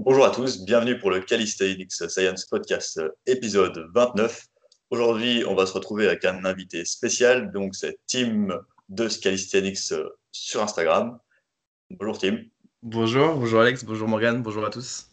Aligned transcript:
Bonjour 0.00 0.24
à 0.24 0.30
tous, 0.30 0.64
bienvenue 0.64 0.96
pour 0.96 1.10
le 1.10 1.20
Calisthenics 1.20 1.90
Science 1.90 2.44
Podcast 2.44 2.98
euh, 2.98 3.08
épisode 3.26 3.90
29. 3.92 4.46
Aujourd'hui, 4.90 5.42
on 5.44 5.56
va 5.56 5.66
se 5.66 5.72
retrouver 5.72 6.06
avec 6.06 6.24
un 6.24 6.44
invité 6.44 6.84
spécial, 6.84 7.50
donc 7.50 7.74
c'est 7.74 7.98
Tim 8.06 8.60
de 8.88 9.08
Calisthenics 9.08 9.90
euh, 9.90 10.08
sur 10.30 10.62
Instagram. 10.62 11.18
Bonjour 11.90 12.16
Tim. 12.16 12.38
Bonjour, 12.80 13.34
bonjour 13.34 13.60
Alex, 13.60 13.84
bonjour 13.84 14.06
Morgan, 14.06 14.40
bonjour 14.40 14.64
à 14.64 14.70
tous. 14.70 15.08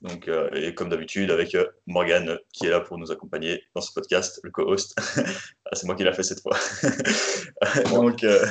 Donc, 0.00 0.28
euh, 0.28 0.48
et 0.52 0.74
comme 0.74 0.90
d'habitude, 0.90 1.30
avec 1.30 1.56
euh, 1.56 1.66
Morgan 1.86 2.38
qui 2.52 2.66
est 2.66 2.70
là 2.70 2.80
pour 2.80 2.98
nous 2.98 3.10
accompagner 3.10 3.64
dans 3.74 3.80
ce 3.80 3.92
podcast, 3.92 4.40
le 4.42 4.50
co-host. 4.50 4.96
Ah, 5.70 5.76
c'est 5.76 5.84
moi 5.84 5.94
qui 5.96 6.02
l'ai 6.02 6.14
fait 6.14 6.22
cette 6.22 6.40
fois. 6.40 6.56
donc, 7.90 8.24
euh, 8.24 8.46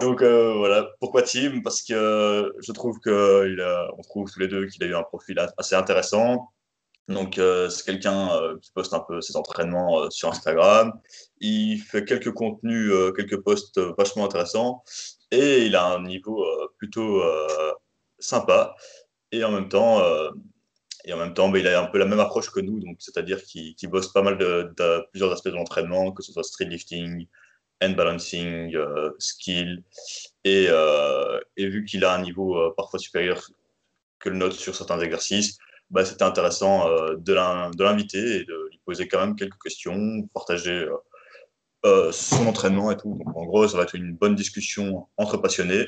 donc 0.00 0.20
voilà. 0.20 0.90
Pourquoi 0.98 1.22
Tim? 1.22 1.60
Parce 1.62 1.80
que 1.80 2.52
je 2.58 2.72
trouve 2.72 2.98
qu'on 2.98 4.02
trouve 4.02 4.28
tous 4.28 4.40
les 4.40 4.48
deux 4.48 4.66
qu'il 4.66 4.82
a 4.82 4.88
eu 4.88 4.96
un 4.96 5.04
profil 5.04 5.38
assez 5.56 5.76
intéressant. 5.76 6.48
Donc, 7.06 7.40
c'est 7.70 7.84
quelqu'un 7.84 8.30
qui 8.60 8.72
poste 8.72 8.94
un 8.94 8.98
peu 8.98 9.20
ses 9.20 9.36
entraînements 9.36 10.10
sur 10.10 10.28
Instagram. 10.28 10.92
Il 11.38 11.78
fait 11.78 12.04
quelques 12.04 12.32
contenus, 12.32 12.92
quelques 13.16 13.40
posts 13.40 13.78
vachement 13.96 14.24
intéressants. 14.24 14.82
Et 15.30 15.66
il 15.66 15.76
a 15.76 15.84
un 15.84 16.02
niveau 16.02 16.44
plutôt 16.78 17.22
sympa 18.18 18.74
et 19.32 19.44
en 19.44 19.52
même 19.52 19.68
temps, 19.68 20.00
euh, 20.02 20.30
et 21.04 21.12
en 21.12 21.18
même 21.18 21.34
temps 21.34 21.48
bah, 21.48 21.58
il 21.58 21.68
a 21.68 21.82
un 21.82 21.86
peu 21.86 21.98
la 21.98 22.04
même 22.06 22.20
approche 22.20 22.50
que 22.50 22.60
nous, 22.60 22.80
c'est-à-dire 22.98 23.42
qu'il 23.42 23.74
bosse 23.90 24.12
pas 24.12 24.22
mal 24.22 24.38
de, 24.38 24.72
plusieurs 25.10 25.32
aspects 25.32 25.48
de 25.48 25.54
l'entraînement, 25.54 26.12
que 26.12 26.22
ce 26.22 26.32
soit 26.32 26.42
street 26.42 26.66
lifting, 26.66 27.26
hand 27.82 27.94
balancing, 27.94 28.74
euh, 28.74 29.10
skill, 29.18 29.82
et, 30.44 30.66
euh, 30.68 31.40
vu 31.56 31.84
qu'il 31.84 32.04
a 32.04 32.14
un 32.14 32.22
niveau 32.22 32.72
parfois 32.76 32.98
supérieur 32.98 33.48
que 34.18 34.28
le 34.28 34.36
nôtre 34.36 34.56
sur 34.56 34.74
certains 34.74 35.00
exercices, 35.00 35.58
bah, 35.90 36.04
c'était 36.04 36.24
intéressant 36.24 36.88
de 37.14 37.32
l'inviter 37.82 38.36
et 38.36 38.44
de 38.44 38.68
lui 38.70 38.80
poser 38.84 39.08
quand 39.08 39.20
même 39.20 39.36
quelques 39.36 39.60
questions, 39.62 40.26
partager 40.34 40.86
son 41.84 42.46
entraînement 42.46 42.90
et 42.90 42.96
tout. 42.96 43.18
En 43.34 43.44
gros, 43.44 43.66
ça 43.68 43.76
va 43.76 43.84
être 43.84 43.94
une 43.94 44.14
bonne 44.14 44.34
discussion 44.34 45.06
entre 45.16 45.36
passionnés 45.38 45.86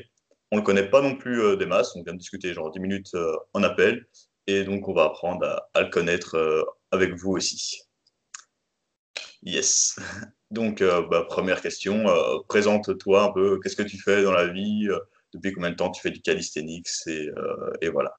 on 0.51 0.57
ne 0.57 0.61
le 0.61 0.65
connaît 0.65 0.89
pas 0.89 1.01
non 1.01 1.17
plus 1.17 1.41
euh, 1.41 1.57
des 1.57 1.67
masses. 1.67 1.95
On 1.97 2.03
vient 2.03 2.13
de 2.13 2.19
discuter 2.19 2.53
genre 2.53 2.71
10 2.71 2.81
minutes 2.81 3.15
euh, 3.15 3.37
en 3.55 3.63
appel. 3.63 4.07
Et 4.47 4.65
donc, 4.65 4.89
on 4.89 4.93
va 4.93 5.05
apprendre 5.05 5.47
à, 5.75 5.83
le 5.83 5.91
connaître 5.91 6.37
euh, 6.37 6.65
avec 6.91 7.15
vous 7.15 7.33
aussi. 7.33 7.83
Yes. 9.43 9.99
Donc, 10.51 10.83
bah, 10.83 11.25
première 11.29 11.61
question, 11.61 12.07
présente-toi 12.49 13.23
un 13.23 13.31
peu. 13.31 13.61
Qu'est-ce 13.61 13.77
que 13.77 13.85
tu 13.85 13.97
fais 13.99 14.25
dans 14.25 14.33
la 14.33 14.49
vie 14.49 14.89
Depuis 15.33 15.53
combien 15.53 15.71
de 15.71 15.77
temps 15.77 15.93
tu 15.93 16.03
fais 16.03 16.11
du 16.11 16.21
calisthenics 16.21 16.89
et, 17.07 17.29
et 17.81 17.89
voilà. 17.89 18.17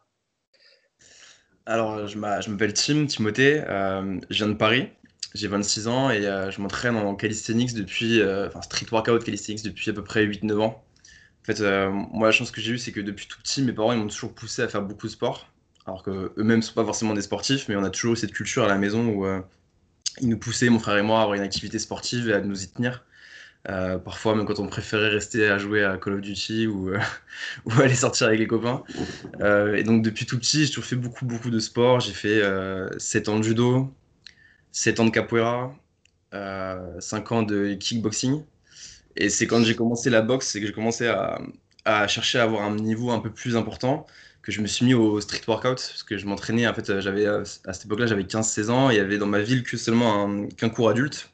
Alors, 1.65 2.07
je 2.07 2.17
m'appelle 2.17 2.73
Tim, 2.73 3.05
Timothée. 3.05 3.61
je 3.65 4.17
viens 4.29 4.47
de 4.47 4.53
Paris. 4.53 4.87
J'ai 5.33 5.49
26 5.49 5.89
ans 5.89 6.09
et 6.09 6.21
je 6.21 6.61
m'entraîne 6.61 6.95
en 6.95 7.15
calisthenics 7.15 7.73
depuis, 7.73 8.23
enfin 8.23 8.61
street 8.61 8.87
workout 8.93 9.25
calisthenics 9.25 9.63
depuis 9.63 9.89
à 9.89 9.93
peu 9.93 10.05
près 10.05 10.25
8-9 10.25 10.57
ans. 10.61 10.81
En 11.41 11.45
fait, 11.45 11.61
euh, 11.61 11.89
moi, 11.89 12.27
la 12.27 12.31
chance 12.31 12.51
que 12.51 12.61
j'ai 12.61 12.73
eue, 12.73 12.77
c'est 12.77 12.91
que 12.91 12.99
depuis 12.99 13.25
tout 13.27 13.39
petit, 13.41 13.63
mes 13.63 13.73
parents 13.73 13.95
m'ont 13.95 14.07
toujours 14.07 14.33
poussé 14.33 14.61
à 14.61 14.67
faire 14.67 14.83
beaucoup 14.83 15.07
de 15.07 15.11
sport. 15.11 15.47
Alors 15.87 16.03
qu'eux-mêmes 16.03 16.57
ne 16.57 16.61
sont 16.61 16.75
pas 16.75 16.85
forcément 16.85 17.15
des 17.15 17.23
sportifs, 17.23 17.67
mais 17.67 17.75
on 17.75 17.83
a 17.83 17.89
toujours 17.89 18.13
eu 18.13 18.17
cette 18.17 18.31
culture 18.31 18.63
à 18.63 18.67
la 18.67 18.77
maison 18.77 19.07
où 19.07 19.25
euh, 19.25 19.41
ils 20.19 20.29
nous 20.29 20.37
poussaient, 20.37 20.69
mon 20.69 20.77
frère 20.77 20.97
et 20.97 21.01
moi, 21.01 21.19
à 21.19 21.23
avoir 21.23 21.35
une 21.35 21.41
activité 21.41 21.79
sportive 21.79 22.29
et 22.29 22.33
à 22.33 22.41
nous 22.41 22.63
y 22.63 22.67
tenir. 22.67 23.03
Euh, 23.69 23.97
parfois, 23.97 24.35
même 24.35 24.45
quand 24.45 24.59
on 24.59 24.67
préférait 24.67 25.09
rester 25.09 25.47
à 25.47 25.57
jouer 25.57 25.83
à 25.83 25.97
Call 25.97 26.13
of 26.13 26.21
Duty 26.21 26.67
ou, 26.67 26.91
ou 27.65 27.71
aller 27.81 27.95
sortir 27.95 28.27
avec 28.27 28.39
les 28.39 28.47
copains. 28.47 28.83
et 29.39 29.83
donc, 29.83 30.03
depuis 30.03 30.27
tout 30.27 30.37
petit, 30.37 30.65
j'ai 30.65 30.69
toujours 30.69 30.85
fait 30.85 30.95
beaucoup, 30.95 31.25
beaucoup 31.25 31.49
de 31.49 31.59
sport. 31.59 32.01
J'ai 32.01 32.13
fait 32.13 32.43
7 32.99 33.29
ans 33.29 33.39
de 33.39 33.43
judo, 33.43 33.91
7 34.71 34.99
ans 34.99 35.05
de 35.05 35.11
capoeira, 35.11 35.75
5 36.31 37.31
ans 37.31 37.41
de 37.41 37.73
kickboxing. 37.73 38.43
Et 39.15 39.29
c'est 39.29 39.47
quand 39.47 39.63
j'ai 39.63 39.75
commencé 39.75 40.09
la 40.09 40.21
boxe, 40.21 40.47
c'est 40.47 40.61
que 40.61 40.67
j'ai 40.67 40.73
commencé 40.73 41.07
à, 41.07 42.07
chercher 42.07 42.39
à 42.39 42.43
avoir 42.43 42.63
un 42.63 42.75
niveau 42.75 43.11
un 43.11 43.19
peu 43.19 43.31
plus 43.31 43.55
important, 43.55 44.05
que 44.41 44.51
je 44.51 44.61
me 44.61 44.67
suis 44.67 44.85
mis 44.85 44.93
au 44.93 45.21
street 45.21 45.41
workout, 45.47 45.77
parce 45.77 46.03
que 46.03 46.17
je 46.17 46.25
m'entraînais, 46.25 46.67
en 46.67 46.73
fait, 46.73 46.99
j'avais, 46.99 47.25
à 47.25 47.43
cette 47.45 47.85
époque-là, 47.85 48.07
j'avais 48.07 48.23
15-16 48.23 48.69
ans, 48.69 48.89
et 48.89 48.95
il 48.95 48.97
y 48.97 48.99
avait 48.99 49.17
dans 49.17 49.27
ma 49.27 49.41
ville 49.41 49.63
que 49.63 49.77
seulement 49.77 50.47
qu'un 50.57 50.69
cours 50.69 50.89
adulte. 50.89 51.31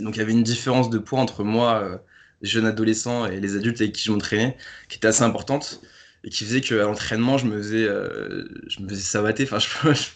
donc 0.00 0.16
il 0.16 0.18
y 0.18 0.22
avait 0.22 0.32
une 0.32 0.42
différence 0.42 0.90
de 0.90 0.98
poids 0.98 1.20
entre 1.20 1.44
moi, 1.44 1.82
euh, 1.82 1.98
jeune 2.42 2.66
adolescent, 2.66 3.26
et 3.26 3.40
les 3.40 3.56
adultes 3.56 3.80
avec 3.80 3.92
qui 3.92 4.04
je 4.04 4.12
m'entraînais, 4.12 4.56
qui 4.88 4.96
était 4.98 5.08
assez 5.08 5.22
importante 5.22 5.80
et 6.24 6.30
qui 6.30 6.44
faisait 6.44 6.60
qu'à 6.60 6.76
l'entraînement, 6.76 7.38
je 7.38 7.46
me 7.46 7.56
faisais, 7.58 7.84
euh, 7.84 8.44
je 8.66 8.80
me 8.80 8.88
faisais 8.88 9.00
savater. 9.02 9.44
Enfin, 9.44 9.58
je, 9.60 9.68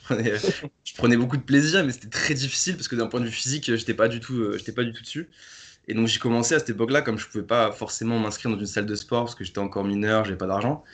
prenais, 0.05 0.35
je, 0.85 0.95
prenais, 0.95 1.17
beaucoup 1.17 1.37
de 1.37 1.43
plaisir, 1.43 1.85
mais 1.85 1.93
c'était 1.93 2.09
très 2.09 2.35
difficile 2.35 2.77
parce 2.77 2.89
que 2.89 2.97
d'un 2.97 3.07
point 3.07 3.21
de 3.21 3.27
vue 3.27 3.33
physique, 3.33 3.75
j'étais 3.77 3.95
pas 3.95 4.09
euh, 4.09 4.59
pas 4.75 4.85
du 4.85 4.93
tout 4.93 5.03
dessus. 5.03 5.29
Et 5.89 5.95
donc 5.95 6.07
j'ai 6.07 6.19
commencé 6.19 6.55
à 6.55 6.59
cette 6.59 6.71
époque-là, 6.71 7.03
comme 7.03 7.19
je 7.19 7.27
pouvais 7.27 7.45
pas 7.45 7.73
forcément 7.73 8.19
m'inscrire 8.19 8.51
dans 8.53 8.59
une 8.59 8.67
salle 8.67 8.87
de 8.87 8.95
sport 8.95 9.25
parce 9.25 9.35
que 9.35 9.45
j'étais 9.45 9.59
encore 9.59 9.85
mineur, 9.85 10.25
j'avais 10.25 10.37
pas 10.37 10.47
d'argent, 10.47 10.85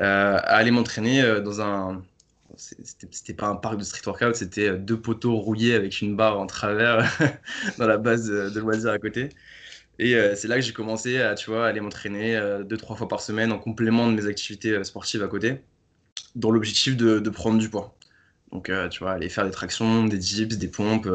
euh, 0.00 0.36
à 0.36 0.56
aller 0.56 0.70
m'entraîner 0.70 1.22
euh, 1.22 1.40
dans 1.40 1.60
un. 1.60 2.02
C'était 2.56 3.34
pas 3.34 3.46
un 3.46 3.56
parc 3.56 3.76
de 3.76 3.84
street 3.84 4.02
workout, 4.06 4.34
c'était 4.34 4.70
euh, 4.70 4.78
deux 4.78 4.98
poteaux 4.98 5.36
rouillés 5.36 5.74
avec 5.74 6.00
une 6.00 6.16
barre 6.16 6.40
en 6.40 6.46
travers 6.46 7.06
dans 7.78 7.86
la 7.86 7.98
base 7.98 8.26
de 8.26 8.60
loisirs 8.60 8.90
à 8.90 8.98
côté. 8.98 9.28
Et 10.00 10.14
c'est 10.36 10.46
là 10.46 10.54
que 10.54 10.60
j'ai 10.60 10.72
commencé 10.72 11.18
à, 11.18 11.34
tu 11.34 11.50
vois, 11.50 11.66
aller 11.66 11.80
m'entraîner 11.80 12.40
deux, 12.64 12.76
trois 12.76 12.94
fois 12.94 13.08
par 13.08 13.20
semaine 13.20 13.50
en 13.50 13.58
complément 13.58 14.06
de 14.06 14.12
mes 14.12 14.26
activités 14.26 14.84
sportives 14.84 15.24
à 15.24 15.26
côté, 15.26 15.60
dans 16.36 16.52
l'objectif 16.52 16.96
de, 16.96 17.18
prendre 17.30 17.58
du 17.58 17.68
poids. 17.68 17.96
Donc, 18.52 18.70
tu 18.90 19.00
vois, 19.00 19.10
aller 19.10 19.28
faire 19.28 19.44
des 19.44 19.50
tractions, 19.50 20.04
des 20.04 20.18
dips, 20.18 20.56
des 20.56 20.68
pompes 20.68 21.08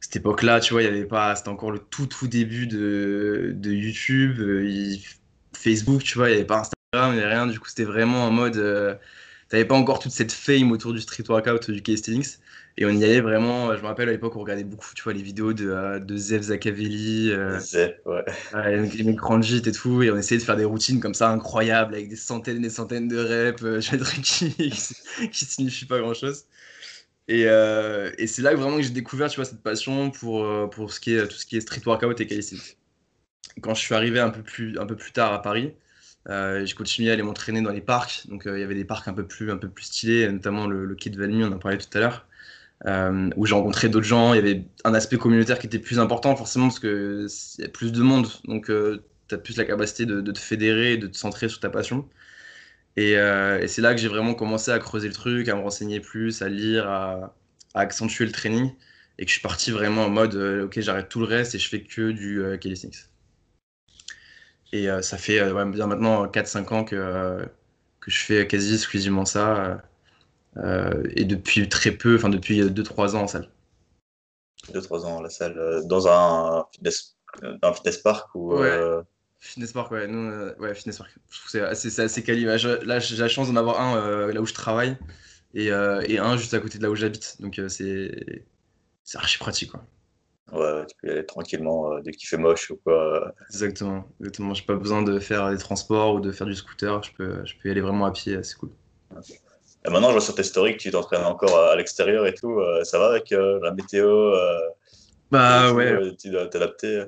cette 0.00 0.16
époque-là, 0.16 0.60
tu 0.60 0.72
vois, 0.72 0.82
il 0.82 0.86
y 0.86 0.88
avait 0.88 1.04
pas, 1.04 1.34
c'était 1.36 1.48
encore 1.48 1.70
le 1.70 1.78
tout 1.78 2.06
tout 2.06 2.28
début 2.28 2.66
de, 2.66 3.52
de 3.54 3.72
YouTube, 3.72 4.38
euh, 4.40 4.96
Facebook, 5.56 6.02
tu 6.02 6.18
vois, 6.18 6.28
il 6.28 6.32
n'y 6.32 6.38
avait 6.38 6.46
pas 6.46 6.60
Instagram, 6.60 7.12
il 7.12 7.16
n'y 7.16 7.22
avait 7.22 7.34
rien. 7.34 7.46
Du 7.46 7.58
coup, 7.58 7.68
c'était 7.68 7.84
vraiment 7.84 8.24
en 8.24 8.30
mode, 8.30 8.56
euh, 8.56 8.94
tu 9.50 9.56
n'avais 9.56 9.66
pas 9.66 9.74
encore 9.74 9.98
toute 9.98 10.12
cette 10.12 10.32
fame 10.32 10.72
autour 10.72 10.92
du 10.92 11.00
street 11.00 11.24
workout, 11.28 11.70
du 11.70 11.82
calisthenics. 11.82 12.38
Et 12.80 12.86
on 12.86 12.90
y 12.90 13.02
allait 13.02 13.20
vraiment, 13.20 13.74
je 13.76 13.82
me 13.82 13.86
rappelle 13.86 14.08
à 14.08 14.12
l'époque, 14.12 14.36
on 14.36 14.40
regardait 14.40 14.62
beaucoup, 14.62 14.94
tu 14.94 15.02
vois, 15.02 15.12
les 15.12 15.22
vidéos 15.22 15.52
de, 15.52 15.68
euh, 15.68 15.98
de 15.98 16.16
Zev 16.16 16.42
Zakavelli, 16.42 17.32
ouais. 17.34 18.86
les 18.94 19.02
mecs 19.02 19.20
Ranjit 19.20 19.62
et 19.66 19.72
tout, 19.72 20.00
et 20.04 20.12
on 20.12 20.16
essayait 20.16 20.38
de 20.38 20.44
faire 20.44 20.56
des 20.56 20.64
routines 20.64 21.00
comme 21.00 21.14
ça 21.14 21.28
incroyables, 21.30 21.94
avec 21.94 22.08
des 22.08 22.14
centaines 22.14 22.58
et 22.58 22.60
des 22.60 22.70
centaines 22.70 23.08
de 23.08 23.18
reps, 23.18 23.64
euh, 23.64 23.80
des 23.80 23.98
trucs 24.04 24.22
qui, 24.22 24.52
qui 25.32 25.44
signifient 25.44 25.86
pas 25.86 25.98
grand-chose. 25.98 26.44
Euh, 27.30 28.10
et, 28.18 28.26
c'est 28.26 28.42
là 28.42 28.54
vraiment 28.54 28.76
que 28.76 28.82
j'ai 28.82 28.90
découvert 28.90 29.28
tu 29.28 29.36
vois, 29.36 29.44
cette 29.44 29.62
passion 29.62 30.10
pour, 30.10 30.44
euh, 30.44 30.66
pour 30.66 30.86
tout 30.86 30.92
ce 30.92 31.00
qui 31.00 31.12
est 31.56 31.60
street 31.60 31.82
workout 31.84 32.20
et 32.20 32.26
calisthenics. 32.26 32.78
Quand 33.60 33.74
je 33.74 33.80
suis 33.80 33.94
arrivé 33.94 34.20
un 34.20 34.30
peu 34.30 34.42
plus, 34.42 34.78
un 34.78 34.86
peu 34.86 34.96
plus 34.96 35.12
tard 35.12 35.32
à 35.32 35.42
Paris, 35.42 35.74
euh, 36.28 36.64
j'ai 36.64 36.74
continué 36.74 37.10
à 37.10 37.14
aller 37.14 37.22
m'entraîner 37.22 37.60
dans 37.60 37.72
les 37.72 37.80
parcs. 37.80 38.26
Donc 38.28 38.44
il 38.46 38.58
y 38.58 38.62
avait 38.62 38.74
des 38.74 38.84
parcs 38.84 39.08
un 39.08 39.12
peu 39.14 39.26
plus, 39.26 39.50
un 39.50 39.56
peu 39.56 39.68
plus 39.68 39.84
stylés, 39.84 40.30
notamment 40.30 40.66
le, 40.66 40.84
le 40.84 40.94
Quai 40.94 41.10
de 41.10 41.18
Valmy, 41.18 41.44
on 41.44 41.52
en 41.52 41.58
parlait 41.58 41.78
tout 41.78 41.98
à 41.98 42.00
l'heure, 42.00 42.26
où 43.36 43.46
j'ai 43.46 43.54
rencontré 43.54 43.88
d'autres 43.88 44.06
gens. 44.06 44.32
Il 44.34 44.36
y 44.36 44.40
avait 44.40 44.64
un 44.84 44.94
aspect 44.94 45.18
communautaire 45.18 45.58
qui 45.58 45.66
était 45.66 45.78
plus 45.80 45.98
important 45.98 46.34
forcément 46.36 46.68
parce 46.68 46.80
qu'il 46.80 47.28
y 47.58 47.64
a 47.64 47.68
plus 47.68 47.92
de 47.92 48.02
monde. 48.02 48.28
Donc 48.44 48.66
tu 48.66 49.34
as 49.34 49.38
plus 49.38 49.56
la 49.56 49.64
capacité 49.64 50.06
de, 50.06 50.20
de, 50.20 50.32
te 50.32 50.38
fédérer 50.38 50.94
et 50.94 50.96
de 50.96 51.08
te 51.08 51.16
centrer 51.16 51.48
sur 51.48 51.60
ta 51.60 51.68
passion. 51.68 52.08
Euh, 52.98 53.60
et, 53.60 53.68
c'est 53.68 53.82
là 53.82 53.94
que 53.94 54.00
j'ai 54.00 54.08
vraiment 54.08 54.34
commencé 54.34 54.70
à 54.70 54.78
creuser 54.78 55.08
le 55.08 55.14
truc, 55.14 55.48
à 55.48 55.54
me 55.54 55.62
renseigner 55.62 56.00
plus, 56.00 56.42
à 56.42 56.48
lire, 56.48 56.88
à, 56.88 57.34
accentuer 57.74 58.26
le 58.26 58.32
training. 58.32 58.72
Et 59.18 59.24
que 59.24 59.30
je 59.30 59.34
suis 59.34 59.42
parti 59.42 59.70
vraiment 59.70 60.04
en 60.04 60.10
mode, 60.10 60.34
euh, 60.36 60.66
ok, 60.66 60.80
j'arrête 60.80 61.08
tout 61.08 61.20
le 61.20 61.26
reste 61.26 61.54
et 61.54 61.58
je 61.58 61.68
fais 61.68 61.82
que 61.82 62.10
du 62.12 62.42
euh, 62.42 62.56
calisthenics. 62.56 63.08
Et 64.72 64.86
ça 65.00 65.16
fait 65.16 65.40
bien 65.70 65.86
maintenant 65.86 66.26
4-5 66.26 66.74
ans 66.74 66.84
que, 66.84 67.48
que 68.00 68.10
je 68.10 68.18
fais 68.18 68.46
quasi 68.46 68.74
exclusivement 68.74 69.24
ça. 69.24 69.80
et 71.16 71.24
depuis 71.24 71.70
très 71.70 71.92
peu, 71.92 72.16
enfin 72.16 72.28
depuis 72.28 72.60
2-3 72.60 73.16
ans 73.16 73.22
en 73.22 73.26
salle. 73.28 73.48
2-3 74.74 75.06
ans 75.06 75.22
la 75.22 75.30
salle, 75.30 75.80
dans 75.86 76.06
un 76.06 76.66
fitness, 76.70 77.16
un 77.62 77.72
fitness 77.72 77.96
park 77.96 78.28
ou 78.34 78.62
Fitness 79.40 79.72
Park, 79.72 79.90
ouais, 79.92 80.06
nous, 80.08 80.30
euh, 80.30 80.54
ouais, 80.58 80.74
Fitness 80.74 80.98
Park. 80.98 81.10
Je 81.30 81.38
trouve 81.38 81.50
c'est 81.50 81.60
assez, 81.60 82.00
assez 82.00 82.22
quali. 82.22 82.44
Là, 82.44 82.56
j'ai 82.56 83.16
la 83.16 83.28
chance 83.28 83.48
d'en 83.48 83.56
avoir 83.56 83.80
un 83.80 83.96
euh, 83.96 84.32
là 84.32 84.40
où 84.40 84.46
je 84.46 84.54
travaille 84.54 84.96
et, 85.54 85.70
euh, 85.70 86.02
et, 86.06 86.18
un 86.18 86.36
juste 86.36 86.54
à 86.54 86.60
côté 86.60 86.78
de 86.78 86.82
là 86.82 86.90
où 86.90 86.96
j'habite. 86.96 87.36
Donc, 87.40 87.60
c'est 87.68 88.44
archi 89.14 89.38
pratique, 89.38 89.70
quoi. 89.70 89.84
Ouais, 90.52 90.86
tu 90.86 90.96
peux 91.00 91.08
y 91.08 91.10
aller 91.10 91.26
tranquillement 91.26 92.00
dès 92.00 92.10
qu'il 92.12 92.26
fait 92.26 92.38
moche 92.38 92.70
ou 92.70 92.76
quoi. 92.76 93.34
Exactement, 93.48 94.06
exactement. 94.20 94.54
J'ai 94.54 94.64
pas 94.64 94.74
besoin 94.74 95.02
de 95.02 95.18
faire 95.18 95.50
des 95.50 95.58
transports 95.58 96.14
ou 96.14 96.20
de 96.20 96.32
faire 96.32 96.46
du 96.46 96.54
scooter. 96.54 97.02
Je 97.02 97.12
peux, 97.12 97.44
je 97.44 97.54
peux 97.54 97.68
y 97.68 97.70
aller 97.70 97.80
vraiment 97.82 98.06
à 98.06 98.12
pied, 98.12 98.42
c'est 98.42 98.56
cool. 98.56 98.70
Et 99.86 99.90
maintenant, 99.90 100.08
je 100.08 100.12
vois 100.12 100.20
sur 100.20 100.34
tes 100.34 100.42
stories 100.42 100.76
que 100.76 100.82
tu 100.82 100.90
t'entraînes 100.90 101.24
encore 101.24 101.58
à 101.58 101.76
l'extérieur 101.76 102.26
et 102.26 102.34
tout. 102.34 102.60
ça 102.82 102.98
va 102.98 103.10
avec 103.10 103.30
la 103.30 103.70
météo 103.72 104.32
Bah 105.30 105.72
ouais. 105.72 106.16
Tu 106.16 106.30
dois 106.30 106.48
t'adapter 106.48 107.04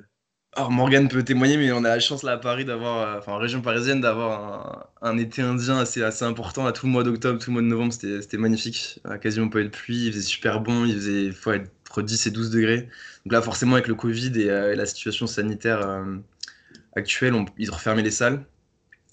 Alors 0.55 0.73
Morgane 0.73 1.09
peut 1.09 1.23
témoigner, 1.23 1.57
mais 1.57 1.71
on 1.71 1.85
a 1.85 1.91
la 1.91 2.01
chance 2.01 2.25
là 2.25 2.33
à 2.33 2.37
Paris 2.37 2.65
d'avoir, 2.65 2.99
euh, 2.99 3.19
enfin 3.19 3.33
en 3.33 3.39
région 3.39 3.63
parisienne, 3.63 4.01
d'avoir 4.01 4.91
un, 5.01 5.17
été 5.17 5.43
indien 5.43 5.79
assez, 5.79 6.03
important. 6.25 6.67
À 6.67 6.73
tout 6.73 6.87
le 6.87 6.93
mois 6.93 7.05
d'octobre, 7.05 7.39
tout 7.39 7.51
le 7.51 7.53
mois 7.55 7.63
de 7.63 7.69
novembre, 7.69 7.93
c'était 7.93 8.37
magnifique. 8.37 9.01
quasiment 9.23 9.49
pas 9.49 9.61
eu 9.61 9.65
de 9.65 9.69
pluie, 9.69 10.07
il 10.07 10.13
faisait 10.13 10.23
super 10.23 10.61
bon, 10.61 10.85
il 10.87 10.95
faisait 10.97 11.31
entre 11.89 12.03
10 12.03 12.27
et 12.27 12.31
12 12.33 12.51
degrés. 12.51 12.89
Donc 13.25 13.33
là, 13.33 13.43
forcément, 13.43 13.75
avec 13.75 13.87
le 13.87 13.95
Covid 13.95 14.33
et, 14.41 14.51
euh, 14.51 14.75
la 14.75 14.87
situation 14.87 15.29
sanitaire 15.29 15.87
euh, 15.87 16.17
actuelle, 16.97 17.35
ils 17.59 17.71
ont 17.71 17.75
refermé 17.75 18.03
les 18.03 18.11
salles. 18.11 18.45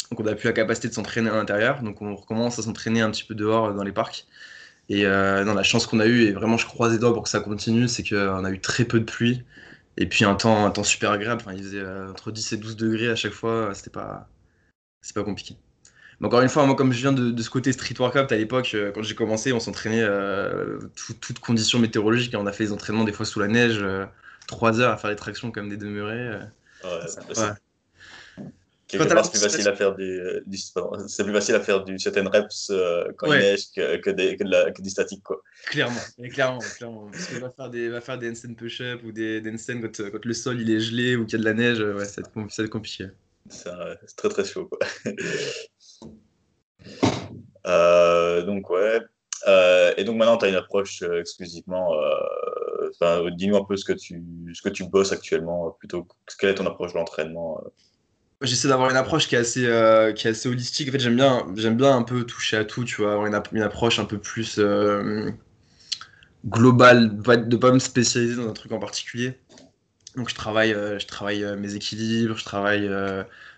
Donc 0.09 0.21
on 0.21 0.23
n'a 0.23 0.33
plus 0.33 0.47
la 0.47 0.53
capacité 0.53 0.87
de 0.87 0.93
s'entraîner 0.93 1.29
à 1.29 1.35
l'intérieur. 1.35 1.83
Donc 1.83 2.01
on 2.01 2.15
recommence 2.15 2.57
à 2.57 2.63
s'entraîner 2.63 3.01
un 3.01 3.11
petit 3.11 3.23
peu 3.25 3.35
dehors 3.35 3.73
dans 3.75 3.83
les 3.83 3.91
parcs. 3.91 4.25
Et 4.89 5.03
dans 5.03 5.53
la 5.53 5.63
chance 5.63 5.85
qu'on 5.85 5.99
a 5.99 6.07
eue, 6.07 6.23
et 6.23 6.31
vraiment 6.31 6.57
je 6.57 6.65
croise 6.65 6.93
les 6.93 6.99
doigts 6.99 7.13
pour 7.13 7.23
que 7.23 7.29
ça 7.29 7.41
continue, 7.41 7.89
c'est 7.89 8.07
qu'on 8.07 8.45
a 8.45 8.51
eu 8.51 8.59
très 8.61 8.85
peu 8.85 8.99
de 8.99 9.05
pluie. 9.05 9.43
Et 9.97 10.07
puis 10.07 10.25
un 10.25 10.35
temps, 10.35 10.65
un 10.65 10.71
temps 10.71 10.83
super 10.83 11.11
agréable. 11.11 11.41
Enfin, 11.41 11.53
il 11.53 11.63
faisait 11.63 11.79
euh, 11.79 12.11
entre 12.11 12.31
10 12.31 12.53
et 12.53 12.57
12 12.57 12.75
degrés 12.75 13.09
à 13.09 13.15
chaque 13.15 13.33
fois. 13.33 13.71
C'était 13.73 13.89
pas, 13.89 14.29
c'est 15.01 15.15
pas 15.15 15.23
compliqué. 15.23 15.57
Mais 16.19 16.27
encore 16.27 16.41
une 16.41 16.49
fois, 16.49 16.65
moi, 16.65 16.75
comme 16.75 16.93
je 16.93 16.99
viens 16.99 17.13
de, 17.13 17.41
ce 17.41 17.49
côté 17.49 17.71
street 17.71 17.95
workout, 17.99 18.31
à 18.31 18.37
l'époque, 18.37 18.71
euh, 18.73 18.91
quand 18.91 19.03
j'ai 19.03 19.15
commencé, 19.15 19.53
on 19.53 19.59
s'entraînait 19.59 20.01
euh, 20.01 20.79
toutes 21.21 21.39
conditions 21.39 21.79
météorologiques. 21.79 22.33
On 22.35 22.47
a 22.47 22.51
fait 22.51 22.65
des 22.65 22.71
entraînements 22.71 23.03
des 23.03 23.11
fois 23.11 23.25
sous 23.25 23.39
la 23.39 23.47
neige, 23.47 23.83
3 24.47 24.79
heures 24.79 24.91
à 24.91 24.97
faire 24.97 25.09
des 25.09 25.15
tractions 25.15 25.51
comme 25.51 25.69
des 25.69 25.77
demeurés. 25.77 26.39
ouais, 26.83 27.49
c'est 28.89 28.97
plus 28.97 29.39
facile 29.39 29.67
à 29.67 29.75
faire 29.75 29.95
du, 29.95 30.21
c'est 31.07 31.23
plus 31.23 31.33
facile 31.33 31.55
à 31.55 31.59
faire 31.59 31.83
du 31.83 31.99
certain 31.99 32.27
reps 32.29 32.69
euh, 32.69 33.11
quand 33.17 33.31
il 33.33 33.39
neige 33.39 33.71
que, 33.75 33.97
que, 33.97 34.09
des, 34.09 34.37
que, 34.37 34.43
la, 34.43 34.71
que, 34.71 34.81
du 34.81 34.89
statique 34.89 35.23
quoi. 35.23 35.41
Clairement, 35.65 35.99
clairement, 36.31 36.59
clairement. 36.77 37.09
Parce 37.11 37.27
qu'il 37.27 37.39
va 37.39 37.49
faire 37.49 37.69
des 37.69 37.89
va 37.89 38.01
faire 38.01 38.17
des 38.17 38.29
handstand 38.29 38.55
push-up 38.55 39.01
ou 39.03 39.11
des, 39.11 39.41
des 39.41 39.51
handstand 39.51 39.81
quand, 39.81 40.11
quand, 40.11 40.25
le 40.25 40.33
sol 40.33 40.61
il 40.61 40.71
est 40.71 40.79
gelé 40.79 41.15
ou 41.15 41.25
qu'il 41.25 41.33
y 41.33 41.35
a 41.35 41.39
de 41.39 41.45
la 41.45 41.53
neige, 41.53 41.79
ouais, 41.79 42.05
ça 42.05 42.21
va 42.21 42.63
être, 42.63 42.69
compliqué. 42.69 43.07
C'est 43.49 43.69
très 44.15 44.29
très 44.29 44.45
chaud 44.45 44.65
quoi. 44.65 44.79
euh, 47.67 48.41
donc 48.43 48.69
ouais. 48.69 48.99
Euh, 49.47 49.93
et 49.97 50.03
donc 50.03 50.17
maintenant 50.17 50.37
tu 50.37 50.45
as 50.45 50.49
une 50.49 50.55
approche 50.55 51.03
euh, 51.03 51.19
exclusivement. 51.19 51.93
Euh, 53.01 53.29
dis-nous 53.31 53.57
un 53.57 53.63
peu 53.63 53.77
ce 53.77 53.85
que 53.85 53.93
tu 53.93 54.23
ce 54.53 54.61
que 54.61 54.69
tu 54.69 54.87
bosses 54.87 55.11
actuellement 55.11 55.71
plutôt. 55.71 56.07
Quelle 56.39 56.51
est 56.51 56.55
ton 56.55 56.65
approche 56.65 56.93
de 56.93 56.97
l'entraînement 56.97 57.61
J'essaie 58.41 58.67
d'avoir 58.67 58.91
une 58.91 58.97
approche 58.97 59.27
qui 59.27 59.35
est 59.35 59.39
assez, 59.39 59.65
euh, 59.65 60.13
qui 60.13 60.27
est 60.27 60.31
assez 60.31 60.47
holistique. 60.47 60.89
En 60.89 60.91
fait, 60.91 60.99
j'aime 60.99 61.15
bien, 61.15 61.47
j'aime 61.55 61.75
bien 61.75 61.95
un 61.95 62.03
peu 62.03 62.23
toucher 62.23 62.57
à 62.57 62.65
tout, 62.65 62.83
tu 62.83 63.01
vois, 63.01 63.13
avoir 63.13 63.25
une, 63.25 63.61
approche 63.63 63.97
un 63.97 64.05
peu 64.05 64.19
plus 64.19 64.57
euh, 64.59 65.31
globale, 66.45 67.17
de 67.17 67.35
ne 67.35 67.55
pas 67.55 67.71
me 67.71 67.79
spécialiser 67.79 68.35
dans 68.35 68.47
un 68.47 68.53
truc 68.53 68.71
en 68.71 68.79
particulier. 68.79 69.39
Donc, 70.15 70.29
je 70.29 70.35
travaille, 70.35 70.73
euh, 70.73 70.99
je 70.99 71.07
travaille 71.07 71.43
mes 71.57 71.75
équilibres, 71.75 72.37
je 72.37 72.45
travaille 72.45 72.87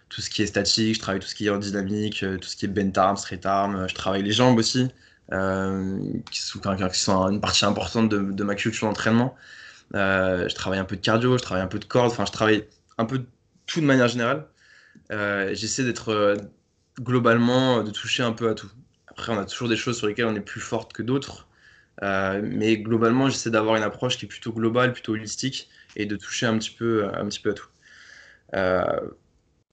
tout 0.09 0.21
ce 0.21 0.29
qui 0.29 0.43
est 0.43 0.47
statique, 0.47 0.95
je 0.95 0.99
travaille 1.01 1.19
tout 1.19 1.27
ce 1.27 1.35
qui 1.35 1.47
est 1.47 1.49
en 1.49 1.57
dynamique, 1.59 2.25
tout 2.41 2.47
ce 2.47 2.55
qui 2.55 2.65
est 2.65 2.69
bent 2.69 2.97
arm, 2.97 3.17
straight 3.17 3.45
arm, 3.45 3.85
je 3.89 3.95
travaille 3.95 4.23
les 4.23 4.31
jambes 4.31 4.57
aussi, 4.57 4.87
qui 5.29 6.39
sont, 6.41 7.27
une 7.29 7.41
partie 7.41 7.65
importante 7.65 8.09
de, 8.09 8.19
de 8.19 8.43
ma 8.45 8.55
culture 8.55 8.87
d'entraînement. 8.87 9.35
je 9.93 10.53
travaille 10.55 10.79
un 10.79 10.85
peu 10.85 10.95
de 10.95 11.01
cardio, 11.01 11.37
je 11.37 11.43
travaille 11.43 11.63
un 11.63 11.67
peu 11.67 11.79
de 11.79 11.85
corde, 11.85 12.11
enfin, 12.11 12.25
je 12.25 12.31
travaille 12.31 12.65
un 12.97 13.05
peu 13.05 13.25
tout 13.67 13.81
de 13.81 13.85
manière 13.85 14.07
générale. 14.07 14.45
Euh, 15.11 15.53
j'essaie 15.53 15.83
d'être 15.83 16.09
euh, 16.09 16.35
globalement, 16.99 17.83
de 17.83 17.91
toucher 17.91 18.23
un 18.23 18.31
peu 18.33 18.49
à 18.49 18.53
tout. 18.55 18.69
Après, 19.07 19.33
on 19.33 19.37
a 19.37 19.45
toujours 19.45 19.69
des 19.69 19.75
choses 19.75 19.97
sur 19.97 20.07
lesquelles 20.07 20.25
on 20.25 20.35
est 20.35 20.41
plus 20.41 20.61
forte 20.61 20.93
que 20.93 21.01
d'autres. 21.01 21.47
Euh, 22.03 22.41
mais 22.43 22.77
globalement, 22.77 23.29
j'essaie 23.29 23.51
d'avoir 23.51 23.75
une 23.75 23.83
approche 23.83 24.17
qui 24.17 24.25
est 24.25 24.27
plutôt 24.29 24.53
globale, 24.53 24.93
plutôt 24.93 25.13
holistique, 25.13 25.69
et 25.95 26.05
de 26.05 26.15
toucher 26.15 26.45
un 26.45 26.57
petit 26.57 26.71
peu, 26.71 27.07
un 27.13 27.25
petit 27.27 27.39
peu 27.41 27.51
à 27.51 27.53
tout. 27.53 27.69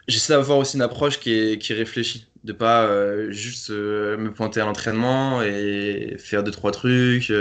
j'essaie 0.08 0.32
d'avoir 0.32 0.58
aussi 0.58 0.76
une 0.76 0.82
approche 0.82 1.18
qui 1.20 1.32
est, 1.32 1.58
qui 1.58 1.72
réfléchie, 1.74 2.26
de 2.44 2.52
pas 2.52 3.30
juste 3.30 3.70
me 3.70 4.30
pointer 4.32 4.60
à 4.60 4.64
l'entraînement 4.64 5.42
et 5.42 6.16
faire 6.18 6.42
deux 6.42 6.50
trois 6.50 6.72
trucs, 6.72 7.32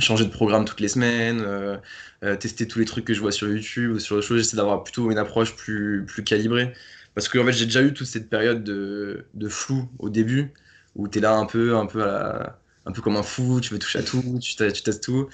changer 0.00 0.24
de 0.24 0.30
programme 0.30 0.64
toutes 0.64 0.80
les 0.80 0.88
semaines, 0.88 1.40
euh, 1.40 1.76
euh, 2.22 2.36
tester 2.36 2.68
tous 2.68 2.78
les 2.78 2.84
trucs 2.84 3.04
que 3.04 3.14
je 3.14 3.20
vois 3.20 3.32
sur 3.32 3.48
YouTube 3.48 3.92
ou 3.92 3.98
sur 3.98 4.16
d'autres 4.16 4.28
choses. 4.28 4.38
J'essaie 4.38 4.56
d'avoir 4.56 4.84
plutôt 4.84 5.10
une 5.10 5.18
approche 5.18 5.56
plus, 5.56 6.04
plus 6.06 6.24
calibrée. 6.24 6.72
Parce 7.14 7.28
que 7.28 7.42
fait, 7.44 7.52
j'ai 7.52 7.64
déjà 7.64 7.82
eu 7.82 7.92
toute 7.92 8.06
cette 8.06 8.28
période 8.28 8.62
de, 8.62 9.26
de 9.34 9.48
flou 9.48 9.88
au 9.98 10.08
début, 10.10 10.52
où 10.94 11.08
tu 11.08 11.18
es 11.18 11.20
là 11.20 11.34
un 11.34 11.46
peu, 11.46 11.76
un, 11.76 11.86
peu 11.86 12.02
un 12.04 12.92
peu 12.92 13.02
comme 13.02 13.16
un 13.16 13.22
fou, 13.22 13.60
tu 13.60 13.72
veux 13.72 13.78
toucher 13.78 13.98
à 14.00 14.02
tout, 14.02 14.38
tu, 14.40 14.54
tu 14.54 14.82
testes 14.82 15.04
tout. 15.04 15.28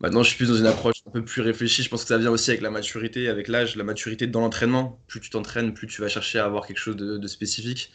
Maintenant, 0.00 0.22
je 0.22 0.28
suis 0.28 0.36
plus 0.36 0.48
dans 0.48 0.56
une 0.56 0.66
approche 0.66 0.96
un 1.06 1.10
peu 1.10 1.24
plus 1.24 1.42
réfléchie. 1.42 1.82
Je 1.82 1.88
pense 1.88 2.02
que 2.02 2.08
ça 2.08 2.18
vient 2.18 2.30
aussi 2.30 2.50
avec 2.50 2.62
la 2.62 2.70
maturité, 2.70 3.28
avec 3.28 3.48
l'âge, 3.48 3.76
la 3.76 3.84
maturité 3.84 4.26
dans 4.26 4.40
l'entraînement. 4.40 5.00
Plus 5.08 5.20
tu 5.20 5.30
t'entraînes, 5.30 5.72
plus 5.74 5.86
tu 5.86 6.02
vas 6.02 6.08
chercher 6.08 6.38
à 6.38 6.44
avoir 6.44 6.66
quelque 6.66 6.78
chose 6.78 6.96
de, 6.96 7.26
spécifique. 7.26 7.92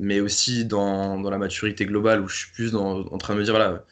Mais 0.00 0.20
aussi 0.20 0.64
dans, 0.64 1.20
dans, 1.20 1.30
la 1.30 1.38
maturité 1.38 1.86
globale, 1.86 2.20
où 2.20 2.28
je 2.28 2.36
suis 2.38 2.52
plus 2.52 2.74
en 2.74 3.18
train 3.18 3.34
de 3.34 3.38
me 3.38 3.44
dire, 3.44 3.54
voilà, 3.54 3.84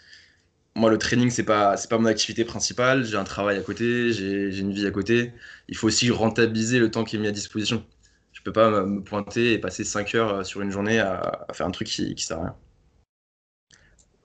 moi, 0.74 0.90
le 0.90 0.98
training, 0.98 1.30
c'est 1.30 1.44
pas, 1.44 1.76
c'est 1.76 1.88
pas 1.88 1.98
mon 1.98 2.06
activité 2.06 2.44
principale. 2.44 3.04
J'ai 3.04 3.16
un 3.16 3.24
travail 3.24 3.58
à 3.58 3.62
côté, 3.62 4.12
j'ai, 4.12 4.56
une 4.58 4.72
vie 4.72 4.86
à 4.86 4.90
côté. 4.90 5.32
Il 5.68 5.76
faut 5.76 5.86
aussi 5.86 6.10
rentabiliser 6.10 6.78
le 6.78 6.90
temps 6.90 7.04
qui 7.04 7.16
est 7.16 7.18
mis 7.18 7.28
à 7.28 7.32
disposition. 7.32 7.84
Je 8.32 8.40
peux 8.42 8.52
pas 8.52 8.70
me 8.70 9.02
pointer 9.02 9.52
et 9.52 9.58
passer 9.58 9.84
5 9.84 10.14
heures 10.14 10.34
euh, 10.34 10.44
sur 10.44 10.62
une 10.62 10.70
journée 10.70 10.98
à, 10.98 11.46
faire 11.52 11.66
un 11.66 11.70
truc 11.70 11.88
qui, 11.88 12.14
qui 12.14 12.24
sert 12.24 12.38
à 12.38 12.42
rien. 12.42 12.56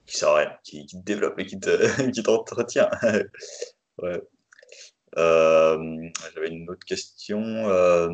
Qui 0.06 0.16
sert 0.16 0.28
à 0.30 0.36
rien, 0.36 0.52
qui, 0.64 0.86
te 0.86 0.96
développe 0.96 1.38
et 1.38 1.46
qui, 1.46 1.60
te, 1.60 2.10
qui 2.10 2.22
t'entretient. 2.22 2.88
ouais. 4.02 4.22
Euh, 5.16 6.08
j'avais 6.34 6.48
une 6.48 6.68
autre 6.70 6.84
question. 6.86 7.42
Euh, 7.42 8.08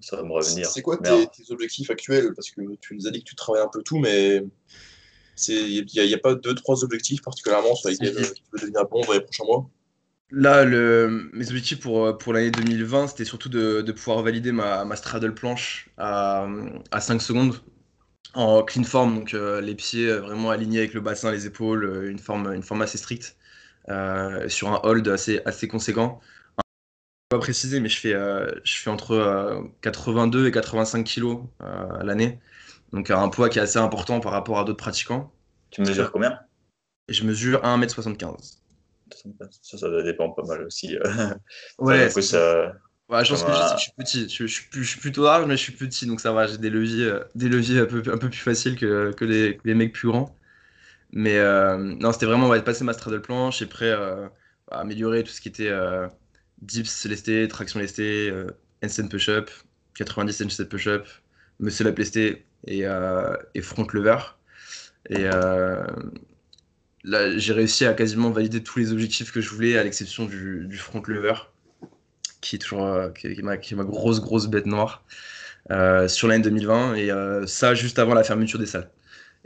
ça 0.00 0.16
va 0.16 0.24
me 0.24 0.32
revenir. 0.32 0.66
C'est 0.66 0.82
quoi 0.82 0.98
tes, 0.98 1.28
tes, 1.28 1.52
objectifs 1.52 1.90
actuels? 1.90 2.34
Parce 2.34 2.50
que 2.50 2.60
tu 2.80 2.96
nous 2.96 3.06
as 3.06 3.10
dit 3.10 3.20
que 3.20 3.28
tu 3.28 3.36
travailles 3.36 3.62
un 3.62 3.70
peu 3.72 3.82
tout, 3.84 3.98
mais 3.98 4.42
il 5.48 5.86
n'y 5.94 6.14
a, 6.14 6.18
pas 6.18 6.34
deux, 6.34 6.54
trois 6.54 6.84
objectifs 6.84 7.22
particulièrement 7.22 7.74
sur 7.74 7.90
lesquels 7.90 8.14
tu 8.14 8.42
veux 8.52 8.60
devenir 8.60 8.86
bon 8.88 9.02
dans 9.02 9.12
les 9.12 9.20
prochains 9.20 9.44
mois? 9.44 9.68
Là, 10.30 10.64
le, 10.64 11.30
mes 11.32 11.48
objectifs 11.48 11.78
pour, 11.78 12.18
pour 12.18 12.32
l'année 12.32 12.50
2020, 12.50 13.08
c'était 13.08 13.24
surtout 13.24 13.48
de, 13.48 13.80
de, 13.80 13.92
pouvoir 13.92 14.22
valider 14.22 14.50
ma, 14.50 14.84
ma 14.84 14.96
straddle 14.96 15.34
planche 15.34 15.88
à, 15.98 16.48
à 16.90 17.00
5 17.00 17.22
secondes 17.22 17.60
en 18.36 18.62
clean 18.62 18.84
form, 18.84 19.14
donc 19.16 19.34
euh, 19.34 19.60
les 19.60 19.74
pieds 19.74 20.12
vraiment 20.12 20.50
alignés 20.50 20.78
avec 20.80 20.94
le 20.94 21.00
bassin, 21.00 21.32
les 21.32 21.46
épaules, 21.46 21.84
euh, 21.84 22.10
une 22.10 22.18
forme, 22.18 22.52
une 22.52 22.62
forme 22.62 22.82
assez 22.82 22.98
stricte, 22.98 23.36
euh, 23.88 24.48
sur 24.48 24.68
un 24.68 24.80
hold 24.84 25.08
assez, 25.08 25.40
assez 25.46 25.68
conséquent. 25.68 26.20
Je 26.58 27.36
pas 27.36 27.40
préciser, 27.40 27.80
mais 27.80 27.88
je 27.88 27.98
fais, 27.98 28.14
je 28.64 28.78
fais 28.78 28.90
entre 28.90 29.68
82 29.82 30.46
et 30.48 30.50
85 30.52 31.04
kilos 31.04 31.40
à 31.60 32.04
l'année. 32.04 32.38
Donc 32.92 33.10
un 33.10 33.28
poids 33.28 33.48
qui 33.48 33.58
est 33.58 33.62
assez 33.62 33.78
important 33.78 34.20
par 34.20 34.32
rapport 34.32 34.58
à 34.60 34.64
d'autres 34.64 34.78
pratiquants. 34.78 35.32
Tu 35.76 35.82
mesures 35.82 36.10
combien? 36.10 36.40
Je 37.08 37.22
mesure 37.24 37.60
1m75. 37.62 38.60
Ça, 39.62 39.78
ça 39.78 40.02
dépend 40.02 40.30
pas 40.30 40.42
mal 40.44 40.62
aussi. 40.62 40.96
Euh. 40.96 41.34
Ouais. 41.78 42.08
ça... 42.08 42.72
Ouais, 43.10 43.24
je 43.24 43.30
pense 43.30 43.44
que 43.44 43.52
je, 43.52 43.82
suis 43.82 43.92
petit. 43.92 44.28
Je, 44.28 44.82
suis 44.82 45.00
plutôt 45.00 45.24
large, 45.24 45.46
mais 45.46 45.56
je 45.56 45.62
suis 45.62 45.72
petit, 45.72 46.06
donc 46.06 46.20
ça 46.20 46.32
va. 46.32 46.46
J'ai 46.46 46.56
des 46.56 46.70
leviers, 46.70 47.04
euh, 47.04 47.20
des 47.34 47.50
leviers 47.50 47.80
un 47.80 47.84
peu, 47.84 48.02
un 48.10 48.16
peu 48.16 48.30
plus 48.30 48.38
faciles 48.38 48.76
que, 48.76 49.12
que 49.12 49.24
les, 49.26 49.60
les, 49.64 49.74
mecs 49.74 49.92
plus 49.92 50.08
grands. 50.08 50.34
Mais 51.12 51.38
euh, 51.38 51.76
non, 51.76 52.10
c'était 52.10 52.26
vraiment 52.26 52.48
ouais, 52.48 52.58
de 52.58 52.64
passer 52.64 52.82
ma 52.82 52.94
straddle 52.94 53.20
planche 53.20 53.60
et 53.60 53.66
prêt 53.66 53.92
à 53.92 54.30
améliorer 54.70 55.24
tout 55.24 55.30
ce 55.30 55.42
qui 55.42 55.48
était 55.50 55.70
dips 56.62 57.04
lestés, 57.04 57.46
traction 57.48 57.80
lestée, 57.80 58.32
handstand 58.82 59.08
push-up, 59.08 59.50
90 59.94 60.40
handstand 60.40 60.68
push-up, 60.68 61.06
muscle 61.60 61.86
up 61.86 61.98
lesté, 61.98 62.46
et, 62.66 62.86
euh, 62.86 63.36
et 63.54 63.62
front 63.62 63.86
lever. 63.92 64.18
Et 65.10 65.24
euh, 65.24 65.84
là, 67.04 67.36
j'ai 67.38 67.52
réussi 67.52 67.84
à 67.84 67.94
quasiment 67.94 68.30
valider 68.30 68.62
tous 68.62 68.78
les 68.78 68.92
objectifs 68.92 69.32
que 69.32 69.40
je 69.40 69.50
voulais, 69.50 69.78
à 69.78 69.84
l'exception 69.84 70.26
du, 70.26 70.76
front 70.78 71.02
lever, 71.06 71.34
qui 72.40 72.56
est 72.56 72.58
toujours 72.58 72.86
euh, 72.86 73.10
qui 73.10 73.28
est 73.28 73.42
ma, 73.42 73.56
grosse, 73.56 74.20
grosse 74.20 74.46
bête 74.48 74.66
noire, 74.66 75.04
sur 76.08 76.28
l'année 76.28 76.44
2020. 76.44 76.94
Et 76.94 77.10
ça, 77.46 77.74
juste 77.74 77.98
avant 77.98 78.14
la 78.14 78.24
fermeture 78.24 78.58
des 78.58 78.66
salles. 78.66 78.90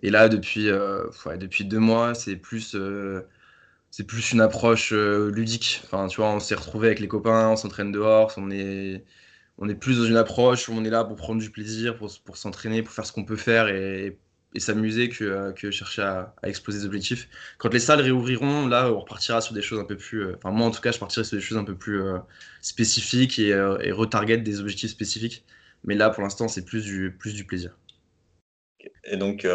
Et 0.02 0.10
là, 0.10 0.28
depuis, 0.28 0.66
depuis 0.66 1.64
deux 1.64 1.78
mois, 1.78 2.14
c'est 2.14 2.36
plus 2.36 2.76
c'est 3.90 4.04
plus 4.04 4.32
une 4.32 4.40
approche 4.40 4.92
ludique. 4.92 5.82
Enfin, 5.84 6.06
tu 6.06 6.16
vois, 6.18 6.30
on 6.30 6.40
s'est 6.40 6.54
retrouvé 6.54 6.88
avec 6.88 7.00
les 7.00 7.08
copains, 7.08 7.50
on 7.50 7.56
s'entraîne 7.56 7.92
dehors, 7.92 8.32
on 8.36 8.50
est, 8.50 9.04
on 9.58 9.68
est 9.68 9.74
plus 9.74 9.98
dans 9.98 10.06
une 10.06 10.16
approche 10.16 10.68
où 10.68 10.72
on 10.72 10.84
est 10.84 10.90
là 10.90 11.04
pour 11.04 11.16
prendre 11.16 11.40
du 11.40 11.50
plaisir, 11.50 11.96
pour, 11.96 12.10
pour 12.24 12.36
s'entraîner, 12.36 12.82
pour 12.82 12.94
faire 12.94 13.06
ce 13.06 13.12
qu'on 13.12 13.24
peut 13.24 13.36
faire 13.36 13.68
et, 13.68 14.18
s'amuser 14.58 15.08
que, 15.08 15.24
euh, 15.24 15.52
que, 15.52 15.70
chercher 15.70 16.02
à, 16.02 16.34
exploser 16.42 16.80
des 16.80 16.86
objectifs. 16.86 17.28
Quand 17.58 17.72
les 17.72 17.78
salles 17.78 18.00
réouvriront, 18.00 18.66
là, 18.66 18.90
on 18.92 19.00
repartira 19.00 19.40
sur 19.40 19.54
des 19.54 19.62
choses 19.62 19.78
un 19.78 19.84
peu 19.84 19.96
plus. 19.96 20.24
Euh, 20.24 20.36
enfin, 20.36 20.50
moi, 20.50 20.66
en 20.66 20.70
tout 20.70 20.80
cas, 20.80 20.90
je 20.90 20.98
partirai 20.98 21.24
sur 21.24 21.36
des 21.36 21.42
choses 21.42 21.58
un 21.58 21.64
peu 21.64 21.76
plus 21.76 22.02
euh, 22.02 22.18
spécifiques 22.60 23.38
et, 23.38 23.50
et 23.50 23.92
retarget 23.92 24.38
des 24.38 24.60
objectifs 24.60 24.90
spécifiques. 24.90 25.44
Mais 25.84 25.94
là, 25.94 26.10
pour 26.10 26.22
l'instant, 26.22 26.48
c'est 26.48 26.64
plus 26.64 26.84
du, 26.84 27.16
plus 27.16 27.34
du 27.34 27.44
plaisir. 27.44 27.76
Et 29.04 29.16
donc, 29.16 29.46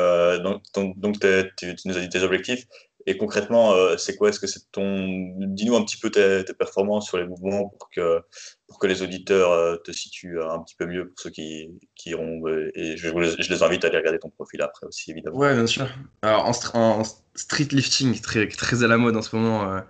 donc, 0.44 1.00
donc, 1.00 1.20
tu, 1.20 1.76
nous 1.86 1.98
as 1.98 2.02
dit 2.02 2.10
tes 2.10 2.24
objectifs. 2.24 2.66
Et 3.08 3.18
concrètement, 3.18 3.74
euh, 3.74 3.98
c'est 3.98 4.16
quoi? 4.16 4.30
Est-ce 4.30 4.40
que 4.40 4.48
c'est 4.48 4.72
ton. 4.72 5.36
Dis-nous 5.38 5.76
un 5.76 5.84
petit 5.84 5.98
peu 5.98 6.10
tes, 6.10 6.44
performances 6.58 7.08
sur 7.08 7.18
les 7.18 7.26
mouvements 7.26 7.70
pour 7.70 7.90
que, 7.92 8.22
pour 8.68 8.80
que 8.80 8.88
les 8.88 9.04
auditeurs 9.04 9.52
euh, 9.52 9.76
te 9.78 9.92
situent 9.92 10.42
un 10.42 10.60
petit 10.60 10.76
peu 10.76 10.88
mieux 10.88 11.10
pour 11.10 11.20
ceux 11.20 11.30
qui, 11.30 11.70
qui 11.96 12.10
iront. 12.12 12.42
et 12.74 12.98
je, 12.98 13.08
je, 13.08 13.54
les 13.54 13.64
invite 13.64 13.86
à 13.86 13.90
aller 13.90 13.98
regarder 13.98 14.18
ton 14.18 14.30
profil 14.30 14.62
après 14.64 14.88
aussi, 14.88 15.12
évidemment. 15.12 15.38
Ouais, 15.38 15.54
bien 15.54 15.68
sûr. 15.68 15.88
Alors, 16.24 16.46
en, 16.74 17.04
street 17.36 17.68
lifting, 17.72 18.20
très, 18.22 18.48
très 18.48 18.84
à 18.84 18.88
la 18.88 18.98
mode 18.98 19.16
en 19.16 19.22
ce 19.22 19.36
moment, 19.36 19.82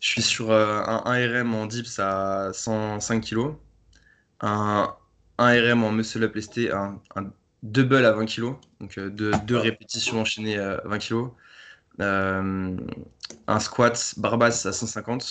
je 0.00 0.08
suis 0.08 0.22
sur 0.22 0.50
un 0.50 1.02
1RM 1.06 1.52
en 1.52 1.66
dips 1.66 2.00
à 2.00 2.50
105 2.52 3.24
kg, 3.24 3.54
un 4.40 4.92
1RM 5.38 5.82
en 5.84 5.92
muscle 5.92 6.24
up 6.24 6.34
lesté, 6.34 6.72
un, 6.72 7.00
un 7.14 7.30
double 7.62 8.04
à 8.04 8.12
20 8.12 8.26
kg, 8.26 8.54
donc 8.80 8.98
deux, 8.98 9.32
deux 9.46 9.56
répétitions 9.56 10.20
enchaînées 10.20 10.58
à 10.58 10.80
20 10.84 10.98
kg 10.98 11.14
euh, 11.14 11.26
un 12.00 13.60
squat 13.60 14.14
barbasse 14.16 14.66
à 14.66 14.72
150, 14.72 15.22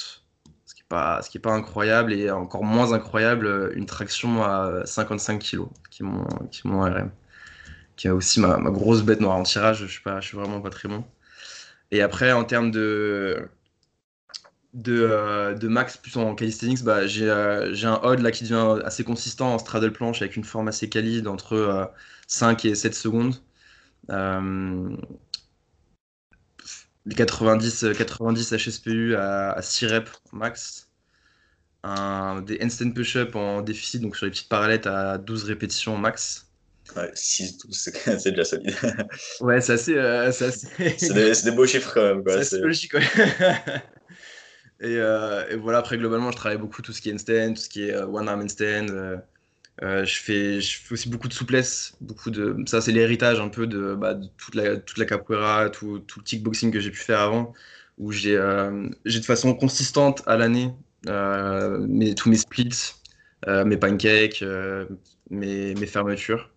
ce 0.66 0.76
qui 0.76 0.82
n'est 0.82 0.88
pas, 0.90 1.22
ce 1.22 1.30
qui 1.30 1.38
est 1.38 1.42
pas 1.42 1.54
incroyable, 1.54 2.14
et 2.14 2.32
encore 2.32 2.64
moins 2.64 2.94
incroyable, 2.94 3.72
une 3.76 3.86
traction 3.86 4.44
à 4.44 4.82
55 4.86 5.40
kg, 5.40 5.66
qui 5.90 6.04
est 6.04 6.06
mon, 6.06 6.26
qui 6.52 6.68
est 6.68 6.70
RM, 6.70 7.12
qui 7.96 8.08
est 8.08 8.12
aussi 8.12 8.40
ma, 8.40 8.58
grosse 8.72 9.04
bête 9.04 9.22
noire 9.22 9.38
en 9.38 9.44
tirage. 9.44 9.80
Je 9.80 9.86
suis, 9.86 10.02
pas, 10.02 10.20
je 10.20 10.28
suis 10.28 10.38
vraiment 10.38 10.62
pas 10.62 10.70
très 10.70 10.90
bon. 10.90 11.04
Et 11.92 12.02
après, 12.02 12.32
en 12.32 12.44
termes 12.44 12.72
de, 12.72 13.48
de, 14.74 15.08
euh, 15.10 15.54
de, 15.56 15.68
max 15.68 15.98
plus 15.98 16.18
en 16.18 16.36
calisthenics, 16.36 16.84
bah, 16.84 17.08
j'ai 17.08 17.30
euh, 17.30 17.74
un 17.84 18.00
odd 18.04 18.20
là 18.20 18.32
qui 18.32 18.44
devient 18.44 18.82
assez 18.86 19.04
consistant 19.04 19.54
en 19.54 19.60
straddle 19.60 19.92
planche 19.92 20.22
avec 20.22 20.36
une 20.36 20.44
forme 20.44 20.68
assez 20.68 20.90
quali 20.90 21.22
d'entre 21.22 21.92
5 22.28 22.66
et 22.66 22.76
7 22.76 22.96
secondes. 22.96 23.36
Euh, 27.08 27.14
90, 27.16 27.86
90 27.98 28.54
HSPU 28.54 29.16
à, 29.16 29.62
6 29.62 29.86
reps 29.88 30.12
max. 30.32 30.90
Un, 31.84 32.42
des 32.42 32.58
instant 32.62 32.90
push-up 32.92 33.36
en 33.36 33.62
déficit, 33.62 34.02
donc 34.02 34.16
sur 34.16 34.26
les 34.26 34.32
petites 34.32 34.50
parallettes 34.50 34.88
à 34.88 35.20
12 35.20 35.44
répétitions 35.44 35.98
max. 35.98 36.48
Ouais, 36.96 37.12
6, 37.14 37.58
12, 37.60 37.90
c'est 38.20 38.32
déjà 38.32 38.46
solide. 38.46 38.76
ouais, 39.42 39.62
c'est 39.62 39.74
assez. 39.74 39.96
Euh, 39.96 40.32
c'est 40.32 40.74
des, 41.14 41.34
des, 41.44 41.52
beaux 41.52 41.68
chiffres 41.68 41.92
quand 41.94 42.02
même. 42.02 42.44
C'est 42.44 42.60
logique, 42.60 42.94
ouais. 42.94 43.04
et, 44.80 44.98
euh, 44.98 45.48
et, 45.50 45.56
voilà, 45.58 45.80
après, 45.80 45.98
globalement, 45.98 46.32
je 46.32 46.38
travaille 46.38 46.58
beaucoup 46.58 46.82
tout 46.82 46.94
ce 46.94 47.02
qui 47.02 47.10
est 47.10 47.14
handstand, 47.14 47.54
tout 47.54 47.62
ce 47.62 47.70
qui 47.70 47.88
est 47.88 47.94
euh, 47.94 48.08
one 48.08 48.28
arm 48.28 48.42
handstand. 48.42 49.22
Euh, 49.84 50.06
je, 50.06 50.22
fais, 50.22 50.62
je 50.62 50.80
fais 50.80 50.94
aussi 50.94 51.10
beaucoup 51.10 51.28
de 51.28 51.34
souplesse, 51.34 51.98
beaucoup 52.00 52.32
de 52.32 52.56
ça 52.66 52.80
c'est 52.80 52.94
l'héritage 52.94 53.42
un 53.42 53.50
peu 53.50 53.68
de, 53.68 53.94
bah, 53.94 54.14
de, 54.14 54.28
toute, 54.38 54.56
la, 54.56 54.78
toute 54.78 54.98
la 54.98 55.06
capoeira, 55.06 55.70
tout, 55.70 56.00
tout 56.00 56.20
le 56.20 56.24
kickboxing 56.24 56.72
que 56.72 56.80
j'ai 56.80 56.92
pu 56.92 57.00
faire 57.00 57.20
avant, 57.20 57.54
où 57.98 58.14
j'ai 58.14 58.38
euh, 58.38 58.88
de 59.04 59.20
façon 59.22 59.54
consistante 59.54 60.24
à 60.28 60.38
l'année 60.38 60.74
euh, 61.08 61.78
mes, 61.80 62.16
tous 62.16 62.30
mes 62.30 62.38
splits, 62.38 62.94
mes 63.48 63.78
pancakes, 63.78 64.44
mes, 65.30 65.76
mes, 65.76 65.86
fermetures. 65.86 66.50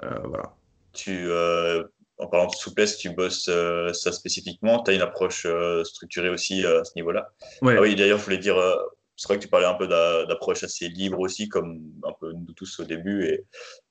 voilà. 0.00 0.54
Tu, 0.92 1.26
en 2.18 2.26
parlant 2.26 2.48
de 2.48 2.54
souplesse, 2.54 2.98
tu 2.98 3.10
bosses 3.10 3.50
ça 3.92 4.12
spécifiquement, 4.12 4.82
tu 4.82 4.90
as 4.90 4.94
une 4.94 5.00
approche 5.00 5.46
structurée 5.84 6.28
aussi 6.28 6.64
à 6.66 6.84
ce 6.84 6.92
niveau-là? 6.96 7.32
Ouais. 7.62 7.76
Ah 7.78 7.80
oui, 7.80 7.96
d'ailleurs, 7.96 8.18
je 8.18 8.24
voulais 8.24 8.38
dire 8.38 8.56
c'est 9.18 9.26
vrai 9.26 9.36
que 9.38 9.42
tu 9.42 9.48
parlais 9.48 9.66
un 9.66 9.74
peu 9.74 9.88
d'approche 9.88 10.62
assez 10.62 10.88
libre 10.88 11.18
aussi, 11.18 11.48
comme 11.48 11.82
un 12.04 12.12
peu 12.20 12.32
nous 12.32 12.52
tous 12.52 12.78
au 12.78 12.84
début. 12.84 13.24
Et, 13.26 13.46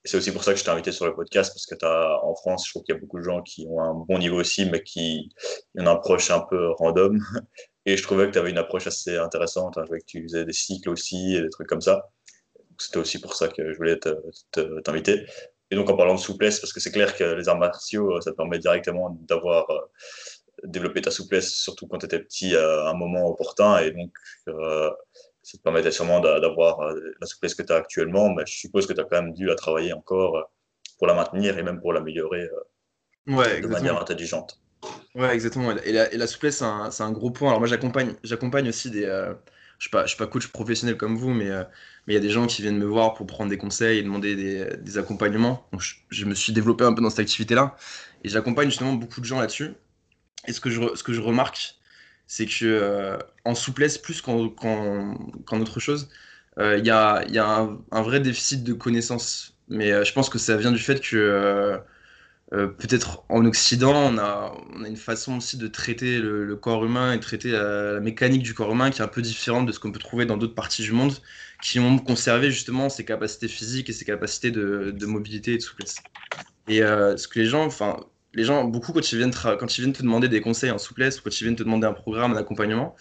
c'est 0.06 0.16
aussi 0.16 0.32
pour 0.32 0.42
ça 0.42 0.54
que 0.54 0.60
je 0.60 0.64
t'ai 0.64 0.70
invité 0.70 0.94
sur 0.94 1.06
le 1.06 1.14
podcast, 1.14 1.52
parce 1.54 1.66
que 1.66 1.86
as, 1.86 2.24
en 2.24 2.34
France, 2.34 2.66
je 2.66 2.72
trouve 2.72 2.84
qu'il 2.84 2.96
y 2.96 2.98
a 2.98 3.02
beaucoup 3.02 3.20
de 3.20 3.26
gens 3.26 3.42
qui 3.42 3.68
ont 3.70 3.82
un 3.82 3.94
bon 3.94 4.20
niveau 4.20 4.40
aussi, 4.40 4.66
mais 4.66 4.82
qui 4.84 5.30
ont 5.76 5.82
une 5.82 5.88
approche 5.90 6.32
un 6.32 6.40
peu 6.40 6.72
random. 6.72 7.20
Et 7.86 7.98
je 7.98 8.04
trouvais 8.04 8.28
que 8.28 8.32
tu 8.32 8.40
avais 8.40 8.52
une 8.52 8.58
approche 8.58 8.88
assez 8.88 9.18
intéressante. 9.18 9.78
Hein. 9.78 9.82
Je 9.84 9.88
voyais 9.88 10.02
que 10.02 10.08
tu 10.08 10.24
faisais 10.24 10.46
des 10.46 10.54
cycles 10.54 10.90
aussi 10.90 11.36
et 11.36 11.42
des 11.42 11.50
trucs 11.50 11.68
comme 11.68 11.82
ça. 11.82 12.10
C'était 12.78 12.98
aussi 12.98 13.20
pour 13.20 13.36
ça 13.36 13.50
que 13.50 13.74
je 13.74 13.78
voulais 13.78 14.00
t'inviter. 14.84 15.26
Et 15.72 15.76
donc, 15.76 15.90
en 15.90 15.98
parlant 15.98 16.16
de 16.16 16.20
souplesse, 16.20 16.62
parce 16.62 16.72
que 16.72 16.80
c'est 16.80 16.92
clair 16.92 17.16
que 17.18 17.26
les 17.26 17.50
arts 17.50 17.58
martiaux, 17.58 18.22
ça 18.22 18.32
te 18.32 18.38
permet 18.38 18.60
directement 18.60 19.18
d'avoir 19.28 19.68
développé 20.64 21.02
ta 21.02 21.12
souplesse, 21.12 21.54
surtout 21.54 21.88
quand 21.88 22.00
tu 22.00 22.06
étais 22.06 22.20
petit, 22.20 22.56
à 22.56 22.90
un 22.90 22.94
moment 22.94 23.28
opportun. 23.28 23.80
Et 23.80 23.92
donc, 23.92 24.12
euh, 24.48 24.90
ça 25.44 25.58
te 25.58 25.64
permettait 25.64 25.92
sûrement 25.92 26.20
d'avoir 26.20 26.82
euh, 26.82 26.94
la 27.22 27.28
souplesse 27.28 27.56
que 27.56 27.64
tu 27.64 27.72
as 27.72 27.78
actuellement, 27.78 28.30
mais 28.30 28.44
je 28.46 28.58
suppose 28.58 28.86
que 28.88 28.94
tu 28.94 29.00
as 29.00 29.04
quand 29.04 29.22
même 29.22 29.34
dû 29.34 29.46
la 29.46 29.56
travailler 29.56 29.94
encore 29.94 30.38
euh, 30.38 30.44
pour 30.98 31.08
la 31.08 31.14
maintenir 31.14 31.58
et 31.58 31.64
même 31.64 31.80
pour 31.80 31.94
l'améliorer 31.94 32.50
ouais, 33.28 33.62
de 33.62 33.68
manière 33.68 34.00
intelligente. 34.00 34.60
Ouais, 35.16 35.34
exactement. 35.34 35.76
Et 35.78 35.92
la, 35.92 36.12
et 36.12 36.18
la 36.18 36.28
souplesse, 36.28 36.58
c'est 36.58 36.64
un, 36.64 36.90
un, 37.00 37.12
gros 37.12 37.32
point. 37.32 37.50
Alors 37.50 37.60
moi, 37.60 37.68
j'accompagne 37.68 38.70
aussi 38.70 38.92
des... 38.92 39.02
je 39.02 39.30
ne 39.30 39.36
suis, 39.80 39.90
pas, 39.90 40.04
je 40.04 40.10
suis 40.10 40.18
pas 40.18 40.28
coach 40.28 40.48
professionnel 40.48 40.98
comme 40.98 41.18
vous, 41.18 41.34
mais 41.34 41.50
mais 42.08 42.14
il 42.14 42.16
y 42.16 42.20
a 42.20 42.22
des 42.22 42.30
gens 42.30 42.48
qui 42.48 42.62
viennent 42.62 42.78
me 42.78 42.86
voir 42.86 43.14
pour 43.14 43.28
prendre 43.28 43.50
des 43.50 43.58
conseils 43.58 44.00
et 44.00 44.04
demander 44.04 44.36
des, 44.36 44.78
des 44.78 44.98
accompagnements. 44.98 45.68
Donc 45.74 45.82
je, 45.82 45.96
je, 46.10 46.26
me 46.26 46.34
suis 46.34 46.54
développé 46.54 46.86
un 46.86 46.94
peu 46.94 47.02
dans 47.02 47.10
cette 47.10 47.20
activité-là. 47.20 47.76
Et 48.24 48.30
j'accompagne 48.30 48.70
justement 48.70 48.94
beaucoup 48.94 49.20
de 49.20 49.26
gens 49.26 49.40
là-dessus. 49.40 49.74
Et 50.46 50.54
ce 50.54 50.62
que 50.62 50.70
je, 50.70 50.96
ce 50.96 51.04
que 51.04 51.14
je 51.14 51.22
remarque, 51.22 51.78
c'est 52.28 52.46
que 52.46 52.66
euh, 52.66 53.18
en 53.46 53.56
souplesse 53.56 53.98
plus 53.98 54.22
qu'en 54.22 54.46
autre 54.46 55.80
chose, 55.80 56.10
il 56.58 56.64
euh, 56.64 56.78
y 56.80 56.90
a, 56.90 57.24
y 57.30 57.38
a 57.38 57.68
un, 57.92 58.02
vrai 58.02 58.20
déficit 58.20 58.64
de 58.64 58.74
connaissances. 58.74 59.56
Mais 59.70 59.92
euh, 59.92 60.04
je 60.04 60.14
pense 60.14 60.30
que 60.30 60.38
ça 60.38 60.58
vient 60.58 60.72
du 60.72 60.80
fait 60.80 61.02
que 61.02 61.80
peut-être 62.52 63.26
en 63.28 63.46
Occident, 63.46 63.94
on 63.94 64.18
a, 64.18 64.54
on 64.74 64.84
a, 64.84 64.88
une 64.88 64.96
façon 64.96 65.38
aussi 65.38 65.58
de 65.58 65.68
traiter 65.68 66.20
le, 66.20 66.56
corps 66.56 66.86
humain 66.86 67.14
et 67.14 67.20
traiter 67.20 67.52
la, 67.52 67.94
la, 67.94 68.00
mécanique 68.00 68.44
du 68.44 68.54
corps 68.54 68.72
humain 68.72 68.90
qui 68.90 69.02
est 69.02 69.04
un 69.04 69.10
peu 69.10 69.22
différente 69.22 69.66
de 69.66 69.74
ce 69.74 69.80
qu'on 69.80 69.92
peut 69.92 70.00
trouver 70.00 70.26
dans 70.26 70.38
d'autres 70.38 70.56
parties 70.56 70.82
du 70.82 70.94
monde, 70.94 71.14
qui 71.62 71.80
ont 71.80 71.98
conservé 72.00 72.50
justement 72.52 72.90
ses 72.90 73.04
capacités 73.04 73.50
physiques 73.50 73.90
et 73.90 73.94
ses 73.94 74.06
capacités 74.06 74.52
de, 74.52 74.92
de 74.92 75.06
mobilité 75.06 75.54
et 75.54 75.58
de 75.58 75.62
souplesse. 75.62 75.98
Et 76.70 76.80
ce 76.80 77.28
que 77.28 77.40
les 77.40 77.46
gens, 77.46 77.66
enfin, 77.66 78.00
les 78.38 78.44
gens, 78.44 78.64
beaucoup, 78.66 78.94
quand 78.94 79.12
ils, 79.12 79.18
viennent 79.18 79.32
te 79.32 80.04
demander 80.04 80.30
des 80.30 80.42
conseils 80.42 80.70
en 80.70 80.78
souplesse 80.78 81.20
ou 81.20 81.24
quand 81.24 81.42
ils 81.42 81.44
viennent 81.44 81.56
te 81.56 81.64
demander 81.64 81.88
un 81.88 81.94
programme, 81.94 82.34
un 82.34 82.38
accompagnement, 82.38 82.96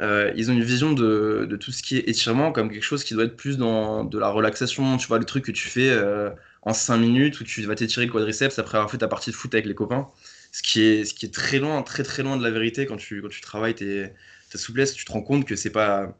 euh, 0.00 0.32
ils 0.36 0.48
ont 0.48 0.54
une 0.54 0.62
vision 0.62 0.92
de, 0.92 1.56
tout 1.60 1.72
ce 1.72 1.82
qui 1.82 1.96
est 1.96 2.08
étirement 2.08 2.52
comme 2.52 2.70
quelque 2.70 2.84
chose 2.84 3.02
qui 3.02 3.14
doit 3.14 3.24
être 3.24 3.36
plus 3.36 3.58
dans 3.58 4.04
de 4.04 4.16
la 4.16 4.28
relaxation. 4.28 4.96
Tu 4.96 5.08
vois, 5.08 5.18
le 5.18 5.24
truc 5.24 5.44
que 5.44 5.50
tu 5.50 5.66
fais 5.68 5.90
euh, 5.90 6.30
en 6.62 6.72
5 6.72 6.98
minutes 6.98 7.40
où 7.40 7.44
tu 7.44 7.62
vas 7.62 7.74
t'étirer 7.74 8.06
le 8.06 8.12
quadriceps 8.12 8.60
après 8.60 8.78
avoir 8.78 8.90
fait 8.90 8.98
ta 8.98 9.08
partie 9.08 9.30
de 9.30 9.34
foot 9.34 9.52
avec 9.54 9.66
les 9.66 9.74
copains. 9.74 10.06
Ce 10.52 10.62
qui 10.62 10.82
est, 10.82 11.34
très 11.34 11.58
loin, 11.58 11.82
très 11.82 12.04
très 12.04 12.22
loin 12.22 12.36
de 12.36 12.42
la 12.44 12.50
vérité 12.50 12.86
quand 12.86 12.96
tu, 12.96 13.20
travailles 13.42 13.74
ta 13.74 14.58
souplesse. 14.58 14.94
Tu 14.94 15.04
te 15.04 15.10
rends 15.10 15.22
compte 15.22 15.46
que 15.46 15.56
c'est 15.56 15.70
pas. 15.70 16.16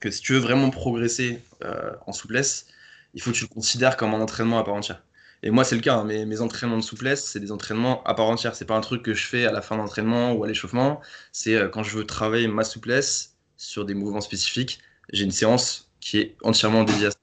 que 0.00 0.10
si 0.10 0.20
tu 0.22 0.32
veux 0.32 0.40
vraiment 0.40 0.70
progresser 0.70 1.40
euh, 1.64 1.92
en 2.06 2.12
souplesse, 2.12 2.66
il 3.14 3.22
faut 3.22 3.30
que 3.30 3.36
tu 3.36 3.44
le 3.44 3.48
considères 3.48 3.96
comme 3.96 4.12
un 4.12 4.20
entraînement 4.20 4.58
à 4.58 4.64
part 4.64 4.74
entière. 4.74 5.05
Et 5.42 5.50
moi, 5.50 5.64
c'est 5.64 5.74
le 5.74 5.80
cas. 5.80 5.96
Hein. 5.96 6.04
Mes, 6.04 6.40
entraînements 6.40 6.78
de 6.78 6.82
souplesse, 6.82 7.24
c'est 7.24 7.40
des 7.40 7.52
entraînements 7.52 8.02
à 8.04 8.14
part 8.14 8.26
entière. 8.26 8.54
C'est 8.54 8.64
pas 8.64 8.76
un 8.76 8.80
truc 8.80 9.02
que 9.02 9.14
je 9.14 9.26
fais 9.26 9.46
à 9.46 9.52
la 9.52 9.62
fin 9.62 9.76
d'entraînement 9.76 10.32
ou 10.32 10.44
à 10.44 10.48
l'échauffement. 10.48 11.00
C'est 11.32 11.54
euh, 11.54 11.68
quand 11.68 11.82
je 11.82 11.96
veux 11.96 12.06
travailler 12.06 12.48
ma 12.48 12.64
souplesse 12.64 13.36
sur 13.56 13.84
des 13.84 13.94
mouvements 13.94 14.20
spécifiques, 14.20 14.80
j'ai 15.12 15.24
une 15.24 15.30
séance 15.30 15.90
qui 16.00 16.18
est 16.18 16.36
entièrement 16.42 16.84
dédiée 16.84 17.06
à 17.06 17.10
ça. 17.10 17.18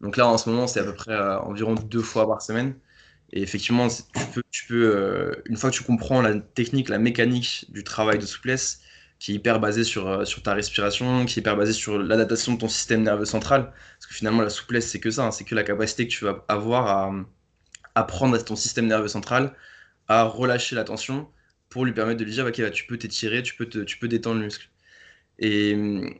Donc 0.00 0.16
là, 0.16 0.28
en 0.28 0.38
ce 0.38 0.48
moment, 0.48 0.66
c'est 0.66 0.80
à 0.80 0.84
peu 0.84 0.94
près 0.94 1.12
euh, 1.12 1.38
environ 1.40 1.74
deux 1.74 2.02
fois 2.02 2.26
par 2.26 2.40
semaine. 2.42 2.76
Et 3.32 3.42
effectivement, 3.42 3.88
tu 4.50 4.66
peux, 4.66 4.96
euh, 4.96 5.32
une 5.46 5.56
fois 5.56 5.70
que 5.70 5.76
tu 5.76 5.84
comprends 5.84 6.22
la 6.22 6.38
technique, 6.40 6.88
la 6.88 6.98
mécanique 6.98 7.66
du 7.70 7.84
travail 7.84 8.18
de 8.18 8.26
souplesse, 8.26 8.80
qui 9.18 9.32
est 9.32 9.34
hyper 9.34 9.60
basé 9.60 9.84
sur, 9.84 10.26
sur 10.26 10.42
ta 10.42 10.54
respiration, 10.54 11.26
qui 11.26 11.38
est 11.38 11.40
hyper 11.42 11.56
basé 11.56 11.72
sur 11.74 11.98
l'adaptation 11.98 12.54
de 12.54 12.58
ton 12.58 12.68
système 12.68 13.02
nerveux 13.02 13.26
central. 13.26 13.72
Parce 13.98 14.06
que 14.08 14.14
finalement, 14.14 14.42
la 14.42 14.50
souplesse, 14.50 14.88
c'est 14.88 15.00
que 15.00 15.10
ça, 15.10 15.26
hein. 15.26 15.30
c'est 15.30 15.44
que 15.44 15.54
la 15.54 15.62
capacité 15.62 16.08
que 16.08 16.12
tu 16.12 16.24
vas 16.24 16.44
avoir 16.48 16.86
à, 16.88 17.12
apprendre 17.94 18.36
à 18.36 18.42
ton 18.42 18.56
système 18.56 18.86
nerveux 18.86 19.08
central 19.08 19.54
à 20.08 20.24
relâcher 20.24 20.76
la 20.76 20.84
tension 20.84 21.28
pour 21.68 21.84
lui 21.84 21.92
permettre 21.92 22.20
de 22.20 22.24
lui 22.24 22.32
dire 22.32 22.46
ok 22.46 22.60
bah, 22.60 22.70
tu 22.70 22.86
peux 22.86 22.98
t'étirer, 22.98 23.42
tu 23.42 23.54
peux 23.56 23.66
tu 23.66 23.98
peux 23.98 24.08
détendre 24.08 24.38
le 24.38 24.44
muscle. 24.46 24.68
Et 25.38 25.74
hum, 25.74 26.14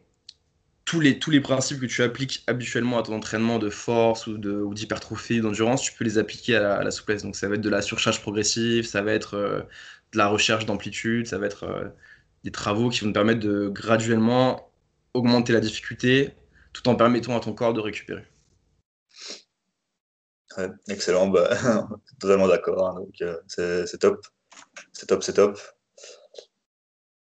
tous 0.91 1.01
les, 1.01 1.19
tous 1.21 1.31
les 1.31 1.41
principes 1.41 1.81
que 1.81 1.87
tu 1.87 2.03
appliques 2.03 2.43
habituellement 2.49 2.99
à 2.99 3.03
ton 3.05 3.15
entraînement 3.15 3.59
de 3.61 3.71
force 3.71 4.27
ou 4.27 4.39
d'hypertrophie, 4.75 5.41
d'endurance, 5.41 5.83
tu 5.83 5.93
peux 5.93 6.05
les 6.05 6.19
appliquer 6.19 6.57
à 6.57 6.83
la, 6.83 6.91
souplesse. 6.91 7.23
Donc 7.23 7.37
ça 7.37 7.49
va 7.49 7.55
être 7.55 7.61
de 7.61 7.71
la 7.71 7.81
surcharge 7.83 8.21
progressive, 8.21 8.87
ça 8.87 9.01
va 9.03 9.13
être 9.13 9.35
euh, 9.35 9.61
de 10.13 10.19
la 10.19 10.27
recherche 10.27 10.67
d'amplitude, 10.67 11.27
ça 11.29 11.39
va 11.39 11.47
être 11.47 11.65
euh, 11.65 11.89
des 12.45 12.51
travaux 12.51 12.89
qui 12.91 13.01
vont 13.05 13.09
te 13.09 13.15
permettre 13.15 13.41
de 13.41 13.69
graduellement 13.69 14.73
augmenter 15.15 15.53
la 15.53 15.61
difficulté 15.61 16.35
tout 16.73 16.89
en 16.89 16.97
permettant 16.97 17.37
à 17.37 17.41
ton 17.41 17.53
corps 17.53 17.75
de 17.75 17.81
récupérer 17.81 18.25
excellent, 20.89 21.29
bah, 21.29 21.51
totalement 22.21 22.49
d'accord. 22.49 22.89
Hein, 22.89 23.01
donc 23.01 23.15
euh, 23.23 23.85
c'est 23.87 23.99
top, 23.99 24.27
c'est 24.93 25.07
top, 25.07 25.23
c'est 25.23 25.35
top. 25.35 25.59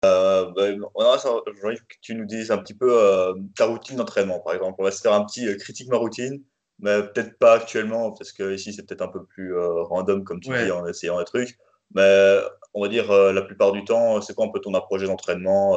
Euh, 0.04 0.52
bah, 0.52 0.70
que 0.73 1.97
tu 2.00 2.14
nous 2.14 2.25
dises 2.25 2.50
un 2.50 2.58
petit 2.58 2.75
peu 2.75 2.88
euh, 2.90 3.35
ta 3.56 3.66
routine 3.66 3.97
d'entraînement, 3.97 4.40
par 4.40 4.54
exemple. 4.54 4.76
On 4.78 4.85
va 4.85 4.90
se 4.90 5.00
faire 5.00 5.12
un 5.12 5.25
petit 5.25 5.56
critique 5.58 5.88
ma 5.88 5.97
routine, 5.97 6.42
mais 6.78 7.02
peut-être 7.02 7.38
pas 7.38 7.54
actuellement, 7.54 8.12
parce 8.12 8.32
que 8.32 8.54
ici 8.54 8.73
c'est 8.73 8.87
peut-être 8.87 9.02
un 9.02 9.08
peu 9.08 9.25
plus 9.25 9.56
random, 9.56 10.25
comme 10.25 10.40
tu 10.40 10.50
dis, 10.50 10.70
en 10.70 10.87
essayant 10.87 11.18
des 11.18 11.25
trucs. 11.25 11.58
Mais 11.94 12.40
on 12.75 12.82
va 12.82 12.88
dire 12.88 13.11
la 13.12 13.42
plupart 13.42 13.73
du 13.73 13.85
temps, 13.85 14.20
c'est 14.20 14.35
quoi 14.35 14.47
un 14.47 14.50
peu 14.50 14.61
ton 14.61 14.75
approche 14.75 15.02
d'entraînement 15.02 15.76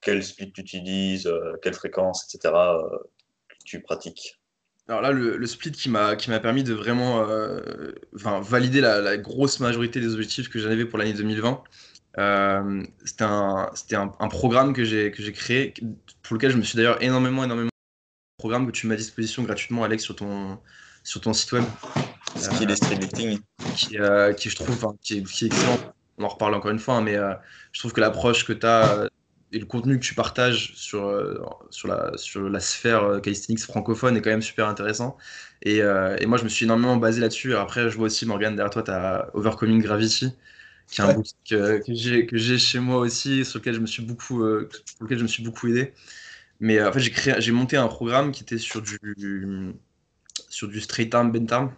Quel 0.00 0.22
split 0.22 0.52
tu 0.52 0.60
utilises 0.60 1.30
Quelle 1.62 1.74
fréquence, 1.74 2.32
etc. 2.32 2.54
tu 3.64 3.82
pratiques? 3.82 4.38
Alors 4.88 5.00
là, 5.00 5.12
le, 5.12 5.46
split 5.46 5.72
qui 5.72 5.88
m'a 5.88 6.16
permis 6.16 6.62
de 6.62 6.74
vraiment 6.74 7.26
valider 8.40 8.80
la, 8.80 9.16
grosse 9.16 9.60
majorité 9.60 10.00
des 10.00 10.12
objectifs 10.12 10.48
que 10.48 10.58
j'avais 10.58 10.84
pour 10.84 10.98
l'année 10.98 11.14
2020. 11.14 11.62
c'était 13.04 13.24
un, 13.24 13.70
c'était 13.74 13.96
un, 13.96 14.28
programme 14.28 14.72
que 14.72 14.84
j'ai 14.84 15.10
créé 15.10 15.74
pour 16.22 16.34
lequel 16.34 16.50
je 16.50 16.56
me 16.56 16.62
suis 16.62 16.76
d'ailleurs 16.76 17.02
énormément 17.02 17.44
énormément 17.44 17.70
programme 18.44 18.66
que 18.66 18.72
tu 18.72 18.86
mets 18.86 18.94
à 18.94 18.98
disposition 18.98 19.42
gratuitement, 19.42 19.84
Alex, 19.84 20.04
sur 20.04 20.16
ton, 20.16 20.58
sur 21.02 21.20
ton 21.22 21.32
site 21.32 21.52
web. 21.52 21.64
Ce 22.36 22.50
qui 22.50 22.64
est 22.64 22.66
des 22.66 22.76
street 22.76 22.98
Qui, 23.74 23.98
euh, 23.98 24.34
qui, 24.34 24.50
je 24.50 24.56
trouve, 24.56 24.94
qui 25.00 25.18
est, 25.18 25.22
qui, 25.22 25.44
est, 25.44 25.46
excellent. 25.46 25.78
On 26.18 26.24
en 26.24 26.28
reparle 26.28 26.54
encore 26.54 26.70
une 26.70 26.78
fois, 26.78 26.96
hein, 26.96 27.00
mais 27.00 27.16
euh, 27.16 27.32
je 27.72 27.80
trouve 27.80 27.94
que 27.94 28.02
l'approche 28.02 28.44
que 28.44 28.52
tu 28.52 28.66
as 28.66 28.98
euh, 28.98 29.08
et 29.54 29.58
le 29.58 29.66
contenu 29.66 29.98
que 29.98 30.04
tu 30.04 30.14
partages 30.14 30.74
sur, 30.74 31.00
sur, 31.70 31.88
la, 31.88 32.12
sur 32.16 32.48
la 32.48 32.60
sphère 32.60 33.20
calisthenics 33.22 33.60
francophone 33.60 34.16
est 34.16 34.22
quand 34.22 34.30
même 34.30 34.42
super 34.42 34.68
intéressant. 34.68 35.16
Et, 35.62 35.78
et 35.78 36.26
moi, 36.26 36.38
je 36.38 36.44
me 36.44 36.48
suis 36.48 36.64
énormément 36.64 36.96
basé 36.96 37.20
là-dessus. 37.20 37.54
Après, 37.54 37.88
je 37.88 37.96
vois 37.96 38.06
aussi, 38.06 38.26
Morgan, 38.26 38.54
derrière 38.56 38.70
toi, 38.70 38.82
tu 38.82 38.90
as 38.90 39.30
Overcoming 39.34 39.80
Gravity, 39.82 40.32
qui 40.88 41.00
est 41.00 41.04
un 41.04 41.14
boutique 41.14 41.38
que, 41.48 42.26
que 42.26 42.36
j'ai 42.36 42.58
chez 42.58 42.80
moi 42.80 42.98
aussi, 42.98 43.44
sur 43.44 43.60
lequel 43.60 43.74
je 43.74 43.80
me 43.80 43.86
suis 43.86 44.02
beaucoup, 44.02 44.38
pour 44.38 45.04
lequel 45.04 45.18
je 45.18 45.22
me 45.22 45.28
suis 45.28 45.42
beaucoup 45.42 45.68
aidé. 45.68 45.94
Mais 46.60 46.82
en 46.82 46.92
fait, 46.92 47.00
j'ai 47.40 47.52
monté 47.52 47.76
un 47.76 47.88
programme 47.88 48.32
qui 48.32 48.42
était 48.42 48.58
sur 48.58 48.82
du, 48.82 48.98
sur 50.48 50.68
du 50.68 50.80
straight 50.80 51.14
arm, 51.14 51.32
bent 51.32 51.52
arm. 51.52 51.74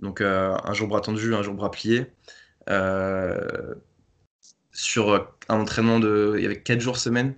Donc 0.00 0.20
euh, 0.20 0.56
un 0.64 0.72
jour 0.74 0.88
bras 0.88 1.00
tendu, 1.00 1.34
un 1.34 1.42
jour 1.42 1.54
bras 1.54 1.70
plié. 1.70 2.06
Euh, 2.68 3.74
sur 4.78 5.28
un 5.48 5.60
entraînement 5.60 6.00
de. 6.00 6.34
Il 6.36 6.42
y 6.42 6.46
avait 6.46 6.60
4 6.60 6.80
jours 6.80 6.96
semaine. 6.98 7.34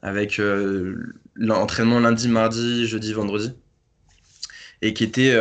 Avec 0.00 0.38
euh, 0.38 0.96
l'entraînement 1.34 1.98
lundi, 1.98 2.28
mardi, 2.28 2.86
jeudi, 2.86 3.12
vendredi. 3.12 3.52
Et 4.80 4.94
qui 4.94 5.02
était 5.04 5.34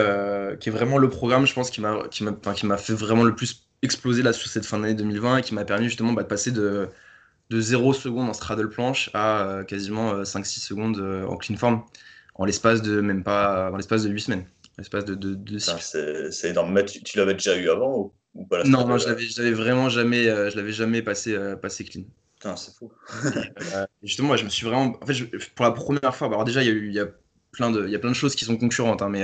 qui 0.60 0.70
est 0.70 0.72
vraiment 0.72 0.98
le 0.98 1.10
programme, 1.10 1.46
je 1.46 1.54
pense, 1.54 1.70
qui 1.70 1.82
m'a 1.82 2.08
qui 2.10 2.26
fait 2.80 2.94
vraiment 2.94 3.24
le 3.24 3.36
plus 3.36 3.68
exploser 3.84 4.24
là 4.24 4.34
sur 4.34 4.50
cette 4.50 4.66
fin 4.66 4.80
d'année 4.80 4.96
2020 4.96 5.38
et 5.38 5.42
qui 5.44 5.54
m'a 5.54 5.66
permis 5.66 5.86
justement 5.86 6.14
bah, 6.14 6.24
de 6.24 6.28
passer 6.28 6.52
de 6.52 6.90
de 7.50 7.62
0 7.62 7.94
secondes 7.94 8.30
en 8.30 8.34
straddle 8.34 8.70
planche 8.70 9.10
à 9.14 9.48
euh, 9.48 9.64
quasiment 9.64 10.22
5-6 10.24 10.38
euh, 10.38 10.44
secondes 10.44 10.98
euh, 11.00 11.26
en 11.26 11.38
clean 11.38 11.56
form 11.56 11.84
en 12.36 12.46
l'espace 12.46 12.82
de 12.82 13.02
même 13.02 13.24
pas 13.24 13.72
en 13.72 13.78
l'espace 13.78 14.04
de 14.04 14.10
8 14.10 14.22
semaines. 14.22 14.46
L'espace 14.78 15.06
de, 15.06 15.16
de, 15.16 15.58
C'est 15.58 16.50
énorme. 16.50 16.72
Mais 16.72 16.86
tu, 16.86 17.18
l'avais 17.18 17.34
déjà 17.34 17.58
eu 17.58 17.68
avant 17.70 18.14
pas 18.46 18.64
Non, 18.64 18.88
non 18.88 18.98
je 18.98 19.08
l'avais 19.08 19.52
vraiment 19.52 19.90
jamais, 19.90 20.26
je 20.26 20.56
l'avais 20.56 20.72
jamais 20.72 21.02
passé, 21.02 21.38
passé 21.62 21.84
clean. 21.84 22.04
Putain, 22.36 22.56
c'est 22.56 22.76
fou. 22.76 22.92
justement, 24.04 24.30
moi, 24.30 24.38
je 24.38 24.44
me 24.44 24.50
suis 24.50 24.66
vraiment. 24.66 24.98
En 25.02 25.06
fait, 25.06 25.16
pour 25.56 25.66
la 25.66 25.72
première 25.72 26.16
fois, 26.16 26.28
alors 26.28 26.46
déjà, 26.46 26.62
il 26.62 26.68
y 26.68 26.70
a 26.70 26.74
eu, 26.74 26.88
il 26.88 26.94
y 26.94 27.00
a 27.00 27.08
plein 27.52 27.72
de, 27.72 27.86
il 27.86 27.92
y 27.92 27.96
a 27.96 28.00
plein 28.00 28.12
de 28.12 28.16
choses 28.16 28.36
qui 28.36 28.46
sont 28.46 28.58
concurrentes, 28.58 29.02
hein, 29.02 29.10
mais 29.10 29.24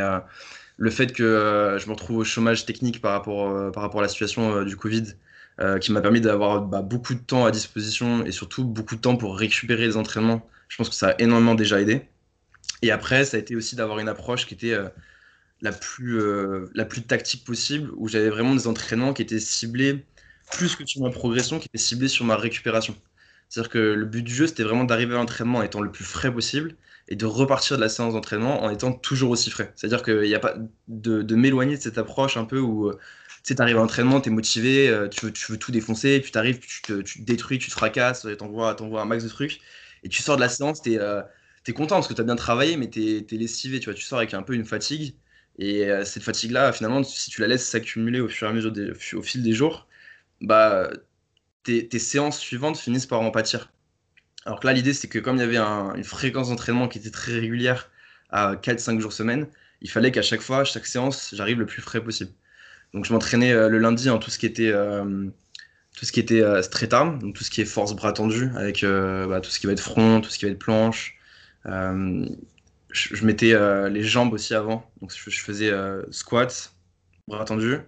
le 0.77 0.89
fait 0.89 1.13
que 1.13 1.77
je 1.79 1.85
me 1.87 1.91
retrouve 1.91 2.17
au 2.17 2.23
chômage 2.23 2.65
technique 2.65 3.01
par 3.01 3.11
rapport, 3.11 3.71
par 3.71 3.83
rapport 3.83 3.99
à 3.99 4.03
la 4.03 4.09
situation 4.09 4.63
du 4.63 4.75
Covid, 4.75 5.13
euh, 5.59 5.77
qui 5.77 5.91
m'a 5.91 6.01
permis 6.01 6.19
d'avoir 6.19 6.61
bah, 6.63 6.81
beaucoup 6.81 7.13
de 7.13 7.19
temps 7.19 7.45
à 7.45 7.51
disposition 7.51 8.25
et 8.25 8.31
surtout 8.31 8.65
beaucoup 8.65 8.95
de 8.95 9.01
temps 9.01 9.17
pour 9.17 9.37
récupérer 9.37 9.85
les 9.85 9.97
entraînements. 9.97 10.49
Je 10.67 10.77
pense 10.77 10.89
que 10.89 10.95
ça 10.95 11.09
a 11.09 11.15
énormément 11.19 11.53
déjà 11.53 11.79
aidé. 11.79 12.07
Et 12.81 12.89
après, 12.89 13.23
ça 13.23 13.37
a 13.37 13.39
été 13.39 13.55
aussi 13.55 13.75
d'avoir 13.75 13.99
une 13.99 14.09
approche 14.09 14.47
qui 14.47 14.55
était 14.55 14.73
euh, 14.73 14.89
la, 15.63 15.71
plus, 15.71 16.19
euh, 16.19 16.69
la 16.75 16.85
plus 16.85 17.01
tactique 17.01 17.43
possible, 17.43 17.89
où 17.95 18.07
j'avais 18.07 18.29
vraiment 18.29 18.53
des 18.53 18.67
entraînements 18.67 19.13
qui 19.13 19.23
étaient 19.23 19.39
ciblés 19.39 20.05
plus 20.51 20.75
que 20.75 20.85
sur 20.85 21.01
ma 21.01 21.09
progression, 21.09 21.57
qui 21.59 21.67
étaient 21.67 21.77
ciblés 21.77 22.07
sur 22.07 22.25
ma 22.25 22.35
récupération. 22.35 22.95
C'est-à-dire 23.49 23.71
que 23.71 23.79
le 23.79 24.05
but 24.05 24.21
du 24.21 24.33
jeu, 24.33 24.47
c'était 24.47 24.63
vraiment 24.63 24.83
d'arriver 24.83 25.13
à 25.13 25.17
l'entraînement 25.17 25.59
en 25.59 25.63
étant 25.63 25.81
le 25.81 25.91
plus 25.91 26.03
frais 26.03 26.31
possible 26.31 26.75
et 27.07 27.15
de 27.15 27.25
repartir 27.25 27.77
de 27.77 27.81
la 27.81 27.89
séance 27.89 28.13
d'entraînement 28.13 28.63
en 28.63 28.69
étant 28.69 28.93
toujours 28.93 29.31
aussi 29.31 29.49
frais. 29.49 29.71
C'est-à-dire 29.75 30.03
qu'il 30.03 30.21
n'y 30.21 30.35
a 30.35 30.39
pas 30.39 30.55
de, 30.87 31.21
de 31.21 31.35
m'éloigner 31.35 31.77
de 31.77 31.81
cette 31.81 31.97
approche 31.97 32.37
un 32.37 32.45
peu 32.45 32.59
où 32.59 32.91
sais, 33.43 33.55
t'arrives 33.55 33.77
à 33.77 33.79
l'entraînement, 33.79 34.21
t'es 34.21 34.29
motivé, 34.29 34.89
euh, 34.89 35.07
tu 35.09 35.25
veux, 35.25 35.33
tu 35.33 35.51
veux 35.51 35.57
tout 35.57 35.71
défoncer, 35.71 36.19
puis 36.21 36.31
t'arrives, 36.31 36.59
tu 36.59 36.81
te, 36.81 37.01
tu 37.01 37.19
te 37.19 37.23
détruis, 37.23 37.59
tu 37.59 37.67
te 37.69 37.73
fracasses, 37.73 38.25
t'envoies, 38.37 38.73
t'envoies 38.75 39.01
un 39.01 39.05
max 39.05 39.23
de 39.23 39.29
trucs, 39.29 39.59
et 40.03 40.09
tu 40.09 40.21
sors 40.23 40.37
de 40.37 40.41
la 40.41 40.49
séance, 40.49 40.81
euh, 40.87 41.21
es 41.67 41.73
content 41.73 41.95
parce 41.95 42.07
que 42.07 42.13
t'as 42.13 42.23
bien 42.23 42.35
travaillé, 42.35 42.77
mais 42.77 42.89
t'es 42.89 43.25
es 43.29 43.37
lessivé, 43.37 43.79
tu 43.79 43.85
vois, 43.85 43.93
tu 43.93 44.03
sors 44.03 44.17
avec 44.19 44.33
un 44.33 44.43
peu 44.43 44.53
une 44.53 44.65
fatigue, 44.65 45.15
et 45.59 45.89
euh, 45.89 46.03
cette 46.05 46.23
fatigue-là, 46.23 46.73
finalement, 46.73 47.03
si 47.03 47.29
tu 47.29 47.41
la 47.41 47.47
laisses 47.47 47.67
s'accumuler 47.67 48.19
au 48.19 48.29
fur 48.29 48.47
et 48.47 48.51
à 48.51 48.53
mesure 48.53 48.73
au 49.13 49.21
fil 49.21 49.43
des 49.43 49.53
jours, 49.53 49.87
bah, 50.41 50.89
tes, 51.63 51.99
séances 51.99 52.39
suivantes 52.39 52.77
finissent 52.77 53.05
par 53.05 53.21
en 53.21 53.31
pâtir. 53.31 53.71
Alors 54.45 54.59
que 54.59 54.67
là, 54.67 54.73
l'idée, 54.73 54.93
c'est 54.93 55.07
que 55.07 55.19
comme 55.19 55.37
il 55.37 55.39
y 55.39 55.43
avait 55.43 55.57
une 55.57 56.03
fréquence 56.03 56.49
d'entraînement 56.49 56.87
qui 56.87 56.97
était 56.99 57.11
très 57.11 57.33
régulière 57.33 57.89
à 58.29 58.55
4-5 58.55 58.99
jours 58.99 59.13
semaine, 59.13 59.47
il 59.81 59.89
fallait 59.89 60.11
qu'à 60.11 60.21
chaque 60.21 60.41
fois, 60.41 60.63
chaque 60.63 60.85
séance, 60.85 61.33
j'arrive 61.35 61.59
le 61.59 61.65
plus 61.65 61.81
frais 61.81 62.03
possible. 62.03 62.31
Donc 62.93 63.05
je 63.05 63.13
m'entraînais 63.13 63.51
euh, 63.51 63.69
le 63.69 63.79
lundi 63.79 64.09
en 64.09 64.19
tout 64.19 64.29
ce 64.29 64.37
qui 64.37 64.45
était 64.45 64.71
euh, 64.71 65.25
tout 65.95 66.05
ce 66.05 66.11
qui 66.11 66.19
était 66.19 66.41
euh, 66.41 66.61
straight 66.61 66.93
arm, 66.93 67.19
donc 67.19 67.35
tout 67.35 67.43
ce 67.43 67.51
qui 67.51 67.61
est 67.61 67.65
force 67.65 67.95
bras 67.95 68.13
tendu, 68.13 68.49
avec 68.55 68.83
bah, 68.83 69.41
tout 69.41 69.49
ce 69.51 69.59
qui 69.59 69.67
va 69.67 69.73
être 69.73 69.79
front, 69.79 70.21
tout 70.21 70.29
ce 70.29 70.39
qui 70.39 70.45
va 70.45 70.51
être 70.51 70.59
planche. 70.59 71.17
Je, 72.93 73.25
mettais 73.25 73.53
les 73.89 74.03
jambes 74.03 74.33
aussi 74.33 74.53
avant, 74.53 74.89
donc 75.01 75.11
je, 75.13 75.29
je 75.29 75.41
faisais 75.41 75.71
squat, 76.11 76.73
bras 77.27 77.45
tendus, 77.45 77.79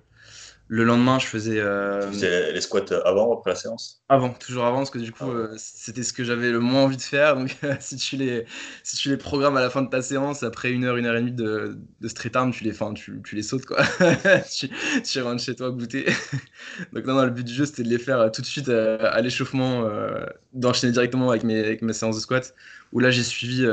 le 0.67 0.84
lendemain, 0.84 1.19
je 1.19 1.28
faisais. 1.28 1.60
Euh... 1.60 2.08
Tu 2.08 2.13
faisais 2.13 2.51
les 2.51 2.62
squats 2.62 2.86
avant 3.06 3.28
ou 3.28 3.34
après 3.34 3.51
la 3.51 3.56
séance 3.56 4.01
Avant, 4.10 4.30
toujours 4.30 4.65
avant, 4.65 4.78
parce 4.78 4.89
que 4.89 4.97
du 4.97 5.12
coup, 5.12 5.25
ah 5.25 5.30
euh, 5.30 5.54
c'était 5.58 6.01
ce 6.01 6.12
que 6.12 6.23
j'avais 6.23 6.49
le 6.49 6.60
moins 6.60 6.84
envie 6.84 6.97
de 6.97 7.04
faire. 7.04 7.36
Donc, 7.36 7.56
si, 7.80 7.97
tu 7.97 8.15
les, 8.17 8.45
si 8.82 8.97
tu 8.97 9.10
les 9.10 9.17
programmes 9.17 9.58
à 9.58 9.62
la 9.62 9.69
fin 9.69 9.84
de 9.84 9.89
ta 9.89 10.01
séance, 10.01 10.41
après 10.41 10.71
une 10.71 10.84
heure, 10.84 10.97
une 10.97 11.06
heure 11.06 11.15
et 11.15 11.19
demie 11.19 11.32
de, 11.32 11.78
de 12.01 12.08
street 12.08 12.32
arm, 12.34 12.51
tu 12.51 12.63
les, 12.63 12.71
fin, 12.71 12.93
tu, 12.93 13.21
tu 13.23 13.36
les 13.36 13.43
sautes, 13.43 13.67
quoi. 13.67 13.84
tu, 14.51 14.69
tu, 15.04 15.21
rentres 15.21 15.43
chez 15.43 15.56
toi 15.56 15.69
goûter. 15.69 16.06
donc, 16.93 17.06
non, 17.06 17.13
non, 17.13 17.25
le 17.25 17.32
but 17.32 17.45
du 17.45 17.54
jeu, 17.54 17.65
c'était 17.65 17.84
de 17.84 17.89
les 17.89 17.99
faire 17.99 18.32
tout 18.32 18.41
de 18.41 18.47
suite 18.47 18.69
euh, 18.69 18.97
à, 19.01 19.21
l'échauffement, 19.21 19.86
euh, 19.86 20.25
d'enchaîner 20.54 20.93
directement 20.93 21.30
avec 21.30 21.43
mes, 21.43 21.60
avec 21.60 21.84
mes 21.84 21.93
séances 21.93 22.15
de 22.15 22.21
squat. 22.21 22.56
Où 22.91 22.99
là, 22.99 23.12
j'ai 23.12 23.23
suivi 23.23 23.65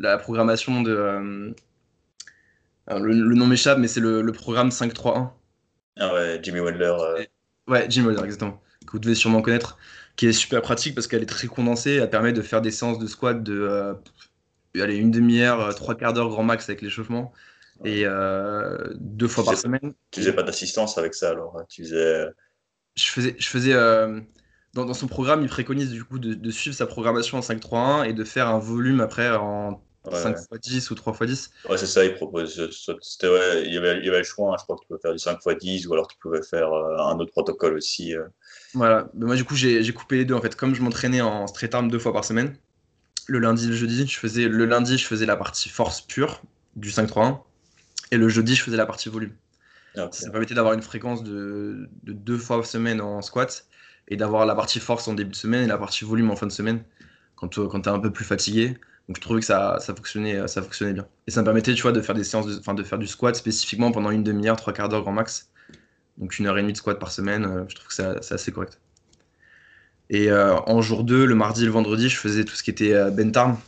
la 0.00 0.16
programmation 0.16 0.82
de. 0.82 1.54
le, 2.88 3.34
nom 3.34 3.46
m'échappe, 3.46 3.78
mais 3.78 3.88
c'est 3.88 4.00
le, 4.00 4.22
le 4.22 4.32
programme 4.32 4.70
5-3-1. 4.70 5.30
Ah 5.98 6.14
ouais, 6.14 6.40
Jimmy 6.42 6.60
Wendler. 6.60 6.94
Euh. 6.98 7.24
Ouais, 7.68 7.86
Jimmy 7.88 8.08
Wendler, 8.08 8.24
exactement. 8.24 8.60
Que 8.86 8.92
vous 8.92 8.98
devez 8.98 9.14
sûrement 9.14 9.42
connaître. 9.42 9.78
Qui 10.16 10.26
est 10.26 10.32
super 10.32 10.62
pratique 10.62 10.94
parce 10.94 11.06
qu'elle 11.06 11.22
est 11.22 11.26
très 11.26 11.46
condensée. 11.46 11.94
Elle 11.94 12.10
permet 12.10 12.32
de 12.32 12.42
faire 12.42 12.60
des 12.60 12.70
séances 12.70 12.98
de 12.98 13.06
squat 13.06 13.42
de 13.42 13.58
euh, 13.60 13.94
allez, 14.80 14.96
une 14.96 15.10
demi-heure, 15.10 15.60
euh, 15.60 15.72
trois 15.72 15.96
quarts 15.96 16.12
d'heure 16.12 16.28
grand 16.28 16.44
max 16.44 16.68
avec 16.68 16.82
l'échauffement. 16.82 17.32
Et 17.84 18.04
deux 18.94 19.28
fois 19.28 19.44
par 19.44 19.56
semaine. 19.56 19.94
Tu 20.10 20.20
faisais 20.20 20.32
pas 20.32 20.44
d'assistance 20.44 20.96
avec 20.96 21.14
ça 21.14 21.30
alors 21.30 21.58
hein, 21.58 21.64
tu 21.68 21.82
faisais... 21.82 22.26
Je 22.94 23.04
faisais. 23.06 23.36
Je 23.38 23.48
faisais 23.48 23.74
dans, 24.74 24.84
dans, 24.84 24.94
son 24.94 25.06
programme, 25.08 25.42
il 25.42 25.48
préconise 25.48 25.90
du 25.90 26.04
coup 26.04 26.18
de, 26.18 26.34
de 26.34 26.50
suivre 26.50 26.76
sa 26.76 26.86
programmation 26.86 27.38
en 27.38 27.40
5-3-1 27.40 28.08
et 28.08 28.12
de 28.12 28.24
faire 28.24 28.48
un 28.48 28.58
volume 28.58 29.00
après 29.00 29.30
en 29.30 29.80
5 30.12 30.36
x 30.52 30.60
10 30.60 30.90
ou 30.90 30.94
3 30.94 31.14
x 31.14 31.26
10 31.26 31.50
Ouais, 31.70 31.78
c'est 31.78 31.86
ça, 31.86 32.04
il 32.04 32.14
propose. 32.14 32.58
Ouais, 32.58 33.62
il, 33.64 33.72
y 33.72 33.78
avait, 33.78 33.98
il 33.98 34.04
y 34.04 34.08
avait 34.08 34.18
le 34.18 34.24
choix, 34.24 34.52
hein, 34.52 34.56
je 34.58 34.64
crois 34.64 34.76
que 34.76 34.82
tu 34.82 34.88
pouvais 34.88 35.00
faire 35.00 35.12
du 35.12 35.18
5 35.18 35.38
x 35.44 35.58
10 35.58 35.86
ou 35.86 35.92
alors 35.94 36.08
tu 36.08 36.18
pouvais 36.18 36.42
faire 36.42 36.72
euh, 36.72 36.98
un 36.98 37.18
autre 37.18 37.32
protocole 37.32 37.74
aussi. 37.74 38.14
Euh. 38.14 38.24
Voilà, 38.74 39.08
mais 39.14 39.26
moi 39.26 39.36
du 39.36 39.44
coup 39.44 39.54
j'ai 39.54 39.92
coupé 39.92 40.16
les 40.16 40.24
deux 40.24 40.34
en 40.34 40.40
fait. 40.40 40.54
Comme 40.56 40.74
je 40.74 40.82
m'entraînais 40.82 41.20
en 41.20 41.46
straight 41.46 41.74
arm 41.74 41.90
deux 41.90 41.98
fois 41.98 42.12
par 42.12 42.24
semaine, 42.24 42.56
le 43.26 43.38
lundi 43.38 43.64
et 43.64 43.68
le 43.68 43.74
jeudi, 43.74 44.06
je 44.06 44.18
faisais, 44.18 44.48
le 44.48 44.66
lundi 44.66 44.98
je 44.98 45.06
faisais 45.06 45.26
la 45.26 45.36
partie 45.36 45.68
force 45.68 46.02
pure 46.02 46.42
du 46.76 46.90
5-3-1 46.90 47.38
et 48.10 48.16
le 48.16 48.28
jeudi 48.28 48.54
je 48.54 48.62
faisais 48.62 48.76
la 48.76 48.86
partie 48.86 49.08
volume. 49.08 49.32
Ah, 49.96 50.08
ça 50.10 50.26
me 50.26 50.32
permettait 50.32 50.54
d'avoir 50.54 50.74
une 50.74 50.82
fréquence 50.82 51.22
de, 51.22 51.88
de, 52.02 52.12
deux 52.12 52.36
fois 52.36 52.56
par 52.56 52.66
semaine 52.66 53.00
en 53.00 53.22
squat 53.22 53.66
et 54.08 54.16
d'avoir 54.16 54.44
la 54.44 54.54
partie 54.54 54.80
force 54.80 55.06
en 55.06 55.14
début 55.14 55.30
de 55.30 55.36
semaine 55.36 55.64
et 55.64 55.68
la 55.68 55.78
partie 55.78 56.04
volume 56.04 56.30
en 56.30 56.36
fin 56.36 56.46
de 56.46 56.52
semaine 56.52 56.82
quand, 57.36 57.54
quand 57.54 57.80
tu 57.80 57.88
es 57.88 57.92
un 57.92 58.00
peu 58.00 58.12
plus 58.12 58.24
fatigué. 58.24 58.76
Donc 59.08 59.16
je 59.16 59.20
trouvais 59.20 59.40
que 59.40 59.46
ça, 59.46 59.78
ça, 59.80 59.94
fonctionnait, 59.94 60.48
ça 60.48 60.62
fonctionnait 60.62 60.94
bien. 60.94 61.06
Et 61.26 61.30
ça 61.30 61.40
me 61.40 61.44
permettait, 61.44 61.74
tu 61.74 61.82
vois, 61.82 61.92
de 61.92 62.00
faire 62.00 62.14
des 62.14 62.24
séances, 62.24 62.46
de, 62.46 62.72
de 62.74 62.82
faire 62.82 62.98
du 62.98 63.06
squat 63.06 63.36
spécifiquement 63.36 63.92
pendant 63.92 64.10
une 64.10 64.22
demi-heure, 64.22 64.56
trois 64.56 64.72
quarts 64.72 64.88
d'heure 64.88 65.02
grand 65.02 65.12
max. 65.12 65.50
Donc 66.18 66.38
une 66.38 66.46
heure 66.46 66.56
et 66.58 66.62
demie 66.62 66.72
de 66.72 66.78
squat 66.78 66.98
par 66.98 67.10
semaine, 67.10 67.44
euh, 67.44 67.64
je 67.68 67.74
trouve 67.74 67.88
que 67.88 67.94
c'est 67.94 68.32
assez 68.32 68.52
correct. 68.52 68.80
Et 70.10 70.30
euh, 70.30 70.56
en 70.66 70.80
jour 70.80 71.02
2, 71.04 71.24
le 71.24 71.34
mardi 71.34 71.62
et 71.62 71.66
le 71.66 71.72
vendredi, 71.72 72.08
je 72.08 72.16
faisais 72.16 72.44
tout 72.44 72.54
ce 72.54 72.62
qui 72.62 72.70
était 72.70 72.94
euh, 72.94 73.10
bentarm 73.10 73.58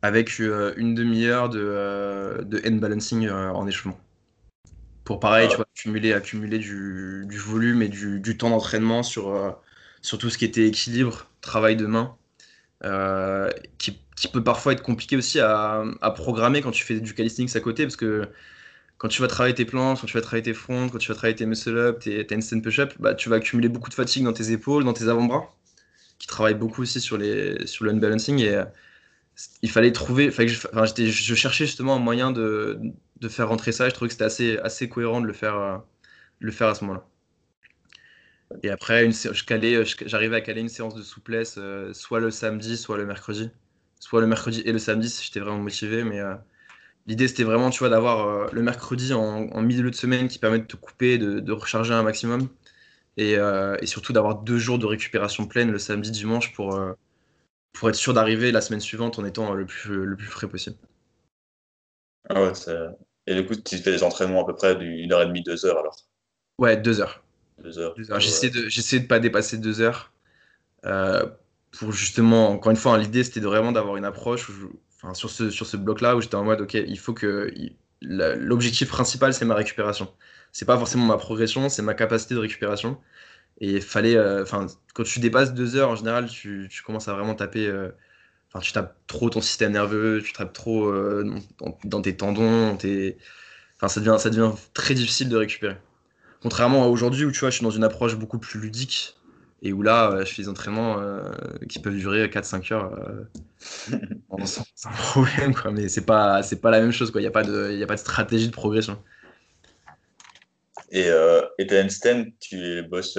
avec 0.00 0.38
une 0.38 0.94
demi-heure 0.94 1.48
de, 1.48 2.44
de 2.44 2.62
hand 2.64 2.78
balancing 2.78 3.28
en 3.28 3.66
échauffement. 3.66 3.98
Pour 5.02 5.18
pareil, 5.18 5.48
tu 5.48 5.56
vois, 5.56 5.66
accumuler, 5.74 6.12
accumuler 6.12 6.58
du, 6.60 7.24
du 7.26 7.36
volume 7.36 7.82
et 7.82 7.88
du, 7.88 8.20
du 8.20 8.36
temps 8.36 8.50
d'entraînement 8.50 9.02
sur, 9.02 9.58
sur 10.00 10.18
tout 10.18 10.30
ce 10.30 10.38
qui 10.38 10.44
était 10.44 10.68
équilibre, 10.68 11.26
travail 11.40 11.74
de 11.74 11.86
main 11.86 12.16
euh, 12.84 13.50
qui, 13.78 13.98
peut 14.32 14.42
parfois 14.42 14.72
être 14.72 14.82
compliqué 14.82 15.16
aussi 15.16 15.40
à, 15.40 15.84
programmer 16.14 16.60
quand 16.62 16.70
tu 16.70 16.84
fais 16.84 17.00
du 17.00 17.14
calisthenics 17.14 17.54
à 17.56 17.60
côté, 17.60 17.84
parce 17.84 17.96
que 17.96 18.28
quand 18.98 19.08
tu 19.08 19.22
vas 19.22 19.28
travailler 19.28 19.54
tes 19.54 19.64
planches, 19.64 20.00
quand 20.00 20.06
tu 20.06 20.14
vas 20.14 20.22
travailler 20.22 20.42
tes 20.42 20.54
fronts, 20.54 20.88
quand 20.88 20.98
tu 20.98 21.08
vas 21.08 21.14
travailler 21.14 21.36
tes 21.36 21.46
muscle-up, 21.46 22.00
tes, 22.00 22.26
tes 22.26 22.36
handstand 22.36 22.60
push-up, 22.62 22.94
bah, 22.98 23.14
tu 23.14 23.28
vas 23.28 23.36
accumuler 23.36 23.68
beaucoup 23.68 23.90
de 23.90 23.94
fatigue 23.94 24.24
dans 24.24 24.32
tes 24.32 24.50
épaules, 24.52 24.84
dans 24.84 24.92
tes 24.92 25.08
avant-bras, 25.08 25.54
qui 26.18 26.26
travaillent 26.26 26.54
beaucoup 26.54 26.82
aussi 26.82 27.00
sur, 27.00 27.16
les, 27.18 27.66
sur 27.66 27.84
le 27.84 27.92
unbalancing. 27.92 28.40
Et 28.40 28.54
euh, 28.56 28.64
il 29.62 29.70
fallait 29.70 29.92
trouver, 29.92 30.28
enfin, 30.28 30.46
je, 30.46 31.06
je, 31.06 31.34
cherchais 31.34 31.66
justement 31.66 31.96
un 31.96 32.00
moyen 32.00 32.32
de, 32.32 32.80
de, 33.20 33.28
faire 33.28 33.48
rentrer 33.48 33.72
ça. 33.72 33.86
Et 33.86 33.90
je 33.90 33.94
trouvais 33.94 34.08
que 34.08 34.14
c'était 34.14 34.24
assez, 34.24 34.58
assez 34.58 34.88
cohérent 34.88 35.20
de 35.20 35.26
le 35.26 35.32
faire, 35.32 35.56
euh, 35.56 35.78
le 36.40 36.52
faire 36.52 36.68
à 36.68 36.74
ce 36.74 36.84
moment-là. 36.84 37.06
Et 38.62 38.70
après, 38.70 39.04
une, 39.04 39.12
j'arrivais 40.06 40.36
à 40.36 40.40
caler 40.40 40.60
une 40.60 40.68
séance 40.68 40.94
de 40.94 41.02
souplesse, 41.02 41.56
euh, 41.58 41.92
soit 41.92 42.20
le 42.20 42.30
samedi, 42.30 42.76
soit 42.76 42.96
le 42.96 43.06
mercredi. 43.06 43.50
Soit 44.00 44.20
le 44.20 44.26
mercredi 44.26 44.62
et 44.64 44.72
le 44.72 44.78
samedi 44.78 45.10
si 45.10 45.24
j'étais 45.24 45.40
vraiment 45.40 45.58
motivé, 45.58 46.04
mais 46.04 46.20
L'idée, 47.08 47.26
c'était 47.26 47.42
vraiment, 47.42 47.70
tu 47.70 47.78
vois, 47.78 47.88
d'avoir 47.88 48.28
euh, 48.28 48.48
le 48.52 48.62
mercredi 48.62 49.14
en, 49.14 49.62
milieu 49.62 49.90
de 49.90 49.96
semaine 49.96 50.28
qui 50.28 50.38
permet 50.38 50.58
de 50.58 50.66
te 50.66 50.76
couper, 50.76 51.16
de, 51.16 51.52
recharger 51.52 51.94
un 51.94 52.02
maximum. 52.02 52.48
Euh, 53.18 53.76
et, 53.80 53.86
surtout 53.86 54.12
d'avoir 54.12 54.42
deux 54.42 54.58
jours 54.58 54.78
de 54.78 54.86
récupération 54.86 55.46
pleine 55.46 55.72
le 55.72 55.78
samedi, 55.78 56.10
dimanche 56.10 56.52
pour, 56.52 56.76
euh, 56.76 56.92
pour 57.72 57.88
être 57.88 57.96
sûr 57.96 58.12
d'arriver 58.12 58.52
la 58.52 58.60
semaine 58.60 58.80
suivante 58.80 59.18
en 59.18 59.24
étant 59.24 59.54
le 59.54 59.64
plus, 59.64 60.04
le 60.04 60.16
plus 60.16 60.26
frais 60.26 60.48
possible. 60.48 60.76
Ah 62.28 62.42
ouais, 62.42 62.52
et 63.26 63.34
du 63.34 63.46
coup, 63.46 63.56
tu 63.56 63.78
fais 63.78 63.90
des 63.90 64.02
entraînements 64.02 64.42
à 64.42 64.46
peu 64.46 64.54
près 64.54 64.76
d'une 64.76 65.10
heure 65.10 65.22
et 65.22 65.26
demie, 65.26 65.42
deux 65.42 65.64
heures 65.64 65.78
alors? 65.78 65.96
Ouais, 66.58 66.76
deux 66.76 67.00
heures. 67.00 67.24
Deux 67.62 67.78
heures. 67.78 67.94
J'essaie 68.20 68.50
de, 68.50 68.68
j'essaie 68.68 69.00
de 69.00 69.06
pas 69.06 69.18
dépasser 69.18 69.58
deux 69.58 69.80
heures. 69.80 70.12
pour 70.82 71.92
justement, 71.92 72.50
encore 72.50 72.70
une 72.70 72.76
fois, 72.76 72.94
hein, 72.94 72.98
l'idée 72.98 73.24
c'était 73.24 73.40
vraiment 73.40 73.72
d'avoir 73.72 73.96
une 73.96 74.04
approche 74.04 74.48
enfin, 74.96 75.14
sur 75.14 75.30
ce, 75.30 75.50
sur 75.50 75.66
ce 75.66 75.76
bloc-là 75.76 76.16
où 76.16 76.20
j'étais 76.20 76.34
en 76.34 76.44
mode, 76.44 76.60
ok, 76.60 76.74
il 76.74 76.98
faut 76.98 77.14
que 77.14 77.52
l'objectif 78.02 78.88
principal, 78.88 79.34
c'est 79.34 79.44
ma 79.44 79.54
récupération. 79.54 80.12
C'est 80.52 80.64
pas 80.64 80.78
forcément 80.78 81.06
ma 81.06 81.16
progression, 81.16 81.68
c'est 81.68 81.82
ma 81.82 81.94
capacité 81.94 82.34
de 82.34 82.40
récupération. 82.40 82.98
Et 83.60 83.80
fallait, 83.80 84.16
euh, 84.16 84.44
quand 84.94 85.04
tu 85.04 85.20
dépasses 85.20 85.52
deux 85.54 85.76
heures, 85.76 85.90
en 85.90 85.96
général, 85.96 86.28
tu, 86.28 86.68
tu 86.70 86.82
commences 86.82 87.08
à 87.08 87.14
vraiment 87.14 87.34
taper. 87.34 87.66
Euh, 87.66 87.90
tu 88.62 88.72
tapes 88.72 88.96
trop 89.06 89.30
ton 89.30 89.40
système 89.40 89.72
nerveux, 89.72 90.22
tu 90.24 90.32
tapes 90.32 90.52
trop 90.52 90.86
euh, 90.88 91.24
dans, 91.84 92.02
tes 92.02 92.16
tendons, 92.16 92.76
tes... 92.76 93.18
Enfin, 93.76 93.88
ça 93.88 94.00
devient, 94.00 94.16
ça 94.18 94.30
devient 94.30 94.52
très 94.74 94.94
difficile 94.94 95.28
de 95.28 95.36
récupérer. 95.36 95.76
Contrairement 96.42 96.84
à 96.84 96.86
aujourd'hui 96.86 97.24
où 97.24 97.32
tu 97.32 97.40
vois, 97.40 97.50
je 97.50 97.56
suis 97.56 97.64
dans 97.64 97.70
une 97.70 97.84
approche 97.84 98.16
beaucoup 98.16 98.38
plus 98.38 98.60
ludique 98.60 99.18
et 99.62 99.72
où 99.72 99.82
là, 99.82 100.12
euh, 100.12 100.24
je 100.24 100.34
fais 100.34 100.42
des 100.42 100.48
entraînements 100.48 101.00
euh, 101.00 101.22
qui 101.68 101.80
peuvent 101.80 101.96
durer 101.96 102.26
4-5 102.28 102.72
heures 102.72 102.92
euh, 102.92 103.98
sans, 104.44 104.90
problème. 104.90 105.54
Quoi. 105.54 105.72
Mais 105.72 105.88
c'est 105.88 106.06
pas, 106.06 106.42
c'est 106.42 106.60
pas 106.60 106.70
la 106.70 106.80
même 106.80 106.92
chose. 106.92 107.10
Il 107.14 107.20
n'y 107.20 107.26
a, 107.26 107.32
pas 107.32 107.42
de, 107.42 107.82
a 107.82 107.86
pas 107.86 107.94
de 107.94 108.00
stratégie 108.00 108.46
de 108.46 108.52
progression. 108.52 109.02
Et, 110.90 111.08
euh, 111.08 111.42
et 111.58 111.66
tes 111.66 111.82
handstands, 111.82 112.24
tu 112.40 112.82
bosses 112.84 113.18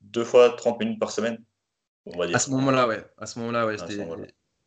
deux 0.00 0.24
fois 0.24 0.50
30 0.50 0.80
minutes 0.80 1.00
par 1.00 1.10
semaine 1.10 1.38
on 2.06 2.18
va 2.18 2.26
dire. 2.26 2.34
À 2.34 2.38
ce 2.40 2.50
moment-là, 2.50 2.88
ouais. 2.88 3.04
À 3.18 3.26
ce 3.26 3.38
moment-là, 3.38 3.64
ouais. 3.64 3.76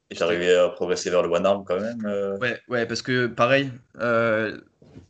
et 0.10 0.16
tu 0.16 0.24
arrivé 0.24 0.56
à 0.56 0.70
progresser 0.70 1.10
vers 1.10 1.22
le 1.22 1.30
one 1.30 1.46
arm 1.46 1.66
quand 1.66 1.80
même 1.80 2.38
Ouais, 2.40 2.62
ouais, 2.70 2.86
parce 2.86 3.02
que 3.02 3.28
pareil, 3.28 3.72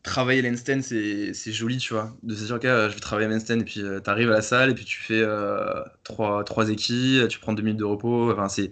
travailler 0.04 0.41
l'handstand, 0.41 0.82
c'est 0.82 1.52
joli, 1.52 1.78
tu 1.78 1.93
vois. 1.93 2.15
De 2.24 2.34
dire, 2.36 2.56
ok, 2.56 2.63
je 2.63 2.93
vais 2.93 3.00
travailler 3.00 3.30
l'handstand, 3.30 3.62
et 3.62 3.63
puis 3.65 3.82
euh, 3.82 4.00
tu 4.00 4.10
arrives 4.10 4.30
à 4.30 4.36
la 4.36 4.41
salle, 4.41 4.71
et 4.71 4.74
puis 4.76 4.86
tu 4.86 5.00
fais 5.00 5.21
euh, 5.21 5.84
trois, 6.04 6.43
trois 6.43 6.69
équipes, 6.69 7.28
tu 7.28 7.39
prends 7.39 7.54
deux 7.54 7.63
minutes 7.63 7.80
de 7.80 7.86
repos. 7.86 8.32
Enfin, 8.32 8.48
c'est 8.50 8.71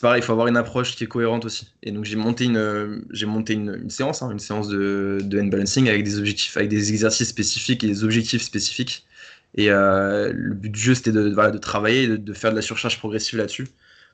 pareil, 0.00 0.20
il 0.20 0.24
faut 0.24 0.32
avoir 0.32 0.48
une 0.48 0.56
approche 0.56 0.96
qui 0.96 1.04
est 1.04 1.06
cohérente 1.06 1.44
aussi. 1.44 1.72
Et 1.82 1.92
donc, 1.92 2.04
j'ai 2.04 2.16
monté 2.16 2.44
une, 2.44 3.04
j'ai 3.10 3.26
monté 3.26 3.54
une, 3.54 3.88
séance, 3.90 4.22
hein, 4.22 4.30
une 4.30 4.38
séance 4.40 4.68
de, 4.68 5.18
de 5.22 5.40
hand 5.40 5.50
balancing 5.50 5.88
avec 5.88 6.04
des 6.04 6.18
objectifs, 6.18 6.56
avec 6.56 6.68
des 6.68 6.90
exercices 6.90 7.28
spécifiques 7.28 7.84
et 7.84 7.86
des 7.88 8.04
objectifs 8.04 8.42
spécifiques. 8.42 9.06
Et 9.54 9.70
euh, 9.70 10.32
le 10.34 10.54
but 10.54 10.70
du 10.70 10.80
jeu, 10.80 10.94
c'était 10.94 11.12
de, 11.12 11.32
voilà, 11.32 11.50
de 11.50 11.58
travailler, 11.58 12.08
de, 12.08 12.32
faire 12.34 12.50
de 12.50 12.56
la 12.56 12.62
surcharge 12.62 12.98
progressive 12.98 13.38
là-dessus. 13.38 13.68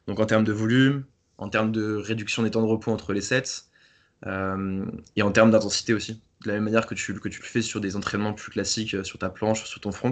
Donc, 0.07 0.21
en 0.21 0.27
termes 0.27 0.45
de 0.45 0.53
volume, 0.53 1.05
en 1.39 1.49
termes 1.49 1.73
de 1.73 1.95
réduction 1.97 2.43
des 2.43 2.51
temps 2.51 2.63
de 2.63 2.67
repos 2.67 2.93
entre 2.93 3.13
les 3.13 3.21
sets, 3.21 3.43
euh, 3.43 3.72
et 4.27 5.23
en 5.23 5.33
termes 5.33 5.51
d'intensité 5.51 5.95
aussi. 5.95 6.23
De 6.43 6.49
la 6.49 6.55
même 6.55 6.65
manière 6.65 6.87
que 6.87 6.95
tu, 6.95 7.15
que 7.19 7.29
tu 7.29 7.41
le 7.41 7.47
fais 7.47 7.63
sur 7.63 7.81
des 7.81 7.97
entraînements 7.97 8.33
plus 8.33 8.51
classiques, 8.51 8.95
euh, 8.95 9.05
sur 9.05 9.19
ta 9.19 9.31
planche, 9.31 9.65
sur 9.65 9.81
ton 9.81 9.93
front. 9.93 10.11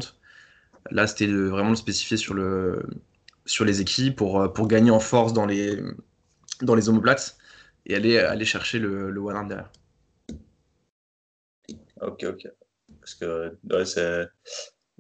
Là, 0.90 1.07
c'était 1.07 1.27
vraiment 1.27 1.70
le 1.70 1.77
spécifier 1.77 2.16
sur, 2.16 2.35
le, 2.35 2.85
sur 3.46 3.64
les 3.64 3.81
équipes 3.81 4.16
pour, 4.16 4.40
euh, 4.40 4.49
pour 4.49 4.68
gagner 4.68 4.90
en 4.90 5.01
force 5.01 5.33
dans 5.33 5.46
les, 5.46 5.83
dans 6.62 6.75
les 6.75 6.88
omoplates 6.88 7.37
et 7.87 7.96
aller, 7.96 8.18
aller 8.18 8.44
chercher 8.44 8.79
le, 8.79 9.11
le 9.11 9.20
one 9.20 9.37
arm 9.37 9.49
derrière. 9.49 9.70
Ok, 12.01 12.25
ok. 12.25 12.49
Parce 13.01 13.14
que 13.14 13.57
ouais, 13.70 13.85
c'est. 13.85 14.29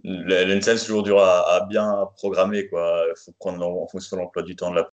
L'NCL, 0.02 0.78
c'est 0.78 0.86
toujours 0.86 1.02
dur 1.02 1.20
à, 1.20 1.66
bien 1.68 2.08
programmer. 2.16 2.68
Il 2.72 3.14
faut 3.16 3.32
prendre 3.38 3.66
en 3.66 3.86
fonction 3.86 4.16
de 4.16 4.22
l'emploi 4.22 4.42
du 4.42 4.56
temps 4.56 4.70
de 4.70 4.76
la 4.76 4.90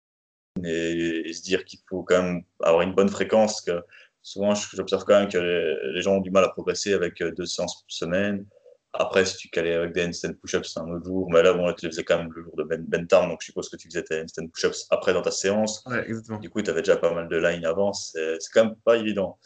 et, 0.64 1.34
se 1.34 1.42
dire 1.42 1.66
qu'il 1.66 1.80
faut 1.90 2.04
quand 2.04 2.22
même 2.22 2.44
avoir 2.62 2.82
une 2.82 2.94
bonne 2.94 3.10
fréquence. 3.10 3.62
Que 3.62 3.84
souvent, 4.22 4.54
j'observe 4.56 5.04
quand 5.06 5.20
même 5.20 5.30
que 5.30 5.38
les, 5.38 6.02
gens 6.02 6.16
ont 6.16 6.22
du 6.22 6.32
mal 6.32 6.44
à 6.44 6.50
progresser 6.50 6.94
avec 6.94 7.22
euh, 7.22 7.32
deux 7.32 7.46
séances 7.46 7.82
par 7.82 7.86
semaine. 7.88 8.46
Après, 8.94 9.24
si 9.26 9.38
tu 9.38 9.50
calais 9.50 9.74
avec 9.74 9.94
des 9.94 10.06
handstand 10.06 10.34
push-ups, 10.42 10.74
c'est 10.74 10.80
un 10.80 10.90
autre 10.90 11.06
jour. 11.06 11.30
Mais 11.32 11.42
là, 11.42 11.54
bon, 11.54 11.72
tu 11.74 11.86
les 11.86 11.92
faisais 11.92 12.04
quand 12.04 12.18
même 12.18 12.32
le 12.34 12.44
jour 12.44 12.56
de 12.58 12.64
Ben, 12.64 12.84
ben 12.86 13.06
donc 13.06 13.38
je 13.40 13.46
suppose 13.46 13.70
que 13.70 13.78
tu 13.78 13.88
faisais 13.88 14.04
tes 14.04 14.22
handstand 14.22 14.48
push-ups 14.48 14.88
après 14.90 15.14
dans 15.14 15.22
ta 15.22 15.32
séance. 15.32 15.84
Ouais, 15.86 16.04
exactement. 16.06 16.40
Du 16.40 16.50
coup, 16.50 16.62
tu 16.62 16.70
avais 16.70 16.82
déjà 16.82 16.98
pas 16.98 17.14
mal 17.14 17.30
de 17.30 17.38
lines 17.38 17.66
avant. 17.66 17.94
C'est 17.94 18.38
quand 18.54 18.66
même 18.66 18.76
pas 18.84 18.98
évident 18.98 19.40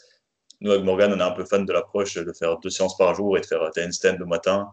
nous, 0.66 0.72
avec 0.72 0.84
Morgan, 0.84 1.14
on 1.14 1.20
est 1.20 1.24
un 1.24 1.32
peu 1.32 1.46
fan 1.46 1.66
de 1.66 1.72
l'approche 1.72 2.16
de 2.16 2.34
faire 2.34 2.58
deux 2.60 2.70
séances 2.70 2.98
par 2.98 3.16
jour 3.16 3.38
et 3.38 3.42
de 3.42 3.46
faire 3.46 3.70
tes 3.72 3.84
handstand 3.86 4.18
le 4.18 4.26
matin 4.26 4.70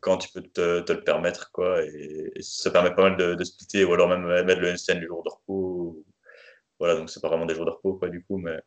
quand 0.00 0.18
tu 0.18 0.28
peux 0.30 0.42
te, 0.42 0.80
te, 0.80 0.92
le 0.92 1.02
permettre. 1.02 1.50
Quoi, 1.52 1.82
et, 1.84 2.32
ça 2.40 2.70
permet 2.70 2.94
pas 2.94 3.02
mal 3.02 3.16
de, 3.16 3.34
de, 3.34 3.44
splitter 3.44 3.84
ou 3.84 3.94
alors 3.94 4.08
même 4.08 4.26
mettre 4.44 4.60
le 4.60 4.72
handstand 4.72 5.00
le 5.00 5.06
jour 5.06 5.22
de 5.22 5.30
repos. 5.30 6.04
Voilà, 6.78 6.96
donc 6.96 7.08
c'est 7.08 7.20
pas 7.22 7.28
vraiment 7.28 7.46
des 7.46 7.54
jours 7.54 7.64
de 7.64 7.70
repos, 7.70 7.94
quoi, 7.94 8.08
du 8.08 8.22
coup, 8.24 8.36
mais 8.38 8.58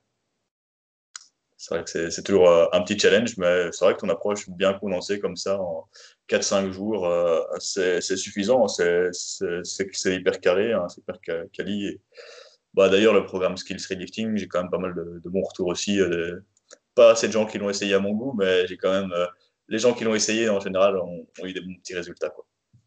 c'est 1.59 1.75
vrai 1.75 1.83
que 1.83 2.09
c'est 2.09 2.23
toujours 2.23 2.49
euh, 2.49 2.67
un 2.71 2.81
petit 2.81 2.97
challenge, 2.97 3.35
mais 3.37 3.69
c'est 3.73 3.83
vrai 3.83 3.93
que 3.93 3.99
ton 3.99 4.07
approche 4.07 4.49
bien 4.49 4.73
condensée 4.73 5.19
comme 5.19 5.35
ça 5.35 5.59
en 5.59 5.89
4-5 6.29 6.71
jours, 6.71 7.05
euh, 7.05 7.41
c'est 7.59 7.99
suffisant. 8.01 8.69
C'est 8.69 9.11
hyper 10.05 10.39
carré, 10.39 10.71
hein, 10.71 10.87
c'est 10.87 11.01
hyper 11.01 11.19
quali. 11.51 11.99
Bah, 12.73 12.87
D'ailleurs, 12.87 13.13
le 13.13 13.25
programme 13.25 13.57
Skills 13.57 13.85
Redifting, 13.89 14.37
j'ai 14.37 14.47
quand 14.47 14.61
même 14.61 14.71
pas 14.71 14.77
mal 14.77 14.95
de, 14.95 15.19
de 15.21 15.29
bons 15.29 15.41
retours 15.41 15.67
aussi 15.67 15.99
euh, 15.99 16.39
pas 16.99 17.11
assez 17.11 17.27
de 17.27 17.33
gens 17.33 17.45
qui 17.45 17.57
l'ont 17.57 17.69
essayé 17.69 17.93
à 17.93 17.99
mon 17.99 18.11
goût, 18.11 18.33
mais 18.37 18.67
j'ai 18.67 18.75
quand 18.75 18.91
même. 18.91 19.13
Euh, 19.13 19.25
les 19.69 19.79
gens 19.79 19.93
qui 19.93 20.03
l'ont 20.03 20.15
essayé, 20.15 20.49
en 20.49 20.59
général, 20.59 20.97
ont, 20.97 21.25
eu 21.43 21.53
des 21.53 21.61
bons 21.61 21.75
petits 21.75 21.95
résultats. 21.95 22.33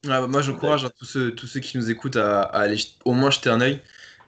Ah, 0.09 0.27
moi, 0.27 0.43
j'encourage 0.43 0.87
tous 0.99 1.05
ceux, 1.05 1.35
tous 1.35 1.47
ceux 1.47 1.61
qui 1.61 1.79
nous 1.79 1.91
écoutent 1.91 2.17
à, 2.17 2.43
aller 2.43 2.77
au 3.05 3.13
moins 3.13 3.31
jeter 3.31 3.49
un 3.49 3.61
œil 3.61 3.81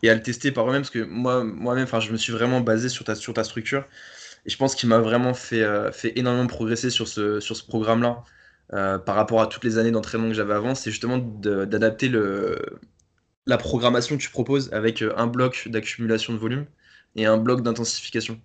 et 0.02 0.08
à 0.08 0.14
le 0.14 0.22
tester 0.22 0.52
par 0.52 0.68
eux-mêmes, 0.68 0.82
parce 0.82 0.90
que 0.90 1.04
moi, 1.04 1.44
moi-même, 1.44 1.88
je 2.00 2.12
me 2.12 2.16
suis 2.16 2.32
vraiment 2.32 2.60
basé 2.60 2.88
sur 2.88 3.04
ta, 3.04 3.14
sur 3.14 3.34
ta 3.34 3.44
structure. 3.44 3.84
Et 4.46 4.50
je 4.50 4.56
pense 4.56 4.74
qu'il 4.74 4.88
m'a 4.88 5.00
vraiment 5.00 5.34
fait, 5.34 5.62
euh, 5.62 5.90
fait 5.92 6.12
énormément 6.18 6.46
progresser 6.46 6.90
sur 6.90 7.08
ce, 7.08 7.40
sur 7.40 7.56
ce 7.56 7.64
programme-là 7.64 8.22
euh, 8.72 8.98
par 8.98 9.16
rapport 9.16 9.42
à 9.42 9.48
toutes 9.48 9.64
les 9.64 9.76
années 9.78 9.90
d'entraînement 9.90 10.28
que 10.28 10.34
j'avais 10.34 10.54
avant. 10.54 10.74
C'est 10.74 10.90
justement 10.90 11.18
d'adapter 11.18 12.10
la 13.46 13.58
programmation 13.58 14.16
que 14.16 14.22
tu 14.22 14.30
proposes 14.30 14.72
avec 14.72 15.02
un 15.02 15.26
bloc 15.26 15.68
d'accumulation 15.68 16.32
de 16.32 16.38
volume 16.38 16.66
et 17.16 17.26
un 17.26 17.36
bloc 17.36 17.62
d'intensification 17.62 18.40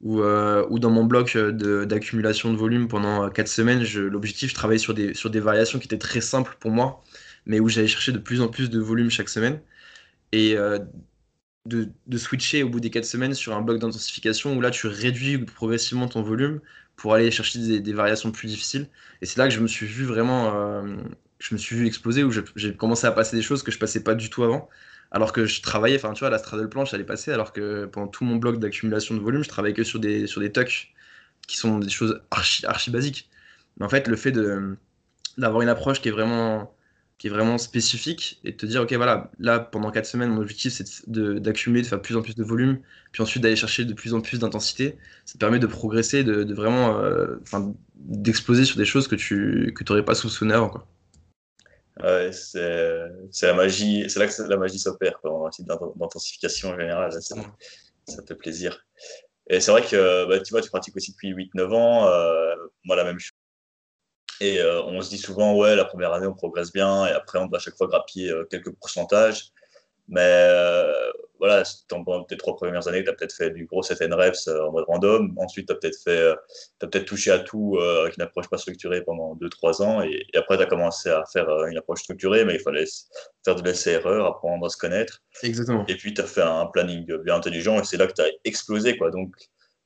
ou, 0.00 0.20
euh, 0.20 0.66
ou 0.70 0.78
dans 0.78 0.90
mon 0.90 1.04
bloc 1.04 1.36
euh, 1.36 1.84
d'accumulation 1.86 2.52
de, 2.52 2.58
volume 2.58 2.88
pendant 2.88 3.30
4 3.30 3.48
semaines, 3.48 3.84
l'objectif, 3.94 4.50
je 4.50 4.54
travaillais 4.54 4.78
sur 4.78 4.94
des, 4.94 5.14
sur 5.14 5.30
des 5.30 5.40
variations 5.40 5.78
qui 5.78 5.86
étaient 5.86 5.98
très 5.98 6.20
simples 6.20 6.56
pour 6.60 6.70
moi, 6.70 7.02
mais 7.46 7.60
où 7.60 7.68
j'allais 7.68 7.88
chercher 7.88 8.12
de 8.12 8.18
plus 8.18 8.40
en 8.40 8.48
plus 8.48 8.70
de 8.70 8.80
volume 8.80 9.10
chaque 9.10 9.28
semaine. 9.28 9.60
Et 10.32 10.56
euh, 10.56 10.78
de, 11.66 11.88
de, 12.06 12.18
switcher 12.18 12.62
au 12.62 12.68
bout 12.68 12.80
des 12.80 12.90
4 12.90 13.04
semaines 13.04 13.34
sur 13.34 13.56
un 13.56 13.62
bloc 13.62 13.78
d'intensification 13.78 14.56
où 14.56 14.60
là, 14.60 14.70
tu 14.70 14.86
réduis 14.86 15.38
progressivement 15.38 16.08
ton 16.08 16.22
volume 16.22 16.60
pour 16.96 17.14
aller 17.14 17.30
chercher 17.30 17.58
des, 17.60 17.80
des 17.80 17.92
variations 17.92 18.32
plus 18.32 18.48
difficiles. 18.48 18.88
Et 19.22 19.26
c'est 19.26 19.38
là 19.38 19.48
que 19.48 19.54
je 19.54 19.60
me 19.60 19.68
suis 19.68 19.86
vu 19.86 20.04
vraiment, 20.04 20.84
je 21.38 21.54
me 21.54 21.58
suis 21.58 21.76
vu 21.76 21.86
exploser, 21.86 22.24
où 22.24 22.30
j'ai 22.56 22.74
commencé 22.76 23.06
à 23.06 23.12
passer 23.12 23.36
des 23.36 23.42
choses 23.42 23.62
que 23.62 23.70
je 23.72 23.78
passais 23.78 24.02
pas 24.02 24.14
du 24.14 24.30
tout 24.30 24.44
avant 24.44 24.68
alors 25.14 25.32
que 25.32 25.46
je 25.46 25.62
travaillais, 25.62 25.96
enfin 25.96 26.12
tu 26.12 26.20
vois, 26.20 26.30
la 26.30 26.38
straddle 26.38 26.68
planche, 26.68 26.92
elle 26.92 27.00
est 27.00 27.04
passée, 27.04 27.30
alors 27.32 27.52
que 27.52 27.86
pendant 27.86 28.08
tout 28.08 28.24
mon 28.24 28.34
bloc 28.36 28.58
d'accumulation 28.58 29.14
de 29.14 29.20
volume, 29.20 29.44
je 29.44 29.48
travaillais 29.48 29.74
que 29.74 29.84
sur 29.84 30.00
des, 30.00 30.26
sur 30.26 30.40
des 30.40 30.50
tucks 30.52 30.92
qui 31.46 31.56
sont 31.56 31.78
des 31.78 31.88
choses 31.88 32.20
archi, 32.32 32.66
archi 32.66 32.90
basiques. 32.90 33.30
Mais 33.78 33.86
en 33.86 33.88
fait, 33.88 34.08
le 34.08 34.16
fait 34.16 34.32
d'avoir 35.38 35.62
une 35.62 35.68
approche 35.68 36.00
qui 36.02 36.08
est 36.08 36.12
vraiment 36.12 36.74
qui 37.18 37.28
est 37.28 37.30
vraiment 37.30 37.58
spécifique 37.58 38.40
et 38.44 38.50
de 38.52 38.56
te 38.56 38.66
dire 38.66 38.82
ok 38.82 38.92
voilà 38.94 39.30
là 39.38 39.60
pendant 39.60 39.92
4 39.92 40.04
semaines 40.04 40.30
mon 40.30 40.40
objectif 40.40 40.72
c'est 40.72 41.08
d'accumuler 41.08 41.82
de, 41.82 41.86
faire 41.86 42.02
plus 42.02 42.16
en 42.16 42.22
plus 42.22 42.34
de 42.34 42.42
volume 42.42 42.80
puis 43.12 43.22
ensuite 43.22 43.42
d'aller 43.42 43.54
chercher 43.56 43.84
de 43.84 43.94
plus 43.94 44.14
en 44.14 44.20
plus 44.20 44.40
d'intensité 44.40 44.98
ça 45.24 45.34
te 45.34 45.38
permet 45.38 45.60
de 45.60 45.68
progresser 45.68 46.24
de, 46.24 46.52
vraiment 46.52 46.98
euh, 47.00 47.36
d'exploser 47.96 48.64
sur 48.64 48.78
des 48.78 48.84
choses 48.84 49.06
que 49.06 49.14
tu 49.14 49.72
que 49.76 50.00
pas 50.00 50.16
soupçonné 50.16 50.54
avant 50.54 50.68
quoi. 50.70 50.88
Ouais, 52.02 52.30
c'est 52.32 53.46
la 53.46 53.54
magie, 53.54 54.08
c'est 54.08 54.18
là 54.18 54.26
que 54.26 54.42
la 54.42 54.56
magie 54.56 54.78
s'opère, 54.78 55.20
type 55.52 55.66
d'intensification 55.66 56.70
en 56.70 56.78
général. 56.78 57.12
Ça, 57.12 57.36
fait 58.26 58.34
plaisir. 58.34 58.84
Et 59.48 59.60
c'est 59.60 59.70
vrai 59.70 59.82
que 59.82 60.26
bah, 60.28 60.40
tu 60.40 60.50
vois, 60.50 60.60
tu 60.60 60.70
pratiques 60.70 60.96
aussi 60.96 61.12
depuis 61.12 61.32
8-9 61.32 61.72
ans, 61.72 62.10
moi 62.84 62.96
la 62.96 63.04
même 63.04 63.18
chose. 63.18 63.32
Et 64.40 64.60
on 64.64 65.00
se 65.00 65.10
dit 65.10 65.18
souvent, 65.18 65.56
ouais, 65.56 65.76
la 65.76 65.84
première 65.84 66.12
année, 66.12 66.26
on 66.26 66.34
progresse 66.34 66.72
bien, 66.72 67.06
et 67.06 67.12
après, 67.12 67.38
on 67.38 67.46
doit 67.46 67.58
à 67.58 67.60
chaque 67.60 67.76
fois 67.76 67.86
grappiller 67.86 68.34
quelques 68.50 68.74
pourcentages. 68.74 69.52
Mais 70.08 70.50
voilà, 71.38 71.64
dans 71.90 72.24
tes 72.24 72.36
trois 72.36 72.56
premières 72.56 72.86
années, 72.88 73.02
tu 73.02 73.10
as 73.10 73.12
peut-être 73.12 73.34
fait 73.34 73.50
du 73.50 73.66
gros 73.66 73.82
7 73.82 73.98
reps 74.12 74.48
euh, 74.48 74.66
en 74.66 74.72
mode 74.72 74.84
random. 74.86 75.34
Ensuite, 75.36 75.66
tu 75.66 75.72
as 75.72 75.76
peut-être 75.76 75.98
fait, 76.02 76.18
euh, 76.18 76.34
as 76.82 76.86
peut-être 76.86 77.04
touché 77.04 77.30
à 77.30 77.40
tout 77.40 77.76
euh, 77.76 78.02
avec 78.02 78.16
une 78.16 78.22
approche 78.22 78.48
pas 78.48 78.58
structurée 78.58 79.02
pendant 79.02 79.34
2-3 79.36 79.82
ans. 79.82 80.02
Et, 80.02 80.26
après, 80.36 80.56
tu 80.56 80.62
as 80.62 80.66
commencé 80.66 81.10
à 81.10 81.24
faire 81.32 81.48
une 81.66 81.76
approche 81.76 82.02
structurée, 82.02 82.44
mais 82.44 82.54
il 82.54 82.60
fallait 82.60 82.84
faire 83.44 83.56
de 83.56 83.62
l'essai-erreur, 83.62 84.26
apprendre 84.26 84.64
à 84.64 84.68
se 84.68 84.76
connaître. 84.76 85.22
Exactement. 85.42 85.84
Et 85.88 85.96
puis, 85.96 86.14
tu 86.14 86.20
as 86.20 86.26
fait 86.26 86.42
un 86.42 86.66
planning 86.66 87.04
bien 87.18 87.36
intelligent 87.36 87.80
et 87.80 87.84
c'est 87.84 87.96
là 87.96 88.06
que 88.06 88.14
tu 88.14 88.22
as 88.22 88.30
explosé. 88.44 88.96
Quoi. 88.96 89.10
Donc, 89.10 89.34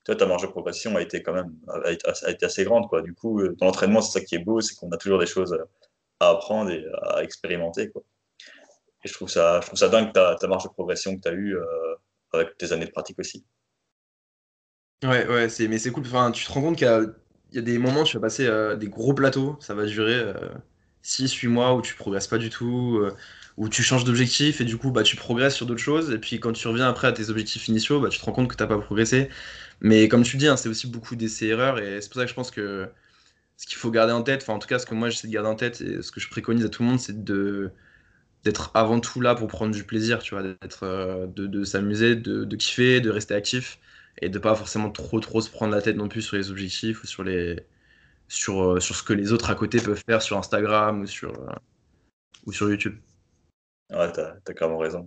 toi, 0.04 0.16
ta 0.16 0.26
marge 0.26 0.42
de 0.42 0.48
progression 0.48 0.96
a 0.96 1.02
été 1.02 1.22
quand 1.22 1.34
même 1.34 1.54
a 1.84 1.90
été 1.92 2.46
assez 2.46 2.64
grande. 2.64 2.88
Quoi. 2.88 3.02
Du 3.02 3.14
coup, 3.14 3.42
dans 3.56 3.66
l'entraînement, 3.66 4.00
c'est 4.00 4.20
ça 4.20 4.24
qui 4.24 4.34
est 4.34 4.44
beau, 4.44 4.60
c'est 4.60 4.74
qu'on 4.74 4.90
a 4.90 4.96
toujours 4.96 5.18
des 5.18 5.26
choses 5.26 5.58
à 6.20 6.30
apprendre 6.30 6.70
et 6.70 6.84
à 7.02 7.22
expérimenter. 7.22 7.90
Quoi. 7.90 8.02
Je 9.08 9.14
trouve 9.14 9.28
ça, 9.28 9.60
je 9.60 9.66
trouve 9.66 9.78
ça 9.78 9.88
dingue 9.88 10.12
ta, 10.12 10.36
ta 10.36 10.46
marge 10.46 10.64
de 10.64 10.68
progression 10.68 11.16
que 11.16 11.22
tu 11.22 11.28
as 11.28 11.32
eue 11.32 11.56
euh, 11.56 11.94
avec 12.32 12.56
tes 12.58 12.72
années 12.72 12.86
de 12.86 12.90
pratique 12.90 13.18
aussi. 13.18 13.44
Ouais, 15.02 15.26
ouais, 15.28 15.48
mais 15.68 15.78
c'est 15.78 15.90
cool. 15.90 16.04
Enfin, 16.06 16.30
tu 16.32 16.44
te 16.44 16.52
rends 16.52 16.60
compte 16.60 16.76
qu'il 16.76 16.86
y 16.86 17.58
a, 17.58 17.62
des 17.62 17.78
moments 17.78 18.02
où 18.02 18.04
tu 18.04 18.16
vas 18.16 18.22
passer 18.22 18.46
euh, 18.46 18.76
des 18.76 18.88
gros 18.88 19.14
plateaux, 19.14 19.56
ça 19.60 19.74
va 19.74 19.86
durer 19.86 20.32
6-8 21.02 21.46
euh, 21.46 21.50
mois 21.50 21.74
où 21.74 21.82
tu 21.82 21.94
progresses 21.94 22.26
pas 22.26 22.38
du 22.38 22.50
tout, 22.50 23.00
où 23.56 23.68
tu 23.68 23.82
changes 23.82 24.04
d'objectif 24.04 24.60
et 24.60 24.64
du 24.64 24.76
coup 24.76 24.90
bah, 24.90 25.02
tu 25.02 25.16
progresses 25.16 25.54
sur 25.54 25.66
d'autres 25.66 25.82
choses. 25.82 26.10
Et 26.10 26.18
puis 26.18 26.40
quand 26.40 26.52
tu 26.52 26.66
reviens 26.68 26.88
après 26.88 27.08
à 27.08 27.12
tes 27.12 27.30
objectifs 27.30 27.68
initiaux, 27.68 28.00
bah, 28.00 28.08
tu 28.08 28.18
te 28.18 28.24
rends 28.24 28.32
compte 28.32 28.48
que 28.48 28.56
tu 28.56 28.62
n'as 28.62 28.68
pas 28.68 28.78
progressé. 28.78 29.30
Mais 29.80 30.08
comme 30.08 30.24
tu 30.24 30.36
dis, 30.36 30.48
hein, 30.48 30.56
c'est 30.56 30.68
aussi 30.68 30.88
beaucoup 30.88 31.16
d'essais-erreurs 31.16 31.78
et 31.78 32.00
c'est 32.00 32.08
pour 32.08 32.20
ça 32.20 32.24
que 32.24 32.30
je 32.30 32.34
pense 32.34 32.50
que 32.50 32.88
ce 33.58 33.66
qu'il 33.66 33.76
faut 33.76 33.90
garder 33.90 34.12
en 34.12 34.22
tête, 34.22 34.42
enfin 34.42 34.54
en 34.54 34.58
tout 34.60 34.68
cas 34.68 34.78
ce 34.78 34.86
que 34.86 34.94
moi 34.94 35.10
j'essaie 35.10 35.28
de 35.28 35.32
garder 35.32 35.48
en 35.50 35.56
tête 35.56 35.80
et 35.80 36.02
ce 36.02 36.12
que 36.12 36.20
je 36.20 36.30
préconise 36.30 36.64
à 36.64 36.68
tout 36.68 36.82
le 36.82 36.88
monde, 36.90 37.00
c'est 37.00 37.24
de 37.24 37.72
d'être 38.44 38.70
avant 38.74 39.00
tout 39.00 39.20
là 39.20 39.34
pour 39.34 39.48
prendre 39.48 39.74
du 39.74 39.84
plaisir, 39.84 40.20
tu 40.20 40.34
vois, 40.34 40.42
d'être, 40.42 40.84
euh, 40.84 41.26
de, 41.26 41.64
s'amuser, 41.64 42.16
de, 42.16 42.56
kiffer, 42.56 43.00
de 43.00 43.10
rester 43.10 43.34
actif 43.34 43.78
et 44.20 44.28
de 44.28 44.38
pas 44.38 44.54
forcément 44.54 44.90
trop 44.90 45.20
trop 45.20 45.40
se 45.40 45.50
prendre 45.50 45.74
la 45.74 45.82
tête 45.82 45.96
non 45.96 46.08
plus 46.08 46.22
sur 46.22 46.36
les 46.36 46.50
objectifs 46.50 47.02
ou 47.02 47.06
sur 47.06 47.24
les 47.24 47.56
sur, 48.28 48.62
euh, 48.62 48.80
sur 48.80 48.94
ce 48.94 49.02
que 49.02 49.12
les 49.12 49.32
autres 49.32 49.50
à 49.50 49.54
côté 49.54 49.80
peuvent 49.80 50.02
faire 50.06 50.22
sur 50.22 50.36
Instagram 50.36 51.00
ou 51.00 51.06
sur 51.06 51.32
euh, 51.32 51.52
ou 52.46 52.52
sur 52.52 52.68
YouTube. 52.68 52.96
Ouais, 53.90 54.12
t'as 54.12 54.34
as 54.46 54.54
carrément 54.54 54.78
raison. 54.78 55.06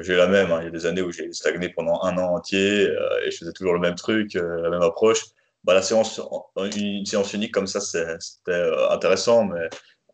J'ai 0.00 0.14
la 0.14 0.28
même. 0.28 0.52
Hein. 0.52 0.58
Il 0.60 0.64
y 0.64 0.68
a 0.68 0.70
des 0.70 0.86
années 0.86 1.02
où 1.02 1.10
j'ai 1.10 1.32
stagné 1.32 1.68
pendant 1.70 2.02
un 2.02 2.16
an 2.18 2.36
entier 2.36 2.84
et 3.24 3.30
je 3.30 3.36
faisais 3.36 3.52
toujours 3.52 3.74
le 3.74 3.80
même 3.80 3.96
truc, 3.96 4.34
la 4.34 4.70
même 4.70 4.82
approche. 4.82 5.24
Bah, 5.64 5.74
la 5.74 5.82
séance, 5.82 6.20
une 6.56 7.06
séance 7.06 7.32
unique 7.34 7.52
comme 7.52 7.66
ça, 7.66 7.80
c'était 7.80 8.70
intéressant, 8.90 9.44
mais 9.44 9.68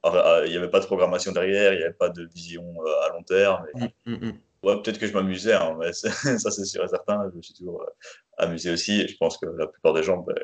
il 0.05 0.51
n'y 0.51 0.57
avait 0.57 0.71
pas 0.71 0.81
de 0.81 0.87
programmation 0.87 1.33
derrière, 1.33 1.73
il 1.73 1.79
n'y 1.79 1.85
avait 1.85 1.93
pas 1.93 2.09
de 2.09 2.25
vision 2.25 2.65
euh, 2.85 3.07
à 3.07 3.13
long 3.13 3.23
terme. 3.23 3.67
Mm, 3.75 3.87
mm, 4.07 4.27
mm. 4.27 4.41
Ouais, 4.65 4.83
peut-être 4.83 4.99
que 4.99 5.07
je 5.07 5.13
m'amusais, 5.13 5.55
hein, 5.55 5.77
mais 5.79 5.93
ça 5.93 6.11
c'est 6.51 6.65
sûr 6.65 6.85
et 6.85 6.89
certain. 6.89 7.29
Je 7.31 7.37
me 7.37 7.43
suis 7.43 7.55
toujours 7.55 7.83
euh, 7.83 7.91
amusé 8.39 8.71
aussi. 8.71 9.01
Et 9.01 9.09
je 9.09 9.17
pense 9.17 9.39
que 9.39 9.47
la 9.47 9.67
plupart 9.67 9.93
des 9.93 10.03
gens, 10.03 10.19
ben, 10.19 10.37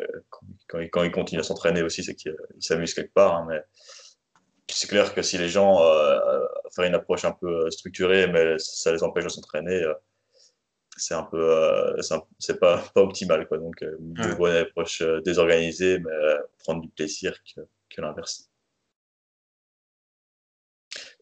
quand, 0.69 1.03
ils, 1.03 1.11
continuent 1.11 1.41
à 1.41 1.45
s'entraîner 1.45 1.83
aussi, 1.83 2.05
c'est 2.05 2.15
qu'ils 2.15 2.37
s'amusent 2.61 2.95
quelque 2.95 3.13
part. 3.13 3.37
Hein, 3.37 3.47
mais 3.49 3.63
c'est 4.69 4.89
clair 4.89 5.15
que 5.15 5.23
si 5.23 5.39
les 5.39 5.49
gens 5.49 5.83
euh, 5.83 6.19
font 6.75 6.85
une 6.85 6.95
approche 6.95 7.25
un 7.25 7.33
peu 7.33 7.71
structurée, 7.71 8.27
mais 8.29 8.57
ça 8.59 8.93
les 8.93 9.03
empêche 9.03 9.25
de 9.25 9.29
s'entraîner, 9.29 9.83
c'est 10.97 11.15
un 11.15 11.25
peu, 11.25 11.97
c'est 12.39 12.61
pas, 12.61 12.83
pas 12.95 13.03
optimal. 13.03 13.49
Quoi. 13.49 13.59
Donc, 13.59 13.83
une 13.83 14.35
bonne 14.37 14.57
approche 14.57 15.03
désorganisée, 15.25 15.99
mais 15.99 16.13
prendre 16.63 16.83
du 16.83 16.89
plaisir 16.89 17.37
que, 17.53 17.63
que 17.91 18.01
l'inverse. 18.01 18.49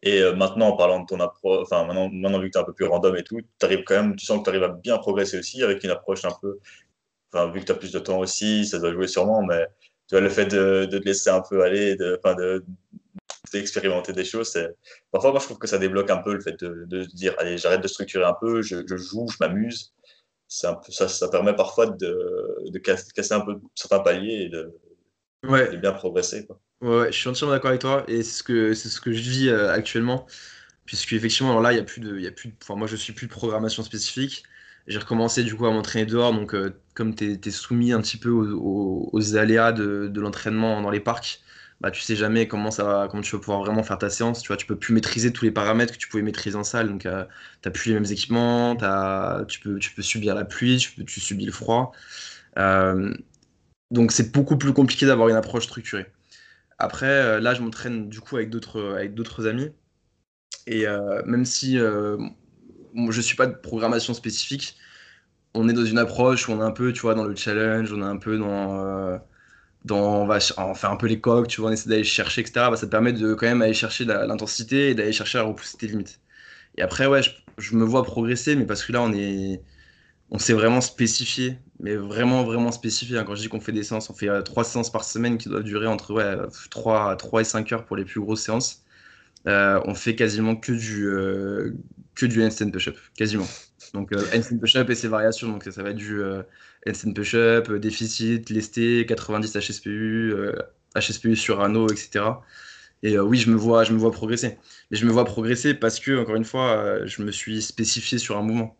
Et 0.05 0.21
euh, 0.21 0.35
maintenant, 0.35 0.67
en 0.67 0.75
parlant 0.75 0.99
de 0.99 1.05
ton 1.05 1.19
approche, 1.21 1.61
enfin, 1.63 1.85
maintenant, 1.85 2.09
maintenant, 2.11 2.39
vu 2.39 2.47
que 2.49 2.51
tu 2.51 2.57
es 2.57 2.61
un 2.61 2.65
peu 2.65 2.73
plus 2.73 2.85
random 2.85 3.15
et 3.15 3.23
tout, 3.23 3.39
arrives 3.61 3.83
quand 3.85 3.95
même, 3.95 4.15
tu 4.17 4.25
sens 4.25 4.39
que 4.39 4.43
tu 4.43 4.49
arrives 4.49 4.63
à 4.63 4.67
bien 4.67 4.97
progresser 4.97 5.39
aussi 5.39 5.63
avec 5.63 5.81
une 5.83 5.91
approche 5.91 6.25
un 6.25 6.35
peu, 6.41 6.59
enfin, 7.31 7.49
vu 7.51 7.61
que 7.61 7.65
tu 7.65 7.71
as 7.71 7.75
plus 7.75 7.93
de 7.93 7.99
temps 7.99 8.19
aussi, 8.19 8.65
ça 8.65 8.79
doit 8.79 8.91
jouer 8.91 9.07
sûrement, 9.07 9.41
mais 9.43 9.65
tu 10.09 10.15
vois, 10.15 10.19
le 10.19 10.27
fait 10.29 10.45
de, 10.45 10.85
de 10.85 10.97
te 10.97 11.05
laisser 11.05 11.29
un 11.29 11.41
peu 11.41 11.63
aller, 11.63 11.95
de, 11.95 12.19
de, 12.37 12.65
d'expérimenter 13.53 14.11
des 14.11 14.25
choses, 14.25 14.57
parfois, 15.09 15.31
moi, 15.31 15.39
je 15.39 15.45
trouve 15.45 15.57
que 15.57 15.67
ça 15.67 15.77
débloque 15.77 16.09
un 16.09 16.17
peu 16.17 16.33
le 16.33 16.41
fait 16.41 16.59
de, 16.59 16.83
de 16.85 17.05
dire, 17.05 17.33
allez, 17.37 17.57
j'arrête 17.57 17.81
de 17.81 17.87
structurer 17.87 18.25
un 18.25 18.35
peu, 18.39 18.61
je, 18.61 18.85
je 18.85 18.97
joue, 18.97 19.27
je 19.29 19.37
m'amuse. 19.39 19.93
C'est 20.49 20.67
un 20.67 20.75
peu, 20.75 20.91
ça, 20.91 21.07
ça 21.07 21.29
permet 21.29 21.55
parfois 21.55 21.85
de, 21.85 22.69
de 22.69 22.79
casser 22.79 23.33
un 23.33 23.39
peu 23.39 23.55
certains 23.73 23.99
paliers 23.99 24.43
et 24.43 24.49
de, 24.49 24.73
ouais. 25.47 25.71
de 25.71 25.77
bien 25.77 25.93
progresser. 25.93 26.45
Quoi. 26.45 26.59
Ouais, 26.83 27.13
je 27.13 27.17
suis 27.17 27.29
entièrement 27.29 27.53
d'accord 27.53 27.69
avec 27.69 27.79
toi 27.79 28.03
et 28.09 28.23
c'est 28.23 28.39
ce 28.39 28.43
que 28.43 28.73
c'est 28.73 28.89
ce 28.89 28.99
que 28.99 29.13
je 29.13 29.21
vis 29.21 29.47
euh, 29.47 29.71
actuellement 29.71 30.27
puisque 30.85 31.13
effectivement 31.13 31.59
là 31.61 31.71
il 31.71 31.77
y 31.77 31.79
a 31.79 31.83
plus 31.83 32.01
de 32.01 32.17
il 32.17 32.23
y 32.23 32.27
a 32.27 32.31
plus 32.31 32.53
enfin 32.61 32.75
moi 32.75 32.87
je 32.87 32.97
suis 32.97 33.13
plus 33.13 33.27
de 33.27 33.31
programmation 33.31 33.83
spécifique. 33.83 34.43
J'ai 34.87 34.99
recommencé 34.99 35.43
du 35.45 35.55
coup 35.55 35.65
à 35.65 35.71
m'entraîner 35.71 36.05
dehors 36.05 36.33
donc 36.33 36.53
euh, 36.53 36.71
comme 36.93 37.15
tu 37.15 37.39
es, 37.41 37.51
soumis 37.51 37.93
un 37.93 38.01
petit 38.01 38.17
peu 38.17 38.31
aux, 38.31 39.37
aléas 39.37 39.71
de, 39.71 40.09
de 40.09 40.21
l'entraînement 40.21 40.81
dans 40.81 40.91
les 40.91 40.99
parcs, 40.99 41.41
bah 41.81 41.89
tu 41.91 42.01
sais 42.01 42.17
jamais 42.17 42.47
comment 42.49 42.71
ça 42.71 42.83
va 42.83 43.07
comment 43.09 43.23
tu 43.23 43.31
vas 43.35 43.39
pouvoir 43.39 43.61
vraiment 43.61 43.83
faire 43.83 43.97
ta 43.97 44.09
séance, 44.09 44.41
tu 44.41 44.47
vois, 44.49 44.57
tu 44.57 44.65
peux 44.65 44.77
plus 44.77 44.93
maîtriser 44.93 45.31
tous 45.33 45.45
les 45.45 45.51
paramètres 45.51 45.93
que 45.93 45.97
tu 45.99 46.09
pouvais 46.09 46.23
maîtriser 46.23 46.57
en 46.57 46.65
salle 46.65 46.89
donc 46.89 47.05
euh, 47.05 47.25
plus 47.73 47.89
les 47.91 47.93
mêmes 47.95 48.11
équipements, 48.11 48.75
tu 49.47 49.59
peux 49.61 49.79
tu 49.79 49.93
peux 49.93 50.01
subir 50.01 50.35
la 50.35 50.45
pluie, 50.45 50.77
tu 50.77 50.91
peux 50.91 51.03
tu 51.05 51.21
subis 51.21 51.45
le 51.45 51.53
froid. 51.53 51.93
donc 53.91 54.11
c'est 54.11 54.31
beaucoup 54.33 54.57
plus 54.57 54.73
compliqué 54.73 55.05
d'avoir 55.05 55.29
une 55.29 55.35
approche 55.35 55.65
structurée. 55.65 56.11
Après, 56.79 57.07
euh, 57.07 57.39
là, 57.39 57.53
je 57.53 57.61
m'entraîne 57.61 58.09
du 58.09 58.19
coup 58.21 58.35
avec 58.37 58.49
d'autres 58.49 58.95
avec 58.95 59.13
d'autres 59.13 59.47
amis. 59.47 59.71
Et 60.67 60.87
euh, 60.87 61.21
même 61.25 61.45
si 61.45 61.79
euh, 61.79 62.17
je 63.09 63.21
suis 63.21 63.35
pas 63.35 63.47
de 63.47 63.55
programmation 63.55 64.13
spécifique, 64.13 64.77
on 65.53 65.69
est 65.69 65.73
dans 65.73 65.85
une 65.85 65.99
approche 65.99 66.49
où 66.49 66.53
on 66.53 66.59
est 66.61 66.63
un 66.63 66.71
peu, 66.71 66.93
tu 66.93 67.01
vois, 67.01 67.15
dans 67.15 67.25
le 67.25 67.35
challenge, 67.35 67.91
on 67.93 68.01
est 68.01 68.05
un 68.05 68.17
peu 68.17 68.37
dans, 68.37 69.19
dans 69.85 70.23
on 70.23 70.27
va 70.27 70.39
on 70.57 70.75
fait 70.75 70.87
un 70.87 70.95
peu 70.97 71.07
les 71.07 71.19
coques, 71.21 71.47
tu 71.47 71.61
vois, 71.61 71.69
on 71.71 71.73
essaie 71.73 71.89
d'aller 71.89 72.03
chercher, 72.03 72.41
etc. 72.41 72.69
Bah, 72.71 72.77
ça 72.77 72.87
te 72.87 72.91
permet 72.91 73.13
de 73.13 73.33
quand 73.35 73.47
même 73.47 73.61
aller 73.61 73.73
chercher 73.73 74.05
l'intensité 74.05 74.89
et 74.91 74.95
d'aller 74.95 75.13
chercher 75.13 75.39
à 75.39 75.43
repousser 75.43 75.77
tes 75.77 75.87
limites. 75.87 76.21
Et 76.77 76.81
après, 76.81 77.07
ouais, 77.07 77.21
je, 77.57 77.75
me 77.75 77.83
vois 77.85 78.03
progresser, 78.03 78.55
mais 78.55 78.65
parce 78.65 78.83
que 78.83 78.93
là, 78.93 79.01
on 79.01 79.13
est, 79.13 79.61
on 80.33 80.39
s'est 80.39 80.53
vraiment 80.53 80.81
spécifié, 80.81 81.59
mais 81.79 81.95
vraiment, 81.95 82.43
vraiment 82.43 82.71
spécifié. 82.71 83.19
Hein. 83.19 83.23
Quand 83.23 83.35
je 83.35 83.41
dis 83.41 83.49
qu'on 83.49 83.59
fait 83.61 83.71
des 83.71 83.83
séances, 83.83 84.09
on 84.09 84.15
fait 84.15 84.29
euh, 84.29 84.41
trois 84.41 84.63
séances 84.63 84.91
par 84.91 85.03
semaine 85.03 85.37
qui 85.37 85.47
doivent 85.47 85.63
durer 85.63 85.85
entre 85.85 86.11
ouais, 86.11 86.35
3, 86.71 87.15
3 87.17 87.41
et 87.41 87.43
5 87.43 87.71
heures 87.71 87.85
pour 87.85 87.95
les 87.95 88.03
plus 88.03 88.19
grosses 88.19 88.41
séances. 88.41 88.83
Euh, 89.47 89.79
on 89.85 89.93
fait 89.93 90.15
quasiment 90.15 90.55
que 90.55 90.71
du, 90.71 91.05
euh, 91.07 91.75
que 92.15 92.25
du 92.25 92.41
push-up, 92.71 92.97
quasiment. 93.15 93.47
Donc 93.93 94.11
handstand 94.33 94.57
push-up 94.57 94.89
et 94.89 94.95
ses 94.95 95.07
variations, 95.07 95.49
donc 95.49 95.65
ça 95.65 95.83
va 95.83 95.91
être 95.91 95.97
du 95.97 96.19
handstand 96.87 97.13
push-up, 97.13 97.71
déficit, 97.71 98.49
lesté, 98.49 99.05
90 99.05 99.55
HSPU, 99.55 100.33
HSPU 100.95 101.35
sur 101.35 101.61
anneau, 101.61 101.87
etc. 101.89 102.25
Et 103.03 103.19
oui, 103.19 103.37
je 103.37 103.51
me 103.51 103.55
vois, 103.55 103.83
je 103.83 103.93
me 103.93 103.99
vois 103.99 104.11
progresser. 104.11 104.57
Mais 104.89 104.97
je 104.97 105.05
me 105.05 105.11
vois 105.11 105.25
progresser 105.25 105.75
parce 105.75 105.99
que, 105.99 106.17
encore 106.19 106.35
une 106.35 106.45
fois, 106.45 107.05
je 107.05 107.21
me 107.21 107.31
suis 107.31 107.61
spécifié 107.61 108.17
sur 108.17 108.37
un 108.37 108.41
mouvement. 108.41 108.75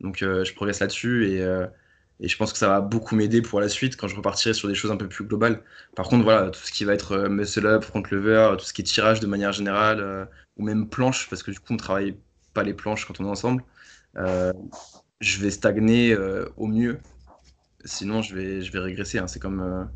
Donc 0.00 0.22
euh, 0.22 0.44
je 0.44 0.54
progresse 0.54 0.80
là-dessus 0.80 1.28
et, 1.30 1.42
euh, 1.42 1.66
et, 2.20 2.28
je 2.28 2.36
pense 2.36 2.52
que 2.52 2.58
ça 2.58 2.68
va 2.68 2.80
beaucoup 2.80 3.14
m'aider 3.16 3.42
pour 3.42 3.60
la 3.60 3.68
suite 3.68 3.96
quand 3.96 4.08
je 4.08 4.16
repartirai 4.16 4.54
sur 4.54 4.68
des 4.68 4.74
choses 4.74 4.90
un 4.90 4.96
peu 4.96 5.08
plus 5.08 5.24
globales. 5.24 5.62
Par 5.94 6.08
contre, 6.08 6.24
voilà, 6.24 6.50
tout 6.50 6.60
ce 6.60 6.72
qui 6.72 6.84
va 6.84 6.94
être 6.94 7.12
euh, 7.12 7.28
muscle 7.28 7.66
up, 7.66 7.84
front 7.84 8.02
lever, 8.10 8.54
tout 8.58 8.64
ce 8.64 8.72
qui 8.72 8.82
est 8.82 8.84
tirage 8.84 9.20
de 9.20 9.26
manière 9.26 9.52
générale, 9.52 10.28
ou 10.56 10.64
même 10.64 10.88
planche, 10.88 11.28
parce 11.30 11.42
que 11.42 11.50
du 11.50 11.60
coup 11.60 11.72
on 11.74 11.76
travaille 11.76 12.16
pas 12.54 12.62
les 12.62 12.74
planches 12.74 13.06
quand 13.06 13.20
on 13.20 13.24
est 13.24 13.30
ensemble, 13.30 13.62
je 14.16 15.38
vais 15.40 15.50
stagner 15.50 16.16
au 16.56 16.66
mieux. 16.66 16.98
Sinon, 17.84 18.20
je 18.20 18.34
vais, 18.34 18.62
je 18.62 18.72
vais 18.72 18.80
régresser. 18.80 19.18
Hein. 19.18 19.28
C'est 19.28 19.40
comme, 19.40 19.88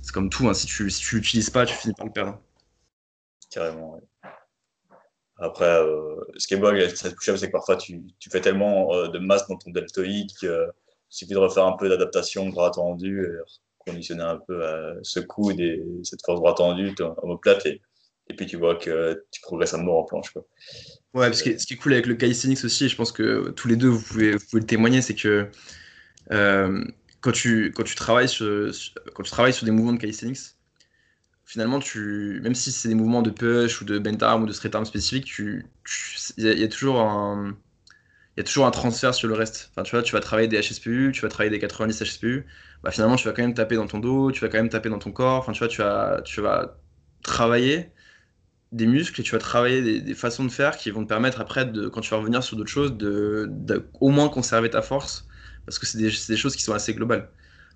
c'est 0.00 0.12
comme 0.12 0.30
tout. 0.30 0.48
Hein. 0.48 0.54
Si 0.54 0.66
tu 0.66 0.88
si 0.90 1.00
tu 1.00 1.16
l'utilises 1.16 1.50
pas, 1.50 1.66
tu 1.66 1.74
finis 1.74 1.94
par 1.94 2.06
le 2.06 2.12
perdre. 2.12 2.40
Carrément, 3.50 4.00
après, 5.38 5.64
euh, 5.64 6.16
ce 6.36 6.46
qui 6.46 6.54
est 6.54 6.56
beau 6.56 6.66
avec 6.66 6.96
c'est 6.96 7.14
que 7.14 7.46
parfois 7.50 7.76
tu, 7.76 8.02
fais 8.30 8.40
tellement 8.40 8.94
euh, 8.94 9.08
de 9.08 9.18
masse 9.18 9.46
dans 9.48 9.56
ton 9.56 9.70
deltoïde 9.70 10.30
qu'il 10.38 10.70
suffit 11.08 11.32
de 11.32 11.38
refaire 11.38 11.66
un 11.66 11.76
peu 11.76 11.88
d'adaptation 11.88 12.48
bras 12.48 12.70
tendu 12.70 13.24
et 13.24 13.28
conditionner 13.78 14.22
un 14.22 14.38
peu 14.46 14.62
euh, 14.62 14.94
ce 15.02 15.20
coude 15.20 15.58
et 15.60 15.82
cette 16.04 16.24
force 16.24 16.40
bras 16.40 16.54
tendu, 16.54 16.94
omoplate, 17.22 17.66
et, 17.66 17.80
et 18.30 18.34
puis 18.34 18.46
tu 18.46 18.56
vois 18.56 18.76
que 18.76 19.24
tu 19.30 19.40
progresses 19.40 19.74
à 19.74 19.78
mort 19.78 19.98
en 19.98 20.04
planche. 20.04 20.30
Quoi. 20.30 20.44
Ouais, 21.14 21.26
parce 21.26 21.42
que 21.42 21.58
ce 21.58 21.66
qui 21.66 21.74
est 21.74 21.76
cool 21.76 21.94
avec 21.94 22.06
le 22.06 22.14
calisthenics 22.14 22.64
aussi, 22.64 22.88
je 22.88 22.96
pense 22.96 23.10
que 23.10 23.50
tous 23.50 23.68
les 23.68 23.76
deux 23.76 23.88
vous 23.88 24.02
pouvez, 24.02 24.32
le 24.52 24.64
témoigner, 24.64 25.02
c'est 25.02 25.14
que 25.14 25.48
quand, 26.28 27.32
tu, 27.32 27.72
quand, 27.74 27.84
tu 27.84 27.94
travailles 27.96 28.28
sur, 28.28 28.70
quand 29.14 29.22
tu 29.22 29.30
travailles 29.30 29.52
sur 29.52 29.64
des 29.64 29.72
mouvements 29.72 29.94
de 29.94 29.98
calisthenics, 29.98 30.56
finalement, 31.52 31.80
tu, 31.80 32.40
même 32.42 32.54
si 32.54 32.72
c'est 32.72 32.88
des 32.88 32.94
mouvements 32.94 33.20
de 33.20 33.30
push 33.30 33.82
ou 33.82 33.84
de 33.84 33.98
bent 33.98 34.22
arm 34.22 34.44
ou 34.44 34.46
de 34.46 34.52
straight 34.52 34.74
arm 34.74 34.86
spécifiques, 34.86 35.30
il 35.38 35.64
y, 36.38 36.64
a 36.64 36.68
toujours 36.68 37.00
un, 37.00 37.54
il 38.36 38.40
y 38.40 38.40
a 38.40 38.44
toujours 38.44 38.64
un 38.66 38.70
transfert 38.70 39.14
sur 39.14 39.28
le 39.28 39.34
reste. 39.34 39.70
Enfin, 39.70 39.82
tu 39.82 39.90
vois, 39.90 40.02
tu 40.02 40.12
vas 40.12 40.20
travailler 40.20 40.48
des 40.48 40.58
HSPU, 40.58 41.12
tu 41.12 41.20
vas 41.20 41.28
travailler 41.28 41.50
des 41.50 41.58
90 41.58 42.02
HSPU, 42.02 42.46
bah, 42.82 42.90
finalement, 42.90 43.16
tu 43.16 43.26
vas 43.28 43.34
quand 43.34 43.42
même 43.42 43.52
taper 43.52 43.76
dans 43.76 43.86
ton 43.86 43.98
dos, 43.98 44.32
tu 44.32 44.40
vas 44.40 44.48
quand 44.48 44.56
même 44.56 44.70
taper 44.70 44.88
dans 44.88 44.98
ton 44.98 45.12
corps. 45.12 45.40
Enfin, 45.40 45.52
tu 45.52 45.58
vois, 45.58 45.68
tu 45.68 45.82
vas, 45.82 46.22
tu 46.24 46.40
vas 46.40 46.78
travailler 47.22 47.92
des 48.72 48.86
muscles 48.86 49.20
et 49.20 49.24
tu 49.24 49.32
vas 49.32 49.38
travailler 49.38 50.00
des, 50.00 50.14
façons 50.14 50.46
de 50.46 50.50
faire 50.50 50.78
qui 50.78 50.90
vont 50.90 51.04
te 51.04 51.08
permettre 51.08 51.42
après, 51.42 51.70
quand 51.92 52.00
tu 52.00 52.10
vas 52.10 52.16
revenir 52.16 52.42
sur 52.42 52.56
d'autres 52.56 52.70
choses, 52.70 52.96
de, 52.96 53.50
au 54.00 54.08
moins 54.08 54.30
conserver 54.30 54.70
ta 54.70 54.80
force, 54.80 55.28
parce 55.66 55.78
que 55.78 55.86
c'est 55.86 55.98
des, 55.98 56.10
des, 56.28 56.36
choses 56.38 56.56
qui 56.56 56.62
sont 56.62 56.72
assez 56.72 56.94
globales. 56.94 57.28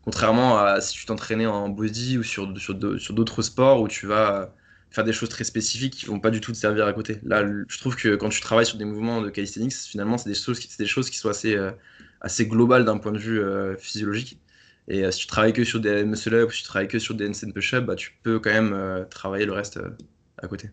Contrairement 0.06 0.56
à 0.60 0.80
si 0.80 0.94
tu 0.94 1.04
t'entraînais 1.04 1.46
en 1.46 1.68
body 1.68 2.18
ou 2.18 2.22
sur, 2.22 2.56
sur, 2.60 2.74
d'autres 2.74 3.42
sports 3.42 3.80
où 3.80 3.88
tu 3.88 4.06
vas 4.06 4.54
faire 4.92 5.02
des 5.02 5.12
choses 5.12 5.28
très 5.28 5.42
spécifiques 5.42 5.94
qui 5.94 6.06
vont 6.06 6.20
pas 6.20 6.30
du 6.30 6.40
tout 6.40 6.52
te 6.52 6.56
servir 6.56 6.86
à 6.86 6.92
côté. 6.92 7.18
Là, 7.24 7.44
je 7.66 7.78
trouve 7.78 7.96
que 7.96 8.14
quand 8.14 8.28
tu 8.28 8.40
travailles 8.40 8.66
sur 8.66 8.78
des 8.78 8.84
mouvements 8.84 9.20
de 9.20 9.30
calisthenics, 9.30 9.72
finalement, 9.72 10.16
c'est 10.16 10.28
des 10.28 10.36
choses, 10.36 10.60
qui, 10.60 11.18
sont 11.18 11.28
assez, 11.28 11.56
euh, 11.56 11.72
assez 12.20 12.46
globales 12.46 12.84
d'un 12.84 12.98
point 12.98 13.10
de 13.10 13.18
vue 13.18 13.40
euh, 13.40 13.76
physiologique. 13.76 14.38
Et 14.86 15.04
euh, 15.04 15.10
si 15.10 15.22
tu 15.22 15.26
travailles 15.26 15.52
que 15.52 15.64
sur 15.64 15.80
des 15.80 16.04
muscle-up, 16.04 16.52
si 16.52 16.62
tu 16.62 16.68
travailles 16.68 16.86
que 16.86 17.00
sur 17.00 17.16
des 17.16 17.28
handstand 17.28 17.50
push-up, 17.50 17.84
bah, 17.84 17.96
tu 17.96 18.16
peux 18.22 18.38
quand 18.38 18.52
même 18.52 19.06
travailler 19.10 19.44
le 19.44 19.54
reste 19.54 19.80
à 20.40 20.46
côté. 20.46 20.70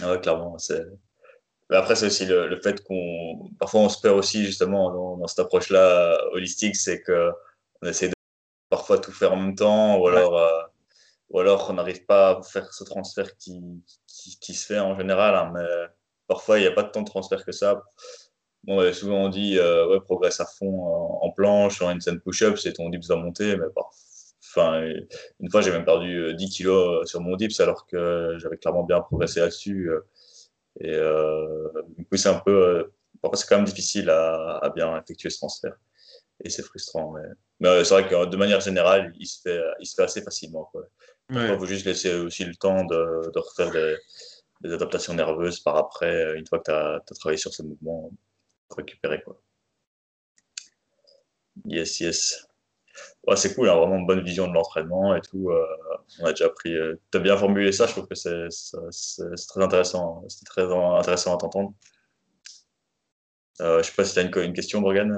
Ah 0.00 0.12
ouais, 0.12 0.20
clairement. 0.22 0.56
après, 1.68 1.96
c'est 1.96 2.06
aussi 2.06 2.24
le, 2.24 2.58
fait 2.62 2.82
qu'on. 2.82 3.50
Parfois, 3.58 3.80
on 3.80 3.88
se 3.90 4.00
perd 4.00 4.16
aussi, 4.16 4.46
justement, 4.46 5.18
dans, 5.18 5.26
cette 5.26 5.40
approche-là 5.40 6.18
holistique, 6.32 6.76
c'est 6.76 7.02
qu'on 7.80 7.88
essaie 7.88 8.08
de 8.08 8.14
parfois 8.70 8.98
tout 8.98 9.12
faire 9.12 9.32
en 9.32 9.36
même 9.36 9.54
temps, 9.54 9.98
ou 9.98 10.08
alors 10.08 10.66
ou 11.30 11.40
alors 11.40 11.68
on 11.70 11.74
n'arrive 11.74 12.04
pas 12.06 12.38
à 12.38 12.42
faire 12.42 12.72
ce 12.72 12.84
transfert 12.84 13.36
qui, 13.36 13.60
qui, 14.06 14.54
se 14.54 14.66
fait 14.66 14.78
en 14.78 14.96
général, 14.96 15.34
hein, 15.34 15.52
mais 15.54 15.66
parfois 16.26 16.58
il 16.58 16.62
n'y 16.62 16.68
a 16.68 16.72
pas 16.72 16.84
tant 16.84 17.02
de 17.02 17.06
transfert 17.06 17.44
que 17.44 17.52
ça. 17.52 17.82
Bon, 18.64 18.92
souvent 18.92 19.24
on 19.24 19.28
dit 19.28 19.58
euh, 19.58 19.86
ouais, 19.88 20.00
progresse 20.00 20.40
à 20.40 20.46
fond 20.46 20.84
en, 21.22 21.30
planche, 21.32 21.82
en 21.82 21.98
scène 22.00 22.20
push-up, 22.20 22.58
c'est 22.58 22.74
ton 22.74 22.88
dips 22.90 23.08
va 23.08 23.16
monter, 23.16 23.56
mais 23.56 23.66
enfin, 24.42 24.82
une 25.40 25.50
fois 25.50 25.60
j'ai 25.62 25.70
même 25.72 25.84
perdu 25.84 26.34
10 26.34 26.44
euh, 26.44 26.48
kilos 26.48 27.02
euh, 27.02 27.06
sur 27.06 27.20
mon 27.20 27.36
dips 27.36 27.58
alors 27.60 27.86
que 27.86 28.36
j'avais 28.38 28.56
clairement 28.56 28.84
bien 28.84 29.00
progressé 29.00 29.40
là-dessus. 29.40 29.90
Et 30.80 30.98
du 31.96 32.04
coup, 32.06 32.16
c'est 32.16 32.28
un 32.28 32.38
peu, 32.40 32.92
parfois 33.22 33.38
c'est 33.38 33.48
quand 33.48 33.56
même 33.56 33.64
difficile 33.64 34.10
à, 34.10 34.58
à, 34.58 34.70
bien 34.70 34.96
effectuer 35.00 35.30
ce 35.30 35.38
transfert. 35.38 35.74
Et 36.44 36.50
c'est 36.50 36.62
frustrant. 36.62 37.12
Mais, 37.12 37.22
mais 37.60 37.84
c'est 37.84 37.94
vrai 37.94 38.08
que 38.08 38.26
de 38.26 38.36
manière 38.36 38.60
générale, 38.60 39.12
il 39.18 39.26
se 39.26 39.40
fait, 39.42 39.60
il 39.80 39.86
se 39.86 39.94
fait 39.94 40.02
assez 40.02 40.22
facilement. 40.22 40.64
Quoi. 40.72 40.86
Il 41.30 41.58
faut 41.58 41.66
juste 41.66 41.86
laisser 41.86 42.14
aussi 42.14 42.44
le 42.44 42.54
temps 42.54 42.84
de, 42.84 43.30
de 43.32 43.38
refaire 43.38 43.70
des, 43.70 43.96
adaptations 44.72 45.14
nerveuses 45.14 45.60
par 45.60 45.76
après, 45.76 46.38
une 46.38 46.46
fois 46.46 46.58
que 46.58 46.64
tu 46.64 46.70
as, 46.70 47.00
travaillé 47.18 47.38
sur 47.38 47.52
ce 47.52 47.62
mouvement, 47.62 48.10
pour 48.68 48.78
récupérer. 48.78 49.22
Quoi. 49.22 49.40
Yes, 51.64 52.00
yes. 52.00 52.46
Ouais, 53.26 53.36
c'est 53.36 53.54
cool, 53.54 53.68
a 53.68 53.72
hein, 53.72 53.76
vraiment 53.76 53.96
une 53.96 54.06
bonne 54.06 54.22
vision 54.22 54.48
de 54.48 54.54
l'entraînement 54.54 55.14
et 55.14 55.20
tout. 55.20 55.50
Euh, 55.50 55.66
on 56.20 56.26
a 56.26 56.30
déjà 56.30 56.48
pris. 56.48 56.74
Euh, 56.74 56.94
tu 57.10 57.18
as 57.18 57.20
bien 57.20 57.36
formulé 57.36 57.72
ça, 57.72 57.86
je 57.86 57.92
trouve 57.92 58.06
que 58.06 58.14
c'est 58.14 58.48
très 59.48 59.62
intéressant. 59.62 60.24
C'était 60.28 60.46
très 60.46 60.62
intéressant 60.62 61.34
à 61.34 61.38
t'entendre. 61.38 61.74
Euh, 63.60 63.82
je 63.82 63.88
sais 63.88 63.94
pas 63.94 64.04
si 64.04 64.14
tu 64.14 64.18
as 64.20 64.22
une, 64.22 64.44
une, 64.44 64.52
question, 64.52 64.80
Morgan. 64.80 65.16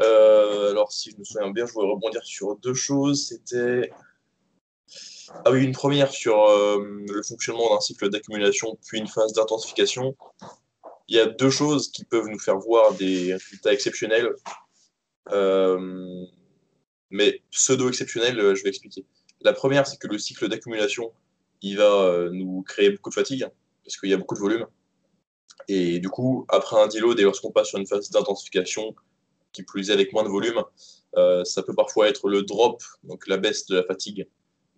Euh, 0.00 0.70
alors, 0.70 0.92
si 0.92 1.10
je 1.10 1.16
me 1.16 1.24
souviens 1.24 1.50
bien, 1.50 1.66
je 1.66 1.72
voulais 1.72 1.90
rebondir 1.90 2.22
sur 2.24 2.56
deux 2.56 2.74
choses. 2.74 3.28
C'était 3.28 3.90
ah 5.44 5.50
oui, 5.50 5.64
une 5.64 5.72
première 5.72 6.10
sur 6.12 6.44
euh, 6.44 7.04
le 7.08 7.22
fonctionnement 7.22 7.74
d'un 7.74 7.80
cycle 7.80 8.08
d'accumulation 8.10 8.78
puis 8.86 8.98
une 8.98 9.08
phase 9.08 9.32
d'intensification. 9.32 10.16
Il 11.08 11.16
y 11.16 11.20
a 11.20 11.26
deux 11.26 11.50
choses 11.50 11.90
qui 11.90 12.04
peuvent 12.04 12.28
nous 12.28 12.38
faire 12.38 12.58
voir 12.58 12.94
des 12.94 13.34
résultats 13.34 13.72
exceptionnels, 13.72 14.34
euh, 15.32 16.24
mais 17.10 17.42
pseudo-exceptionnels, 17.50 18.54
je 18.54 18.62
vais 18.62 18.68
expliquer. 18.70 19.04
La 19.40 19.52
première, 19.52 19.86
c'est 19.86 19.98
que 19.98 20.08
le 20.08 20.18
cycle 20.18 20.48
d'accumulation, 20.48 21.12
il 21.62 21.76
va 21.78 22.28
nous 22.32 22.62
créer 22.62 22.90
beaucoup 22.90 23.10
de 23.10 23.14
fatigue, 23.14 23.46
parce 23.84 23.96
qu'il 23.96 24.10
y 24.10 24.14
a 24.14 24.16
beaucoup 24.16 24.34
de 24.34 24.40
volume. 24.40 24.66
Et 25.68 25.98
du 25.98 26.08
coup, 26.08 26.44
après 26.48 26.80
un 26.80 26.88
deload 26.88 27.18
et 27.18 27.22
lorsqu'on 27.22 27.50
passe 27.50 27.68
sur 27.68 27.78
une 27.78 27.86
phase 27.86 28.10
d'intensification, 28.10 28.94
qui 29.56 29.62
plus 29.62 29.90
avec 29.90 30.12
moins 30.12 30.22
de 30.22 30.28
volume, 30.28 30.62
ça 31.44 31.62
peut 31.62 31.74
parfois 31.74 32.08
être 32.08 32.28
le 32.28 32.42
drop, 32.42 32.82
donc 33.02 33.26
la 33.26 33.38
baisse 33.38 33.64
de 33.66 33.76
la 33.76 33.82
fatigue, 33.84 34.26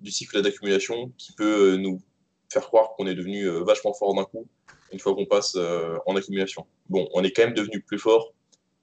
du 0.00 0.10
cycle 0.10 0.40
d'accumulation 0.42 1.12
qui 1.18 1.32
peut 1.32 1.72
euh, 1.72 1.76
nous 1.76 2.00
faire 2.50 2.66
croire 2.66 2.94
qu'on 2.94 3.06
est 3.06 3.14
devenu 3.14 3.44
euh, 3.44 3.62
vachement 3.62 3.92
fort 3.92 4.14
d'un 4.14 4.24
coup 4.24 4.46
une 4.92 4.98
fois 4.98 5.14
qu'on 5.14 5.26
passe 5.26 5.54
euh, 5.56 5.98
en 6.06 6.16
accumulation. 6.16 6.66
Bon, 6.88 7.08
on 7.12 7.22
est 7.22 7.30
quand 7.30 7.42
même 7.44 7.54
devenu 7.54 7.82
plus 7.82 7.98
fort, 7.98 8.32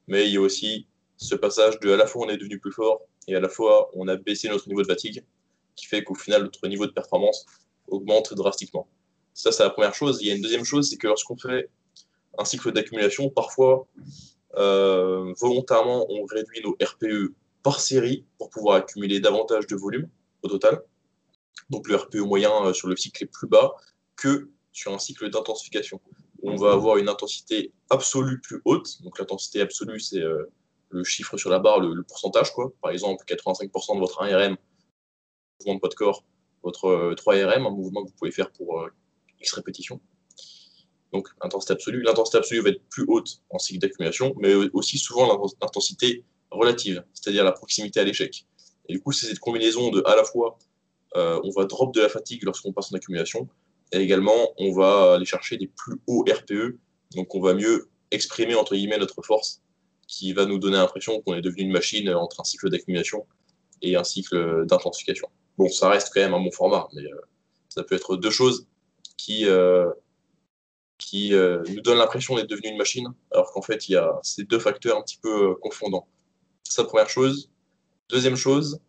mais 0.08 0.28
il 0.28 0.34
y 0.34 0.38
a 0.38 0.42
aussi 0.42 0.88
ce 1.18 1.34
passage 1.34 1.80
de 1.80 1.92
à 1.92 1.98
la 1.98 2.06
fois 2.06 2.28
on 2.28 2.30
est 2.30 2.38
devenu 2.38 2.60
plus 2.60 2.72
fort 2.72 3.02
et 3.28 3.36
à 3.36 3.40
la 3.40 3.50
fois 3.50 3.90
on 3.94 4.08
a 4.08 4.16
baissé 4.16 4.50
notre 4.50 4.68
niveau 4.68 4.82
de 4.82 4.88
fatigue, 4.88 5.24
qui 5.76 5.88
fait 5.88 6.04
qu'au 6.04 6.16
final 6.16 6.44
notre 6.44 6.68
niveau 6.68 6.86
de 6.86 6.92
performance 6.92 7.46
augmente 7.88 8.34
drastiquement. 8.34 8.88
Ça, 9.34 9.52
c'est 9.52 9.64
la 9.64 9.70
première 9.70 9.94
chose. 9.94 10.20
Il 10.22 10.28
y 10.28 10.32
a 10.32 10.36
une 10.36 10.42
deuxième 10.42 10.64
chose, 10.64 10.90
c'est 10.90 10.98
que 10.98 11.08
lorsqu'on 11.08 11.38
fait 11.38 11.70
un 12.38 12.46
cycle 12.46 12.72
d'accumulation, 12.72 13.30
parfois, 13.30 13.86
volontairement, 14.56 16.06
on 16.10 16.26
réduit 16.26 16.62
nos 16.64 16.76
RPE 16.82 17.34
par 17.64 17.80
série 17.80 18.26
pour 18.38 18.50
pouvoir 18.50 18.78
accumuler 18.78 19.20
davantage 19.20 19.68
de 19.68 19.76
volume 19.76 20.08
au 20.44 20.48
total 20.48 20.82
donc 21.70 21.88
le 21.88 21.96
RPE 21.96 22.18
moyen 22.18 22.52
euh, 22.66 22.74
sur 22.74 22.88
le 22.88 22.96
cycle 22.96 23.24
est 23.24 23.28
plus 23.28 23.48
bas 23.48 23.76
que 24.16 24.50
sur 24.72 24.94
un 24.94 25.00
cycle 25.00 25.30
d'intensification. 25.30 26.02
On 26.44 26.56
va 26.56 26.74
avoir 26.74 26.98
une 26.98 27.10
intensité 27.10 27.74
absolue 27.90 28.40
plus 28.40 28.62
haute. 28.66 29.02
Donc 29.02 29.18
l'intensité 29.18 29.62
absolue, 29.62 30.00
c'est 30.00 30.22
euh, 30.22 30.46
le 30.90 31.04
chiffre 31.04 31.38
sur 31.38 31.50
la 31.50 31.60
barre, 31.60 31.80
le, 31.80 32.04
pourcentage. 32.04 32.54
Quoi. 32.54 32.72
Par 32.82 32.92
exemple, 32.92 33.24
85% 33.26 33.96
de 33.96 34.00
votre 34.00 34.24
1RM, 34.24 34.56
mouvement 35.62 35.80
de 35.82 35.90
de 35.90 35.94
corps, 35.96 36.24
votre 36.62 37.14
3RM, 37.16 37.64
euh, 37.64 37.68
un 37.68 37.70
mouvement 37.72 38.04
que 38.04 38.10
vous 38.10 38.16
pouvez 38.18 38.32
faire 38.32 38.52
pour 38.52 38.88
X 39.40 39.54
répétitions. 39.54 40.00
Donc 41.16 41.30
intensité 41.40 41.72
absolue. 41.72 42.02
L'intensité 42.02 42.38
absolue 42.38 42.60
va 42.60 42.70
être 42.72 42.82
plus 42.90 43.06
haute 43.08 43.42
en 43.50 43.58
cycle 43.58 43.80
d'accumulation, 43.80 44.36
mais 44.38 44.54
aussi 44.74 44.98
souvent 44.98 45.26
l'intensité 45.62 46.26
relative, 46.52 47.04
c'est-à-dire 47.14 47.46
la 47.46 47.54
proximité 47.54 48.02
à 48.02 48.04
l'échec. 48.04 48.46
Et 48.90 48.94
du 48.94 49.02
coup, 49.02 49.14
c'est 49.14 49.28
cette 49.28 49.40
combinaison 49.40 49.92
de 49.92 50.04
à 50.06 50.18
la 50.18 50.26
fois 50.26 50.58
euh, 51.16 51.40
on 51.46 51.52
va 51.52 51.64
drop 51.64 51.94
de 51.94 52.02
la 52.02 52.10
fatigue 52.10 52.44
lorsqu'on 52.44 52.74
passe 52.74 52.92
en 52.92 52.98
accumulation. 52.98 53.48
Et 53.94 54.00
également, 54.00 54.52
on 54.58 54.74
va 54.74 55.14
aller 55.14 55.26
chercher 55.26 55.56
des 55.56 55.68
plus 55.68 56.02
hauts 56.06 56.26
RPE. 56.30 56.78
Donc, 57.16 57.34
on 57.34 57.40
va 57.40 57.54
mieux 57.54 57.88
exprimer, 58.12 58.56
entre 58.56 58.76
guillemets, 58.76 58.98
notre 58.98 59.22
force, 59.22 59.62
qui 60.08 60.34
va 60.34 60.46
nous 60.46 60.60
donner 60.60 60.76
l'impression 60.76 61.22
qu'on 61.22 61.36
est 61.36 61.42
devenu 61.42 61.62
une 61.62 61.72
machine 61.72 62.10
entre 62.10 62.42
un 62.42 62.44
cycle 62.44 62.70
d'accumulation 62.70 63.26
et 63.82 63.96
un 63.96 64.04
cycle 64.04 64.66
d'intensification. 64.66 65.30
Bon, 65.58 65.70
ça 65.70 65.88
reste 65.88 66.12
quand 66.14 66.20
même 66.20 66.34
un 66.34 66.42
bon 66.42 66.52
format, 66.52 66.90
mais 66.94 67.04
euh, 67.04 67.22
ça 67.70 67.84
peut 67.84 67.96
être 67.96 68.18
deux 68.18 68.32
choses 68.32 68.68
qui, 69.16 69.46
euh, 69.46 69.90
qui 70.98 71.32
nous 71.32 71.82
donnent 71.82 71.98
l'impression 71.98 72.36
d'être 72.36 72.50
devenu 72.50 72.70
une 72.70 72.78
machine, 72.78 73.14
alors 73.32 73.52
qu'en 73.52 73.62
fait, 73.62 73.90
il 73.90 73.94
y 73.94 73.96
a 73.96 74.18
ces 74.24 74.44
deux 74.44 74.60
facteurs 74.60 74.98
un 74.98 75.02
petit 75.02 75.20
peu 75.22 75.56
confondants. 75.56 76.08
C'est 76.64 76.82
la 76.82 76.88
première 76.88 77.10
chose. 77.10 77.50
Deuxième 78.10 78.36
chose, 78.36 78.80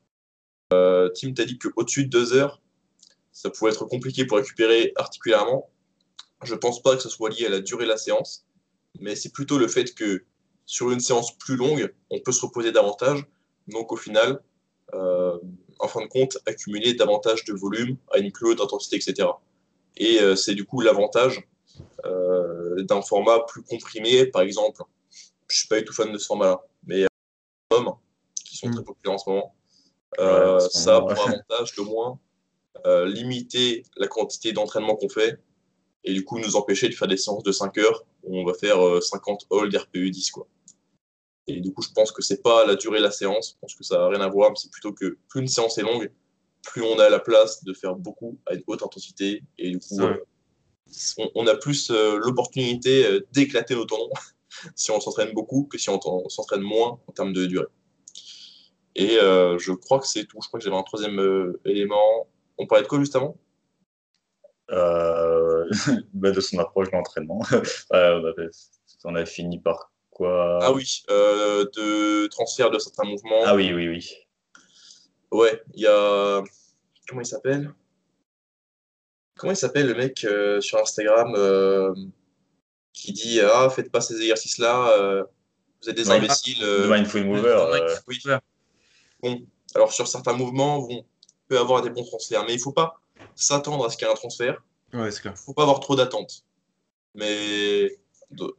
euh, 0.72 1.08
Tim 1.14 1.32
t'a 1.32 1.44
dit 1.44 1.58
qu'au-dessus 1.58 2.04
de 2.04 2.10
deux 2.10 2.34
heures, 2.34 2.60
ça 3.32 3.50
pouvait 3.50 3.70
être 3.70 3.84
compliqué 3.84 4.24
pour 4.24 4.38
récupérer 4.38 4.92
articulairement. 4.96 5.70
Je 6.42 6.54
ne 6.54 6.58
pense 6.58 6.82
pas 6.82 6.96
que 6.96 7.02
ce 7.02 7.08
soit 7.08 7.30
lié 7.30 7.46
à 7.46 7.50
la 7.50 7.60
durée 7.60 7.84
de 7.84 7.90
la 7.90 7.96
séance, 7.96 8.46
mais 9.00 9.14
c'est 9.14 9.32
plutôt 9.32 9.58
le 9.58 9.68
fait 9.68 9.94
que 9.94 10.24
sur 10.64 10.90
une 10.90 11.00
séance 11.00 11.36
plus 11.38 11.56
longue, 11.56 11.92
on 12.10 12.20
peut 12.20 12.32
se 12.32 12.44
reposer 12.44 12.72
davantage. 12.72 13.24
Donc 13.68 13.92
au 13.92 13.96
final, 13.96 14.42
euh, 14.94 15.38
en 15.78 15.88
fin 15.88 16.00
de 16.02 16.06
compte, 16.06 16.38
accumuler 16.46 16.94
davantage 16.94 17.44
de 17.44 17.52
volume 17.52 17.96
à 18.12 18.18
une 18.18 18.32
plus 18.32 18.48
haute 18.48 18.60
intensité, 18.60 18.96
etc. 18.96 19.28
Et 19.96 20.20
euh, 20.20 20.34
c'est 20.34 20.54
du 20.54 20.64
coup 20.64 20.80
l'avantage 20.80 21.46
d'un 22.04 23.02
format 23.02 23.40
plus 23.40 23.62
comprimé, 23.62 24.26
par 24.26 24.42
exemple. 24.42 24.82
Je 25.48 25.54
ne 25.54 25.58
suis 25.58 25.68
pas 25.68 25.78
du 25.78 25.84
tout 25.84 25.92
fan 25.92 26.12
de 26.12 26.18
ce 26.18 26.26
format-là, 26.26 26.60
mais 26.84 27.06
hommes 27.70 27.94
qui 28.44 28.56
sont 28.56 28.70
très 28.70 28.82
populaires 28.82 29.14
en 29.14 29.18
ce 29.18 29.30
moment, 29.30 29.54
euh, 30.18 30.60
ça 30.60 30.96
a 30.96 31.00
pour 31.00 31.10
avantage 31.28 31.74
de 31.76 31.82
moins 31.82 32.18
euh, 32.86 33.06
limiter 33.06 33.84
la 33.96 34.08
quantité 34.08 34.52
d'entraînement 34.52 34.96
qu'on 34.96 35.08
fait 35.08 35.38
et 36.04 36.12
du 36.12 36.24
coup 36.24 36.38
nous 36.38 36.56
empêcher 36.56 36.88
de 36.88 36.94
faire 36.94 37.08
des 37.08 37.16
séances 37.16 37.42
de 37.42 37.52
5 37.52 37.76
heures 37.78 38.04
où 38.22 38.38
on 38.38 38.44
va 38.44 38.54
faire 38.54 38.78
50 39.02 39.46
hold 39.50 39.74
RPE 39.74 40.10
10 40.10 40.30
quoi. 40.30 40.46
Et 41.48 41.60
du 41.60 41.72
coup, 41.72 41.82
je 41.82 41.90
pense 41.94 42.10
que 42.10 42.22
c'est 42.22 42.42
pas 42.42 42.66
la 42.66 42.74
durée 42.74 42.98
de 42.98 43.04
la 43.04 43.10
séance, 43.10 43.52
je 43.54 43.60
pense 43.60 43.74
que 43.74 43.84
ça 43.84 43.98
n'a 43.98 44.08
rien 44.08 44.20
à 44.20 44.28
voir, 44.28 44.50
mais 44.50 44.56
c'est 44.56 44.70
plutôt 44.70 44.92
que 44.92 45.16
plus 45.28 45.40
une 45.40 45.48
séance 45.48 45.78
est 45.78 45.82
longue, 45.82 46.10
plus 46.62 46.82
on 46.82 46.98
a 46.98 47.08
la 47.08 47.20
place 47.20 47.62
de 47.62 47.72
faire 47.72 47.94
beaucoup 47.94 48.36
à 48.46 48.54
une 48.54 48.64
haute 48.66 48.82
intensité 48.82 49.42
et 49.56 49.70
du 49.70 49.78
coup, 49.78 50.00
euh, 50.00 50.16
on, 51.34 51.46
a 51.46 51.56
plus 51.56 51.90
l'opportunité 51.90 53.20
d'éclater 53.32 53.74
nos 53.74 53.84
tendons 53.84 54.10
si 54.74 54.90
on 54.90 55.00
s'entraîne 55.00 55.32
beaucoup 55.32 55.64
que 55.64 55.78
si 55.78 55.90
on 55.90 56.28
s'entraîne 56.28 56.62
moins 56.62 57.00
en 57.06 57.12
termes 57.12 57.32
de 57.32 57.46
durée. 57.46 57.66
Et 58.96 59.18
euh, 59.18 59.58
je 59.58 59.72
crois 59.72 60.00
que 60.00 60.06
c'est 60.06 60.24
tout. 60.24 60.38
Je 60.42 60.48
crois 60.48 60.58
que 60.58 60.64
j'avais 60.64 60.76
un 60.76 60.82
troisième 60.82 61.20
euh, 61.20 61.60
élément. 61.66 62.28
On 62.56 62.66
parlait 62.66 62.82
de 62.82 62.88
quoi 62.88 62.98
juste 62.98 63.14
avant? 63.14 63.36
Euh, 64.70 65.68
bah, 66.14 66.30
De 66.30 66.40
son 66.40 66.58
approche 66.58 66.90
de 66.90 66.96
l'entraînement. 66.96 67.40
on 69.04 69.14
avait 69.14 69.26
fini 69.26 69.60
par 69.60 69.92
quoi? 70.10 70.58
Ah 70.62 70.72
oui, 70.72 71.02
euh, 71.10 71.66
de 71.76 72.26
transfert 72.28 72.70
de 72.70 72.78
certains 72.78 73.04
mouvements. 73.04 73.42
Ah 73.44 73.54
oui, 73.54 73.72
oui, 73.74 73.86
oui. 73.86 74.14
Ouais, 75.30 75.62
il 75.74 75.82
y 75.82 75.86
a. 75.86 76.42
Comment 77.06 77.20
il 77.20 77.26
s'appelle? 77.26 77.72
Comment 79.36 79.52
il 79.52 79.56
s'appelle 79.56 79.86
le 79.86 79.94
mec 79.94 80.24
euh, 80.24 80.60
sur 80.60 80.78
Instagram 80.78 81.34
euh, 81.36 81.94
qui 82.92 83.12
dit 83.12 83.40
Ah, 83.40 83.68
faites 83.70 83.90
pas 83.90 84.00
ces 84.00 84.16
exercices-là, 84.16 85.24
vous 85.82 85.90
êtes 85.90 85.96
des 85.96 86.10
imbéciles. 86.10 86.58
The 86.60 86.88
Mindful 86.88 87.24
Mover. 87.24 87.66
Oui. 88.08 88.18
Bon, 89.20 89.46
alors 89.74 89.92
sur 89.92 90.08
certains 90.08 90.32
mouvements, 90.32 90.86
on 90.88 91.04
peut 91.48 91.58
avoir 91.58 91.82
des 91.82 91.90
bons 91.90 92.04
transferts, 92.04 92.44
mais 92.44 92.54
il 92.54 92.60
faut 92.60 92.72
pas 92.72 93.00
s'attendre 93.34 93.84
à 93.84 93.90
ce 93.90 93.96
qu'il 93.96 94.06
y 94.06 94.10
ait 94.10 94.12
un 94.12 94.16
transfert. 94.16 94.62
Ouais, 94.92 95.10
c'est 95.10 95.20
clair. 95.20 95.34
Il 95.36 95.44
faut 95.44 95.54
pas 95.54 95.62
avoir 95.62 95.80
trop 95.80 95.96
d'attentes. 95.96 96.44
Mais 97.14 97.98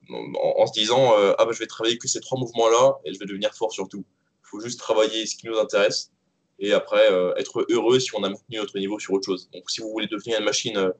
en, 0.09 0.67
se 0.67 0.73
disant 0.73 1.13
ah 1.38 1.45
bah, 1.45 1.51
je 1.51 1.59
vais 1.59 1.67
travailler 1.67 1.97
que 1.97 2.07
ces 2.07 2.19
trois 2.19 2.39
mouvements 2.39 2.69
là 2.69 2.97
et 3.03 3.13
je 3.13 3.19
vais 3.19 3.25
devenir 3.25 3.53
fort 3.55 3.71
sur 3.71 3.89
tout. 3.89 4.05
Il 4.43 4.47
faut 4.47 4.59
juste 4.59 4.80
travailler 4.80 5.25
ce 5.25 5.36
qui 5.36 5.47
nous 5.47 5.57
intéresse 5.57 6.11
et 6.59 6.73
après 6.73 7.11
euh, 7.11 7.33
être 7.35 7.65
heureux 7.69 7.99
si 7.99 8.13
on 8.15 8.23
a 8.23 8.29
maintenu 8.29 8.57
notre 8.57 8.77
niveau 8.77 8.99
sur 8.99 9.13
autre 9.13 9.25
chose. 9.25 9.49
Donc 9.51 9.69
si 9.69 9.81
vous 9.81 9.89
voulez 9.89 10.07
devenir 10.07 10.39
une 10.39 10.45
machine 10.45 10.77
euh, 10.77 10.91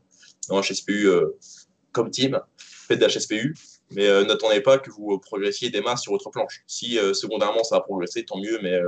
en 0.50 0.62
HSPU 0.62 1.08
euh, 1.08 1.38
comme 1.92 2.12
team, 2.12 2.40
faites 2.58 3.00
de 3.00 3.08
HSPU, 3.08 3.56
mais 3.92 4.08
n'attendez 4.26 4.62
pas 4.62 4.78
que 4.78 4.92
vous 4.92 5.18
progressiez 5.20 5.70
des 5.70 5.82
masses 5.82 6.04
sur 6.04 6.12
votre 6.12 6.30
planche. 6.30 6.64
Si 6.68 6.98
secondairement 7.14 7.64
ça 7.64 7.78
a 7.78 7.82
progressé, 7.82 8.24
tant 8.24 8.38
mieux, 8.38 8.60
mais 8.62 8.80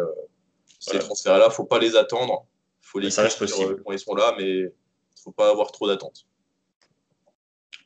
ces 0.79 0.99
transferts-là, 0.99 1.45
il 1.45 1.49
ne 1.49 1.53
faut 1.53 1.65
pas 1.65 1.79
les 1.79 1.95
attendre. 1.95 2.45
Faut 2.81 2.99
les 2.99 3.09
ça 3.09 3.23
reste 3.23 3.39
possible. 3.39 3.81
quand 3.83 3.93
ils 3.93 3.99
sont 3.99 4.13
là, 4.13 4.35
mais 4.37 4.43
il 4.43 4.63
ne 4.65 5.21
faut 5.23 5.31
pas 5.31 5.49
avoir 5.49 5.71
trop 5.71 5.87
d'attentes. 5.87 6.27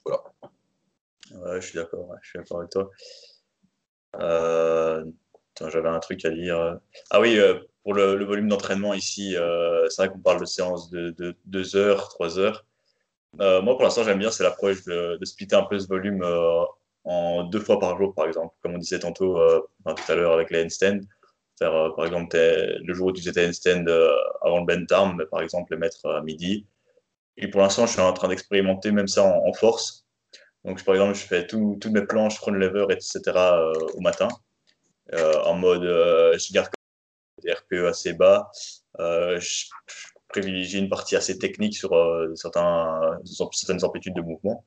Voilà. 0.04 0.24
Ouais, 1.32 1.62
je 1.62 1.68
suis 1.68 1.76
d'accord, 1.76 2.10
je 2.22 2.30
suis 2.30 2.40
d'accord 2.40 2.60
avec 2.60 2.72
toi. 2.72 2.90
Euh, 4.20 5.06
j'avais 5.62 5.90
un 5.90 6.00
truc 6.00 6.26
à 6.26 6.32
dire. 6.32 6.80
Ah 7.10 7.22
oui, 7.22 7.40
euh, 7.40 7.60
pour 7.84 7.94
le, 7.94 8.24
volume 8.24 8.48
d'entraînement 8.48 8.94
ici, 8.94 9.36
euh, 9.36 9.88
c'est 9.90 10.04
vrai 10.04 10.10
qu'on 10.12 10.20
parle 10.20 10.40
de 10.40 10.46
séances 10.46 10.90
de 10.90 11.36
2 11.46 11.76
heures, 11.76 12.10
3 12.10 12.40
heures. 12.40 12.66
moi, 13.40 13.76
pour 13.76 13.84
l'instant, 13.84 14.04
j'aime 14.04 14.20
bien, 14.20 14.32
c'est 14.32 14.44
l'approche 14.44 14.84
de, 14.86 15.18
de, 15.20 15.26
splitter 15.26 15.56
un 15.56 15.64
peu 15.64 15.80
ce 15.80 15.88
volume 15.88 16.24
en 17.06 17.44
deux 17.44 17.60
fois 17.60 17.80
par 17.80 17.98
jour, 17.98 18.14
par 18.14 18.28
exemple, 18.28 18.54
comme 18.62 18.76
on 18.76 18.78
disait 18.78 19.00
tantôt 19.00 19.38
tout 19.86 20.12
à 20.12 20.16
l'heure 20.16 20.34
avec 20.34 20.50
les 20.52 20.64
handstands. 20.64 21.02
Faire, 21.60 21.94
par 21.96 22.06
exemple, 22.06 22.36
le 22.38 22.94
jour 22.94 23.08
où 23.08 23.12
tu 23.12 23.22
faisais 23.22 23.34
tes 23.34 23.48
handstands 23.48 23.86
avant 24.42 24.60
le 24.60 24.66
bent 24.66 24.92
arm, 24.92 25.26
par 25.30 25.42
exemple, 25.42 25.74
les 25.74 25.80
mettre 25.80 26.06
à 26.08 26.22
midi. 26.22 26.66
Et 27.38 27.48
pour 27.48 27.62
l'instant, 27.62 27.86
je 27.86 27.94
suis 27.94 28.02
en 28.02 28.14
train 28.14 28.28
d'expérimenter 28.28 28.92
même 28.92 29.08
ça 29.08 29.24
en 29.24 29.54
force. 29.54 30.04
Donc, 30.64 30.84
par 30.84 30.96
exemple, 30.96 31.16
je 31.16 31.26
fais 31.26 31.48
toutes 31.48 31.86
mes 31.88 32.06
planches, 32.06 32.38
front 32.38 32.52
lever, 32.52 32.86
etc. 32.90 33.22
Euh, 33.36 33.74
au 33.96 34.02
matin, 34.02 34.30
euh, 35.14 35.42
en 35.44 35.56
mode 35.56 35.84
euh, 35.84 36.38
je 36.38 36.54
garde 36.54 36.70
des 37.42 37.52
RPE 37.52 37.88
assez 37.88 38.14
bas. 38.14 38.50
je 39.00 39.66
privilégie 40.30 40.80
une 40.80 40.90
partie 40.90 41.16
assez 41.16 41.38
technique 41.38 41.76
sur 41.76 41.92
certains, 42.36 43.20
certaines 43.52 43.84
amplitudes 43.84 44.16
de 44.16 44.22
mouvement. 44.22 44.66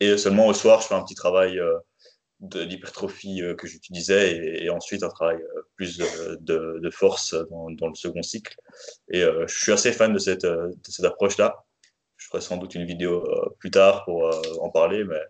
Et 0.00 0.16
seulement 0.18 0.46
au 0.46 0.54
soir, 0.54 0.80
je 0.80 0.88
fais 0.88 0.94
un 0.94 1.02
petit 1.02 1.14
travail 1.14 1.60
d'hypertrophie 2.40 3.42
que 3.56 3.66
j'utilisais 3.66 4.64
et, 4.64 4.70
ensuite 4.70 5.02
un 5.04 5.08
travail 5.08 5.38
plus 5.76 5.98
de, 5.98 6.90
force 6.90 7.34
dans, 7.50 7.88
le 7.88 7.94
second 7.94 8.22
cycle. 8.22 8.56
Et 9.08 9.20
je 9.20 9.54
suis 9.54 9.72
assez 9.72 9.92
fan 9.92 10.12
de 10.12 10.18
cette, 10.18 10.44
de 10.44 11.06
approche-là. 11.06 11.64
Je 12.16 12.26
ferai 12.28 12.40
sans 12.40 12.56
doute 12.56 12.74
une 12.74 12.84
vidéo 12.84 13.24
plus 13.58 13.70
tard 13.70 14.04
pour 14.04 14.30
en 14.60 14.70
parler, 14.70 15.04
mais 15.04 15.20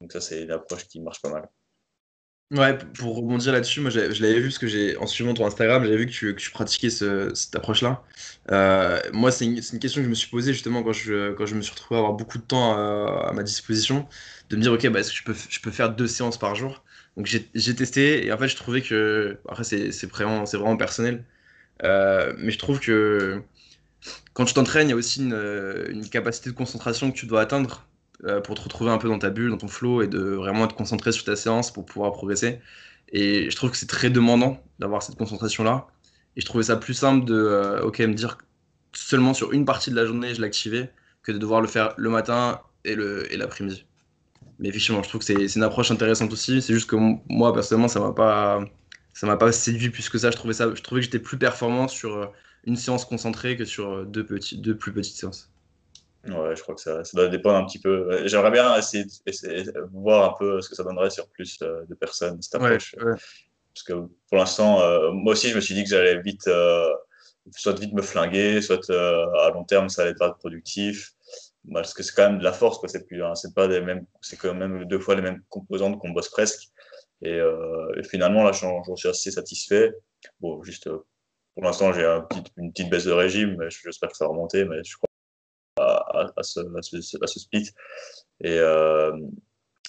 donc 0.00 0.12
ça, 0.12 0.20
c'est 0.20 0.42
une 0.42 0.50
approche 0.50 0.86
qui 0.88 1.00
marche 1.00 1.20
pas 1.20 1.30
mal. 1.30 1.48
Ouais, 2.50 2.76
pour 2.98 3.14
rebondir 3.14 3.52
là-dessus, 3.52 3.80
moi 3.80 3.90
je 3.90 4.00
l'avais 4.00 4.40
vu 4.40 4.48
parce 4.48 4.58
que 4.58 4.66
j'ai 4.66 4.96
en 4.96 5.06
suivant 5.06 5.34
ton 5.34 5.46
Instagram, 5.46 5.84
j'avais 5.84 5.98
vu 5.98 6.06
que 6.06 6.32
tu, 6.32 6.50
pratiquais 6.50 6.90
cette 6.90 7.54
approche-là. 7.54 8.02
Euh, 8.50 9.00
moi, 9.12 9.30
c'est 9.30 9.44
une, 9.44 9.60
question 9.60 10.00
que 10.00 10.04
je 10.04 10.08
me 10.10 10.14
suis 10.16 10.28
posée 10.28 10.52
justement 10.52 10.82
quand 10.82 10.92
je, 10.92 11.54
me 11.54 11.62
suis 11.62 11.70
retrouvé 11.72 11.96
à 11.96 11.98
avoir 12.00 12.14
beaucoup 12.14 12.38
de 12.38 12.42
temps 12.42 12.72
à, 12.72 13.32
ma 13.32 13.44
disposition, 13.44 14.08
de 14.50 14.56
me 14.56 14.62
dire, 14.62 14.72
ok, 14.72 14.84
bah, 14.88 14.98
est-ce 14.98 15.22
que 15.22 15.32
je 15.32 15.60
peux, 15.60 15.70
faire 15.70 15.94
deux 15.94 16.08
séances 16.08 16.38
par 16.38 16.56
jour? 16.56 16.82
Donc 17.16 17.26
j'ai 17.26 17.74
testé 17.76 18.26
et 18.26 18.32
en 18.32 18.38
fait, 18.38 18.48
je 18.48 18.56
trouvais 18.56 18.82
que, 18.82 19.38
après, 19.48 19.62
c'est 19.62 20.06
vraiment, 20.06 20.76
personnel, 20.76 21.24
euh, 21.84 22.34
mais 22.38 22.50
je 22.50 22.58
trouve 22.58 22.80
que 22.80 23.42
quand 24.32 24.44
tu 24.44 24.54
t'entraînes, 24.54 24.88
il 24.88 24.90
y 24.90 24.94
a 24.94 24.96
aussi 24.96 25.20
une, 25.20 25.86
une 25.90 26.08
capacité 26.08 26.50
de 26.50 26.56
concentration 26.56 27.12
que 27.12 27.16
tu 27.16 27.26
dois 27.26 27.42
atteindre 27.42 27.86
euh, 28.24 28.40
pour 28.40 28.54
te 28.54 28.60
retrouver 28.60 28.90
un 28.90 28.98
peu 28.98 29.08
dans 29.08 29.18
ta 29.18 29.30
bulle, 29.30 29.50
dans 29.50 29.56
ton 29.56 29.68
flow 29.68 30.02
et 30.02 30.08
de 30.08 30.20
vraiment 30.20 30.66
te 30.66 30.74
concentrer 30.74 31.12
sur 31.12 31.24
ta 31.24 31.36
séance 31.36 31.72
pour 31.72 31.86
pouvoir 31.86 32.12
progresser. 32.12 32.60
Et 33.12 33.50
je 33.50 33.56
trouve 33.56 33.70
que 33.70 33.76
c'est 33.76 33.86
très 33.88 34.10
demandant 34.10 34.62
d'avoir 34.78 35.02
cette 35.02 35.16
concentration-là. 35.16 35.86
Et 36.36 36.40
je 36.40 36.46
trouvais 36.46 36.64
ça 36.64 36.76
plus 36.76 36.94
simple 36.94 37.24
de 37.24 37.34
euh, 37.34 38.06
me 38.06 38.14
dire 38.14 38.38
seulement 38.92 39.34
sur 39.34 39.52
une 39.52 39.64
partie 39.64 39.90
de 39.90 39.96
la 39.96 40.04
journée 40.04 40.34
je 40.34 40.40
l'activais 40.40 40.92
que 41.22 41.32
de 41.32 41.38
devoir 41.38 41.60
le 41.60 41.68
faire 41.68 41.94
le 41.96 42.10
matin 42.10 42.60
et 42.84 42.96
l'après-midi. 43.36 43.84
Mais 44.58 44.68
effectivement, 44.68 45.02
je 45.02 45.08
trouve 45.08 45.20
que 45.20 45.26
c'est 45.26 45.56
une 45.56 45.62
approche 45.62 45.90
intéressante 45.90 46.32
aussi. 46.32 46.60
C'est 46.62 46.74
juste 46.74 46.88
que 46.88 46.96
moi, 47.28 47.52
personnellement, 47.54 47.88
ça 47.88 48.00
m'a 48.00 48.12
pas, 48.12 48.64
ça 49.14 49.26
m'a 49.26 49.36
pas 49.36 49.52
séduit 49.52 49.90
plus 49.90 50.08
que 50.08 50.18
ça. 50.18 50.30
Je 50.30 50.36
trouvais, 50.36 50.54
ça, 50.54 50.72
je 50.74 50.82
trouvais 50.82 51.00
que 51.00 51.06
j'étais 51.06 51.18
plus 51.18 51.38
performant 51.38 51.88
sur 51.88 52.16
euh, 52.16 52.26
une 52.64 52.76
séance 52.76 53.04
concentrée 53.06 53.56
que 53.56 53.64
sur 53.64 54.04
deux, 54.06 54.24
petits, 54.24 54.58
deux 54.58 54.76
plus 54.76 54.92
petites 54.92 55.16
séances. 55.16 55.50
Ouais, 56.26 56.54
je 56.54 56.62
crois 56.62 56.74
que 56.74 56.80
ça, 56.80 57.02
ça 57.02 57.16
doit 57.16 57.28
dépendre 57.28 57.56
un 57.56 57.64
petit 57.64 57.78
peu. 57.78 58.26
J'aimerais 58.26 58.50
bien 58.50 58.76
essayer, 58.76 59.04
de 59.04 59.88
voir 59.92 60.30
un 60.30 60.38
peu 60.38 60.60
ce 60.60 60.68
que 60.68 60.74
ça 60.74 60.84
donnerait 60.84 61.10
sur 61.10 61.28
plus 61.28 61.58
euh, 61.62 61.84
de 61.88 61.94
personnes, 61.94 62.40
cette 62.42 62.56
approche. 62.56 62.94
Parce 62.98 63.84
que 63.86 63.92
pour 63.92 64.36
l'instant, 64.36 64.82
euh, 64.82 65.12
moi 65.12 65.32
aussi, 65.32 65.48
je 65.48 65.56
me 65.56 65.60
suis 65.60 65.74
dit 65.74 65.82
que 65.82 65.88
j'allais 65.88 66.20
vite, 66.20 66.46
euh, 66.48 66.92
soit 67.52 67.78
vite 67.78 67.94
me 67.94 68.02
flinguer, 68.02 68.60
soit 68.60 68.90
à 68.90 69.50
long 69.50 69.64
terme, 69.64 69.88
ça 69.88 70.02
allait 70.02 70.10
être 70.10 70.36
productif. 70.38 71.12
Parce 71.72 71.94
que 71.94 72.02
c'est 72.02 72.14
quand 72.14 72.28
même 72.28 72.38
de 72.38 72.44
la 72.44 72.52
force, 72.52 72.78
quoi. 72.78 72.88
C'est 72.88 73.06
plus, 73.06 73.22
hein, 73.22 73.34
c'est 73.34 73.54
pas 73.54 73.68
des 73.68 73.80
mêmes, 73.80 74.04
c'est 74.20 74.36
quand 74.36 74.54
même 74.54 74.84
deux 74.86 74.98
fois 74.98 75.14
les 75.14 75.22
mêmes 75.22 75.42
composantes 75.48 75.98
qu'on 76.00 76.10
bosse 76.10 76.28
presque. 76.28 76.68
Et, 77.22 77.38
finalement, 78.04 78.44
là, 78.44 78.52
j'en 78.52 78.96
suis 78.96 79.08
assez 79.08 79.30
satisfait. 79.30 79.92
Bon, 80.40 80.62
juste 80.62 80.88
pour 81.54 81.64
l'instant, 81.64 81.92
j'ai 81.92 82.04
un 82.04 82.26
une 82.56 82.72
petite 82.72 82.90
baisse 82.90 83.04
de 83.04 83.12
régime, 83.12 83.56
mais 83.58 83.68
j'espère 83.70 84.10
que 84.10 84.16
ça 84.16 84.24
va 84.24 84.30
remonter. 84.30 84.64
Mais 84.64 84.82
je 84.84 84.96
crois 84.96 85.09
à, 86.36 86.42
ce, 86.42 87.40
split. 87.40 87.70
Et, 88.42 88.58
euh, 88.58 89.12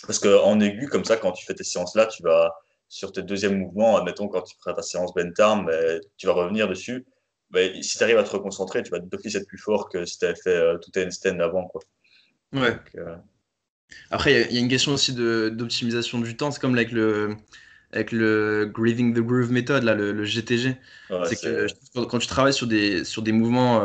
parce 0.06 0.20
qu'en 0.20 0.60
aigu, 0.60 0.88
comme 0.88 1.06
ça, 1.06 1.18
quand 1.18 1.32
tu 1.32 1.46
fais 1.46 1.54
tes 1.54 1.64
séances-là, 1.64 2.08
tu 2.08 2.24
vas 2.24 2.54
sur 2.90 3.12
tes 3.12 3.22
deuxièmes 3.22 3.58
mouvements, 3.58 3.98
admettons, 3.98 4.28
quand 4.28 4.42
tu 4.42 4.56
feras 4.58 4.74
ta 4.74 4.82
séance 4.82 5.14
bentarm, 5.14 5.66
ben, 5.66 6.02
tu 6.18 6.28
vas 6.28 6.34
revenir 6.34 6.68
dessus. 6.68 7.06
Ben, 7.50 7.82
si 7.82 7.98
tu 7.98 8.04
arrives 8.04 8.18
à 8.18 8.24
te 8.24 8.32
reconcentrer, 8.32 8.84
tu 8.84 8.92
vas 8.92 9.00
d'office 9.00 9.36
être 9.36 9.48
plus 9.48 9.58
fort 9.58 9.90
que 9.90 10.06
si 10.06 10.18
tu 10.18 10.26
avais 10.26 10.36
fait 10.36 10.56
euh, 10.56 10.78
tout 10.78 10.92
un 10.96 11.10
stand 11.10 11.42
avant. 11.42 11.68
Quoi. 11.68 11.82
Ouais. 12.54 12.78
Euh, 12.98 13.16
Après, 14.10 14.48
il 14.50 14.56
y, 14.56 14.58
a 14.58 14.62
une 14.62 14.68
question 14.68 14.94
aussi 14.94 15.14
d'optimisation 15.14 16.20
du 16.20 16.36
temps. 16.36 16.52
C'est 16.52 16.60
comme 16.60 16.76
avec 16.76 16.92
le, 16.92 17.36
avec 17.92 18.12
le 18.12 18.70
Grieving 18.74 19.14
the 19.14 19.20
Groove 19.20 19.52
Method, 19.52 19.84
là, 19.84 19.94
le, 19.94 20.24
GTG. 20.24 20.78
c'est 21.26 21.42
que 21.42 21.68
quand 22.06 22.20
tu 22.20 22.28
travailles 22.28 22.54
sur 22.54 22.68
des, 22.68 23.04
sur 23.04 23.22
des 23.22 23.32
mouvements 23.32 23.82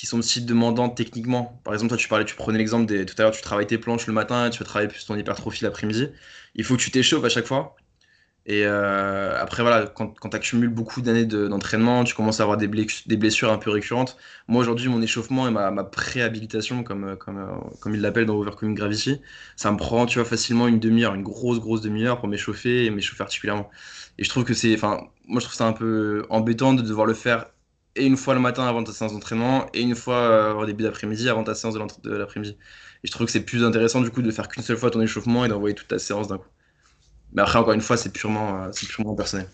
qui 0.00 0.06
sont 0.06 0.18
aussi 0.18 0.40
demandants 0.40 0.88
techniquement. 0.88 1.60
Par 1.62 1.74
exemple, 1.74 1.90
toi, 1.90 1.98
tu 1.98 2.08
parlais, 2.08 2.24
tu 2.24 2.34
prenais 2.34 2.56
l'exemple 2.56 2.86
des 2.86 3.04
tout 3.04 3.14
à 3.18 3.22
l'heure, 3.22 3.32
tu 3.32 3.42
travailles 3.42 3.66
tes 3.66 3.76
planches 3.76 4.06
le 4.06 4.14
matin, 4.14 4.48
tu 4.48 4.58
vas 4.58 4.64
travailler 4.64 4.88
plus 4.88 5.04
ton 5.04 5.14
hypertrophie 5.14 5.62
l'après-midi. 5.62 6.08
Il 6.54 6.64
faut 6.64 6.76
que 6.76 6.80
tu 6.80 6.90
t'échauffes 6.90 7.24
à 7.24 7.28
chaque 7.28 7.46
fois. 7.46 7.76
Et 8.46 8.64
euh, 8.64 9.38
après, 9.38 9.62
voilà, 9.62 9.86
quand, 9.88 10.14
tu 10.14 10.34
accumules 10.34 10.70
beaucoup 10.70 11.02
d'années 11.02 11.26
d'entraînement, 11.26 12.04
tu 12.04 12.14
commences 12.14 12.40
à 12.40 12.44
avoir 12.44 12.56
des, 12.56 12.66
blessures 12.66 13.52
un 13.52 13.58
peu 13.58 13.68
récurrentes. 13.68 14.16
Moi, 14.48 14.62
aujourd'hui, 14.62 14.88
mon 14.88 15.02
échauffement 15.02 15.46
et 15.46 15.50
ma, 15.50 15.84
préhabilitation, 15.84 16.82
comme, 16.82 17.18
comme, 17.18 17.60
comme 17.80 17.94
ils 17.94 18.00
l'appellent 18.00 18.24
dans 18.24 18.36
Overcoming 18.36 18.74
Gravity, 18.74 19.20
ça 19.56 19.70
me 19.70 19.76
prend, 19.76 20.06
tu 20.06 20.18
vois, 20.18 20.26
facilement 20.26 20.66
une 20.66 20.80
demi-heure, 20.80 21.14
une 21.14 21.22
grosse, 21.22 21.60
grosse 21.60 21.82
demi-heure 21.82 22.18
pour 22.20 22.28
m'échauffer 22.28 22.86
et 22.86 22.90
m'échauffer 22.90 23.22
articulairement. 23.22 23.68
Et 24.16 24.24
je 24.24 24.30
trouve 24.30 24.44
que 24.44 24.54
c'est, 24.54 24.74
enfin, 24.74 25.08
moi, 25.26 25.40
je 25.40 25.44
trouve 25.44 25.56
ça 25.56 25.66
un 25.66 25.74
peu 25.74 26.24
embêtant 26.30 26.72
de 26.72 26.80
devoir 26.80 27.06
le 27.06 27.14
faire 27.14 27.44
et 27.96 28.06
une 28.06 28.16
fois 28.16 28.34
le 28.34 28.40
matin 28.40 28.66
avant 28.66 28.84
ta 28.84 28.92
séance 28.92 29.12
d'entraînement 29.12 29.66
et 29.74 29.80
une 29.80 29.94
fois 29.94 30.16
euh, 30.16 30.54
au 30.54 30.66
début 30.66 30.84
d'après-midi 30.84 31.28
avant 31.28 31.44
ta 31.44 31.54
séance 31.54 31.74
de 31.74 32.16
l'après-midi. 32.16 32.56
Et 33.02 33.06
je 33.06 33.12
trouve 33.12 33.26
que 33.26 33.32
c'est 33.32 33.44
plus 33.44 33.64
intéressant 33.64 34.00
du 34.00 34.10
coup 34.10 34.22
de 34.22 34.30
faire 34.30 34.48
qu'une 34.48 34.62
seule 34.62 34.76
fois 34.76 34.90
ton 34.90 35.00
échauffement 35.00 35.44
et 35.44 35.48
d'envoyer 35.48 35.74
toute 35.74 35.88
ta 35.88 35.98
séance 35.98 36.28
d'un 36.28 36.38
coup. 36.38 36.48
Mais 37.32 37.42
après, 37.42 37.58
encore 37.58 37.72
une 37.72 37.80
fois, 37.80 37.96
c'est 37.96 38.12
purement, 38.12 38.64
euh, 38.64 38.70
purement 38.70 39.14
personnel. 39.14 39.48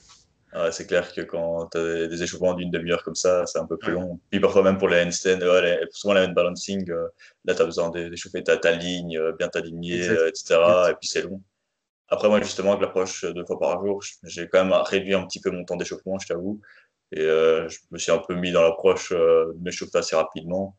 c'est 0.70 0.87
clair 0.87 1.12
que 1.12 1.20
quand 1.20 1.68
tu 1.72 1.78
as 1.78 2.07
des 2.07 2.22
échauffements 2.22 2.55
d'une 2.55 2.70
demi-heure 2.70 3.03
comme 3.03 3.14
ça, 3.14 3.47
c'est 3.47 3.59
un 3.59 3.66
peu 3.66 3.76
plus 3.76 3.93
long. 3.93 4.18
Puis 4.30 4.41
parfois 4.41 4.62
même 4.62 4.78
pour 4.78 4.89
les 4.89 5.03
handstands, 5.03 5.39
souvent 5.91 6.14
les 6.14 6.22
hand 6.22 6.34
balancing, 6.34 6.91
euh, 6.91 7.09
là 7.45 7.55
tu 7.55 7.62
as 7.62 7.64
besoin 7.64 7.91
d'échauffer 7.91 8.43
ta, 8.43 8.57
ta 8.57 8.72
ligne, 8.72 9.20
bien 9.39 9.49
t'aligner, 9.49 10.05
etc. 10.28 10.57
Et 10.91 10.95
puis 11.01 11.09
c'est 11.09 11.22
long. 11.22 11.41
Après, 12.09 12.28
moi, 12.28 12.41
justement, 12.41 12.70
avec 12.70 12.82
l'approche 12.82 13.24
deux 13.24 13.45
fois 13.45 13.59
par 13.59 13.84
jour, 13.84 14.01
j'ai 14.22 14.47
quand 14.47 14.64
même 14.64 14.72
réduit 14.72 15.14
un 15.14 15.26
petit 15.26 15.41
peu 15.41 15.51
mon 15.51 15.64
temps 15.64 15.74
d'échauffement, 15.74 16.18
je 16.20 16.28
t'avoue. 16.28 16.61
Et 17.12 17.20
euh, 17.20 17.68
je 17.68 17.78
me 17.90 17.98
suis 17.98 18.12
un 18.12 18.18
peu 18.18 18.34
mis 18.34 18.52
dans 18.52 18.62
l'approche 18.62 19.12
euh, 19.12 19.52
de 19.54 19.62
m'échauffer 19.62 19.98
assez 19.98 20.16
rapidement. 20.16 20.76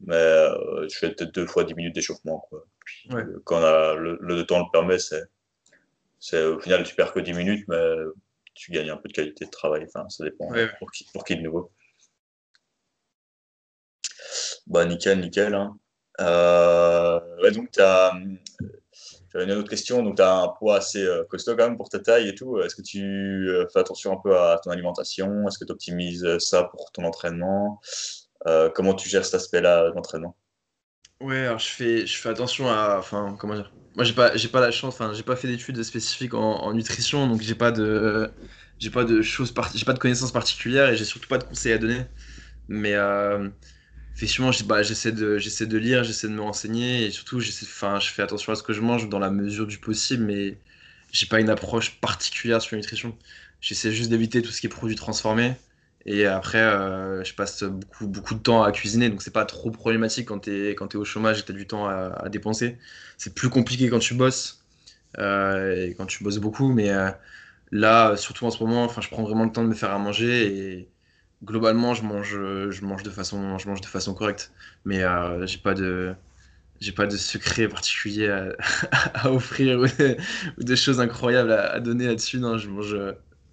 Mais 0.00 0.14
euh, 0.14 0.88
je 0.88 0.96
fais 0.96 1.10
peut-être 1.12 1.34
deux 1.34 1.46
fois 1.46 1.64
dix 1.64 1.74
minutes 1.74 1.94
d'échauffement. 1.94 2.48
Puis, 2.84 3.08
Quand 3.44 3.60
on 3.60 3.64
a 3.64 3.94
le, 3.94 4.42
temps 4.44 4.60
le 4.60 4.70
permet, 4.72 4.98
c'est 4.98 6.44
au 6.44 6.58
final, 6.60 6.84
tu 6.84 6.94
perds 6.94 7.12
que 7.12 7.20
10 7.20 7.32
minutes, 7.32 7.64
mais 7.68 7.94
tu 8.54 8.72
gagnes 8.72 8.90
un 8.90 8.96
peu 8.96 9.08
de 9.08 9.12
qualité 9.12 9.44
de 9.44 9.50
travail. 9.50 9.84
Enfin, 9.86 10.08
ça 10.08 10.24
dépend 10.24 10.48
Pour, 10.78 10.90
qui, 10.90 11.06
pour 11.12 11.24
qui 11.24 11.36
de 11.36 11.42
nouveau. 11.42 11.72
Bah, 14.66 14.84
nickel, 14.84 15.20
nickel. 15.20 15.54
Hein. 15.54 15.78
Euh, 16.20 17.50
donc, 17.52 17.70
tu 17.70 17.80
as, 17.80 18.12
une 19.34 19.50
autre 19.52 19.68
question. 19.68 20.02
Donc, 20.02 20.16
tu 20.16 20.22
as 20.22 20.34
un 20.34 20.48
poids 20.48 20.76
assez 20.76 21.04
euh, 21.04 21.24
costaud 21.24 21.56
quand 21.56 21.68
même 21.68 21.76
pour 21.76 21.88
ta 21.88 21.98
taille 21.98 22.28
et 22.28 22.34
tout. 22.34 22.58
Est-ce 22.60 22.74
que 22.74 22.82
tu 22.82 23.02
euh, 23.02 23.66
fais 23.72 23.80
attention 23.80 24.12
un 24.12 24.20
peu 24.22 24.36
à 24.36 24.58
ton 24.62 24.70
alimentation? 24.70 25.46
Est-ce 25.46 25.58
que 25.58 25.64
tu 25.64 25.72
optimises 25.72 26.38
ça 26.38 26.64
pour 26.64 26.90
ton 26.92 27.04
entraînement? 27.04 27.80
Comment 28.74 28.94
tu 28.94 29.08
gères 29.08 29.24
cet 29.24 29.34
aspect-là 29.34 29.90
d'entraînement? 29.90 30.34
Ouais, 31.20 31.46
alors 31.46 31.58
je 31.58 31.68
fais, 31.68 32.06
je 32.06 32.16
fais 32.16 32.28
attention 32.28 32.68
à. 32.68 32.96
Enfin, 32.98 33.36
comment 33.38 33.54
dire? 33.54 33.72
Moi, 33.96 34.04
j'ai 34.04 34.14
pas, 34.14 34.36
j'ai 34.36 34.48
pas 34.48 34.60
la 34.60 34.70
chance, 34.70 34.94
enfin, 34.94 35.12
j'ai 35.12 35.24
pas 35.24 35.34
fait 35.34 35.48
d'études 35.48 35.82
spécifiques 35.82 36.34
en, 36.34 36.72
nutrition, 36.72 37.26
donc 37.26 37.42
j'ai 37.42 37.56
pas 37.56 37.72
de. 37.72 38.30
J'ai 38.78 38.90
pas 38.90 39.02
de 39.04 39.22
choses 39.22 39.52
j'ai 39.74 39.84
pas 39.84 39.92
de 39.92 39.98
connaissances 39.98 40.30
particulières 40.30 40.88
et 40.90 40.96
j'ai 40.96 41.04
surtout 41.04 41.28
pas 41.28 41.38
de 41.38 41.44
conseils 41.44 41.72
à 41.72 41.78
donner. 41.78 42.04
Mais 42.68 42.94
effectivement, 44.18 44.50
bah, 44.66 44.82
j'essaie 44.82 45.12
de, 45.12 45.38
j'essaie 45.38 45.66
de 45.66 45.78
lire, 45.78 46.02
j'essaie 46.02 46.26
de 46.26 46.32
me 46.32 46.40
renseigner 46.40 47.06
et 47.06 47.10
surtout, 47.12 47.38
enfin, 47.38 48.00
je 48.00 48.10
fais 48.10 48.20
attention 48.22 48.52
à 48.52 48.56
ce 48.56 48.64
que 48.64 48.72
je 48.72 48.80
mange 48.80 49.08
dans 49.08 49.20
la 49.20 49.30
mesure 49.30 49.64
du 49.66 49.78
possible, 49.78 50.24
mais 50.24 50.58
j'ai 51.12 51.26
pas 51.26 51.38
une 51.40 51.50
approche 51.50 52.00
particulière 52.00 52.60
sur 52.60 52.74
la 52.74 52.80
nutrition. 52.80 53.16
J'essaie 53.60 53.92
juste 53.92 54.10
d'éviter 54.10 54.42
tout 54.42 54.50
ce 54.50 54.60
qui 54.60 54.66
est 54.66 54.70
produits 54.70 54.96
transformés. 54.96 55.54
Et 56.04 56.26
après, 56.26 56.60
euh, 56.60 57.22
je 57.22 57.32
passe 57.34 57.62
beaucoup, 57.62 58.08
beaucoup 58.08 58.34
de 58.34 58.40
temps 58.40 58.64
à 58.64 58.72
cuisiner, 58.72 59.08
donc 59.08 59.22
c'est 59.22 59.32
pas 59.32 59.44
trop 59.44 59.70
problématique 59.70 60.26
quand 60.26 60.40
tu 60.40 60.50
es, 60.50 60.96
au 60.96 61.04
chômage 61.04 61.38
et 61.38 61.42
que 61.42 61.46
tu 61.46 61.52
as 61.52 61.54
du 61.54 61.66
temps 61.68 61.86
à, 61.86 62.28
dépenser. 62.28 62.76
C'est 63.18 63.34
plus 63.34 63.50
compliqué 63.50 63.88
quand 63.88 64.00
tu 64.00 64.14
bosses 64.14 64.64
euh, 65.18 65.86
et 65.86 65.94
quand 65.94 66.06
tu 66.06 66.24
bosses 66.24 66.38
beaucoup, 66.38 66.72
mais 66.72 66.90
euh, 66.90 67.10
là, 67.70 68.16
surtout 68.16 68.46
en 68.46 68.50
ce 68.50 68.62
moment, 68.64 68.88
je 69.00 69.08
prends 69.10 69.22
vraiment 69.22 69.44
le 69.44 69.52
temps 69.52 69.62
de 69.62 69.68
me 69.68 69.74
faire 69.74 69.92
à 69.92 69.98
manger 69.98 70.46
et 70.78 70.88
globalement, 71.44 71.94
je 71.94 72.02
mange, 72.02 72.30
je 72.32 72.84
mange, 72.84 73.02
de, 73.02 73.10
façon, 73.10 73.58
je 73.58 73.68
mange 73.68 73.80
de 73.80 73.86
façon 73.86 74.14
correcte. 74.14 74.52
Mais 74.84 75.02
euh, 75.02 75.46
j'ai 75.46 75.58
pas 75.58 75.74
de 75.74 76.14
j'ai 76.80 76.92
pas 76.92 77.06
de 77.06 77.16
secret 77.16 77.68
particulier 77.68 78.28
à, 79.14 79.32
offrir 79.32 79.80
ou 79.80 80.62
des, 80.62 80.76
choses 80.76 81.00
incroyables 81.00 81.52
à, 81.52 81.80
donner 81.80 82.06
là-dessus. 82.06 82.38
Non, 82.38 82.58
je 82.58 82.68
mange, 82.68 82.96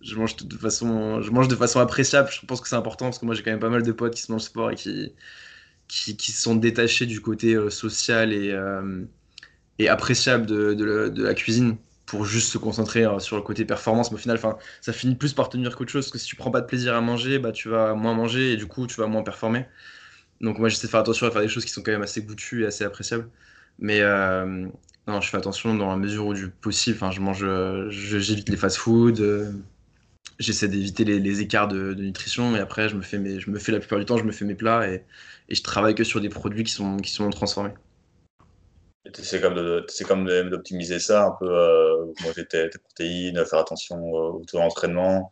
je 0.01 0.15
mange 0.15 0.35
de 0.37 0.57
façon, 0.57 1.21
je 1.21 1.31
mange 1.31 1.47
de 1.47 1.55
façon 1.55 1.79
appréciable. 1.79 2.29
Je 2.31 2.45
pense 2.45 2.61
que 2.61 2.67
c'est 2.67 2.75
important 2.75 3.05
parce 3.05 3.19
que 3.19 3.25
moi 3.25 3.35
j'ai 3.35 3.43
quand 3.43 3.51
même 3.51 3.59
pas 3.59 3.69
mal 3.69 3.83
de 3.83 3.91
potes 3.91 4.13
qui 4.15 4.21
se 4.21 4.31
mangent 4.31 4.43
sport 4.43 4.71
et 4.71 4.75
qui, 4.75 5.13
qui, 5.87 6.15
qui 6.17 6.31
sont 6.31 6.55
détachés 6.55 7.05
du 7.05 7.21
côté 7.21 7.55
euh, 7.55 7.69
social 7.69 8.33
et, 8.33 8.51
euh, 8.51 9.03
et 9.79 9.89
appréciable 9.89 10.45
de, 10.45 10.73
de, 10.73 11.23
la 11.23 11.33
cuisine 11.33 11.77
pour 12.05 12.25
juste 12.25 12.51
se 12.51 12.57
concentrer 12.57 13.05
euh, 13.05 13.19
sur 13.19 13.35
le 13.35 13.41
côté 13.41 13.65
performance. 13.65 14.11
Mais 14.11 14.15
au 14.15 14.19
final, 14.19 14.39
ça 14.81 14.93
finit 14.93 15.15
plus 15.15 15.33
par 15.33 15.49
tenir 15.49 15.75
qu'autre 15.75 15.91
chose. 15.91 16.05
Parce 16.05 16.11
que 16.11 16.17
si 16.19 16.27
tu 16.27 16.35
prends 16.35 16.51
pas 16.51 16.61
de 16.61 16.67
plaisir 16.67 16.95
à 16.95 17.01
manger, 17.01 17.39
bah, 17.39 17.51
tu 17.51 17.69
vas 17.69 17.93
moins 17.95 18.13
manger 18.13 18.53
et 18.53 18.57
du 18.57 18.67
coup, 18.67 18.87
tu 18.87 18.95
vas 18.99 19.07
moins 19.07 19.23
performer. 19.23 19.65
Donc, 20.41 20.59
moi, 20.59 20.69
j'essaie 20.69 20.87
de 20.87 20.91
faire 20.91 20.99
attention 20.99 21.27
à 21.27 21.31
faire 21.31 21.41
des 21.41 21.47
choses 21.47 21.65
qui 21.65 21.71
sont 21.71 21.81
quand 21.81 21.91
même 21.91 22.01
assez 22.01 22.21
goûtues 22.21 22.63
et 22.63 22.67
assez 22.67 22.83
appréciables. 22.83 23.29
Mais 23.79 24.01
euh, 24.01 24.67
non, 25.07 25.21
je 25.21 25.29
fais 25.29 25.37
attention 25.37 25.75
dans 25.75 25.89
la 25.89 25.97
mesure 25.97 26.27
où 26.27 26.33
du 26.33 26.49
possible. 26.49 26.99
Je 27.11 27.21
mange, 27.21 27.45
j'évite 27.89 28.49
les 28.49 28.57
fast-foods. 28.57 29.21
Euh, 29.21 29.51
j'essaie 30.39 30.67
d'éviter 30.67 31.05
les, 31.05 31.41
écarts 31.41 31.67
de, 31.67 31.93
nutrition. 31.93 32.55
Et 32.55 32.59
après, 32.59 32.89
je 32.89 32.95
me, 32.95 33.01
fais 33.01 33.71
la 33.71 33.79
plupart 33.79 33.99
du 33.99 34.05
temps, 34.05 34.17
je 34.17 34.23
me 34.23 34.31
fais 34.31 34.45
mes 34.45 34.55
plats 34.55 34.87
et, 34.89 35.03
et 35.49 35.55
je 35.55 35.63
travaille 35.63 35.95
que 35.95 36.03
sur 36.03 36.21
des 36.21 36.29
produits 36.29 36.63
qui 36.63 36.73
sont, 36.73 36.97
qui 36.97 37.11
sont 37.11 37.29
transformés. 37.29 37.73
C'est 39.13 39.39
comme 39.39 40.25
d'optimiser 40.49 40.99
ça 40.99 41.25
un 41.25 41.31
peu, 41.31 41.47
euh, 41.47 42.05
manger 42.23 42.45
tes, 42.45 42.69
protéines, 42.69 43.45
faire 43.45 43.59
attention 43.59 44.01
au 44.01 44.43
taux 44.45 44.57
d'entraînement, 44.57 45.31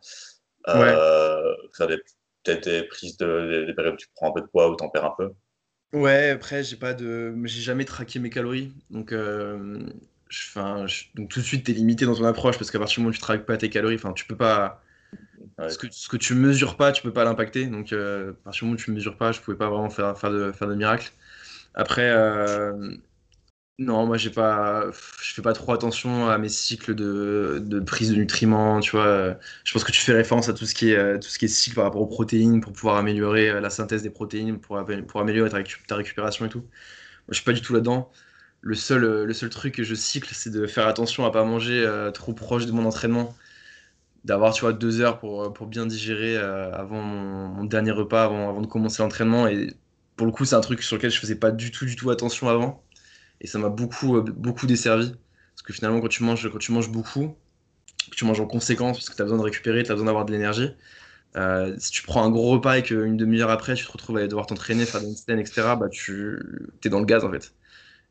euh, 0.68 1.54
faire 1.76 1.88
des, 1.88 1.98
peut-être 2.42 2.64
des 2.64 2.82
prises 2.84 3.16
de 3.16 3.64
des, 3.66 3.74
périodes 3.74 3.94
où 3.94 3.96
tu 3.96 4.06
prends 4.14 4.30
un 4.30 4.32
peu 4.32 4.40
de 4.40 4.46
poids 4.46 4.70
ou 4.70 4.76
t'en 4.76 4.88
perds 4.88 5.06
un 5.06 5.14
peu. 5.16 5.32
Ouais, 5.92 6.30
après 6.30 6.62
j'ai 6.62 6.76
pas 6.76 6.94
de, 6.94 7.34
j'ai 7.44 7.62
jamais 7.62 7.84
traqué 7.84 8.18
mes 8.18 8.30
calories, 8.30 8.72
donc 8.90 9.12
euh, 9.12 9.78
donc 11.14 11.28
tout 11.30 11.40
de 11.40 11.44
suite 11.44 11.66
t'es 11.66 11.72
limité 11.72 12.04
dans 12.04 12.14
ton 12.14 12.24
approche 12.24 12.58
parce 12.58 12.70
qu'à 12.70 12.78
partir 12.78 12.96
du 12.96 13.00
moment 13.00 13.10
où 13.10 13.14
tu 13.14 13.20
traques 13.20 13.46
pas 13.46 13.56
tes 13.56 13.70
calories, 13.70 13.94
enfin 13.94 14.12
tu 14.12 14.24
peux 14.24 14.36
pas, 14.36 14.82
ce, 15.68 15.78
que, 15.78 15.86
ce 15.90 16.08
que 16.08 16.16
tu 16.16 16.34
mesures 16.34 16.76
pas, 16.76 16.90
tu 16.90 17.02
peux 17.02 17.12
pas 17.12 17.24
l'impacter, 17.24 17.66
donc 17.66 17.92
euh, 17.92 18.32
à 18.32 18.44
partir 18.44 18.60
du 18.60 18.64
moment 18.66 18.74
où 18.74 18.82
tu 18.82 18.90
mesures 18.90 19.16
pas, 19.16 19.30
je 19.32 19.40
pouvais 19.40 19.56
pas 19.56 19.68
vraiment 19.68 19.90
faire 19.90 20.18
faire 20.18 20.30
de 20.30 20.52
faire 20.52 20.68
de 20.68 20.74
miracle. 20.74 21.12
Après 21.74 22.12
non, 23.80 24.06
moi 24.06 24.16
je 24.16 24.28
fais 24.28 25.42
pas 25.42 25.52
trop 25.52 25.72
attention 25.72 26.28
à 26.28 26.38
mes 26.38 26.48
cycles 26.48 26.94
de, 26.94 27.80
prise 27.84 28.10
de 28.10 28.14
nutriments, 28.14 28.78
tu 28.78 28.92
vois. 28.92 29.36
Je 29.64 29.72
pense 29.72 29.82
que 29.82 29.90
tu 29.90 30.00
fais 30.00 30.12
référence 30.12 30.48
à 30.48 30.52
tout 30.54 30.64
ce 30.64 30.74
qui 30.76 30.90
est, 30.90 30.96
euh, 30.96 31.18
tout 31.18 31.28
ce 31.28 31.38
qui 31.40 31.46
est 31.46 31.48
cycle 31.48 31.74
par 31.74 31.84
rapport 31.84 32.00
aux 32.00 32.06
protéines 32.06 32.60
pour 32.60 32.72
pouvoir 32.72 32.96
améliorer 32.96 33.50
euh, 33.50 33.60
la 33.60 33.70
synthèse 33.70 34.04
des 34.04 34.10
protéines, 34.10 34.60
pour, 34.60 34.78
améliorer 34.78 35.50
ta, 35.50 35.96
récupération 35.96 36.46
et 36.46 36.48
tout. 36.48 36.60
Moi 36.60 36.68
je 37.30 37.34
suis 37.34 37.44
pas 37.44 37.52
du 37.52 37.62
tout 37.62 37.72
là-dedans. 37.74 38.12
Le 38.60 38.74
seul, 38.76 39.04
euh, 39.04 39.48
truc 39.50 39.74
que 39.74 39.82
je 39.84 39.94
cycle, 39.96 40.32
c'est 40.34 40.50
de 40.50 40.66
faire 40.68 40.86
attention 40.86 41.26
à 41.26 41.32
pas 41.32 41.44
manger 41.44 41.84
trop 42.14 42.32
proche 42.32 42.66
de 42.66 42.72
mon 42.72 42.84
entraînement. 42.86 43.34
D'avoir, 44.24 44.54
deux 44.74 45.00
heures 45.00 45.18
pour, 45.20 45.66
bien 45.66 45.86
digérer 45.86 46.36
avant 46.36 47.02
mon, 47.02 47.64
dernier 47.64 47.90
repas, 47.92 48.24
avant, 48.24 48.60
de 48.60 48.66
commencer 48.66 49.02
l'entraînement. 49.02 49.48
Et 49.48 49.74
pour 50.16 50.26
le 50.26 50.32
coup, 50.32 50.44
c'est 50.44 50.56
un 50.56 50.60
truc 50.60 50.82
sur 50.82 50.96
lequel 50.96 51.10
je 51.10 51.20
faisais 51.20 51.36
pas 51.36 51.50
du 51.50 51.70
tout 51.72 52.10
attention 52.10 52.48
avant. 52.48 52.84
Et 53.40 53.46
ça 53.46 53.58
m'a 53.58 53.68
beaucoup, 53.68 54.16
euh, 54.16 54.22
beaucoup 54.22 54.66
desservi. 54.66 55.10
Parce 55.54 55.62
que 55.64 55.72
finalement, 55.72 56.00
quand 56.00 56.08
tu 56.08 56.22
manges, 56.24 56.50
quand 56.50 56.58
tu 56.58 56.72
manges 56.72 56.90
beaucoup, 56.90 57.36
tu 58.16 58.24
manges 58.24 58.40
en 58.40 58.46
conséquence, 58.46 58.98
parce 58.98 59.10
que 59.10 59.16
tu 59.16 59.22
as 59.22 59.24
besoin 59.24 59.38
de 59.38 59.44
récupérer, 59.44 59.82
tu 59.82 59.90
as 59.90 59.94
besoin 59.94 60.06
d'avoir 60.06 60.24
de 60.24 60.32
l'énergie. 60.32 60.70
Euh, 61.36 61.74
si 61.78 61.90
tu 61.90 62.02
prends 62.02 62.24
un 62.24 62.30
gros 62.30 62.50
repas 62.50 62.78
et 62.78 62.82
qu'une 62.82 63.16
demi-heure 63.16 63.50
après, 63.50 63.74
tu 63.74 63.84
te 63.86 63.92
retrouves 63.92 64.18
à 64.18 64.26
devoir 64.28 64.46
t'entraîner, 64.46 64.86
faire 64.86 65.00
des 65.00 65.14
scènes, 65.14 65.40
etc., 65.40 65.76
bah, 65.78 65.88
tu 65.90 66.38
es 66.84 66.88
dans 66.88 67.00
le 67.00 67.06
gaz 67.06 67.24
en 67.24 67.30
fait. 67.30 67.54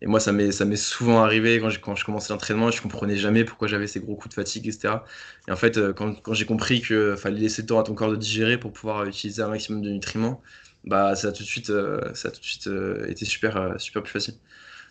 Et 0.01 0.07
moi, 0.07 0.19
ça 0.19 0.33
m'est 0.33 0.75
souvent 0.77 1.23
arrivé 1.23 1.59
quand, 1.61 1.69
quand 1.81 1.95
je 1.95 2.05
commençais 2.05 2.33
l'entraînement, 2.33 2.71
je 2.71 2.81
comprenais 2.81 3.15
jamais 3.17 3.45
pourquoi 3.45 3.67
j'avais 3.69 3.87
ces 3.87 4.01
gros 4.01 4.15
coups 4.15 4.35
de 4.35 4.41
fatigue, 4.41 4.67
etc. 4.67 5.05
Et 5.47 5.51
en 5.51 5.55
fait, 5.55 5.77
euh, 5.77 5.93
quand, 5.93 6.21
quand 6.21 6.33
j'ai 6.33 6.45
compris 6.45 6.81
qu'il 6.81 7.15
fallait 7.17 7.39
laisser 7.39 7.61
le 7.63 7.67
temps 7.67 7.79
à 7.79 7.83
ton 7.83 7.95
corps 7.95 8.11
de 8.11 8.17
digérer 8.17 8.57
pour 8.59 8.73
pouvoir 8.73 9.05
utiliser 9.05 9.41
un 9.43 9.49
maximum 9.49 9.81
de 9.81 9.89
nutriments, 9.91 10.41
bah, 10.85 11.15
ça 11.15 11.29
a 11.29 11.31
tout 11.31 11.43
de 11.43 11.47
suite, 11.47 11.71
ça 12.13 12.31
tout 12.31 12.39
de 12.41 12.45
suite 12.45 12.69
été 13.07 13.25
super, 13.25 13.75
super 13.79 14.03
plus 14.03 14.11
facile. 14.11 14.35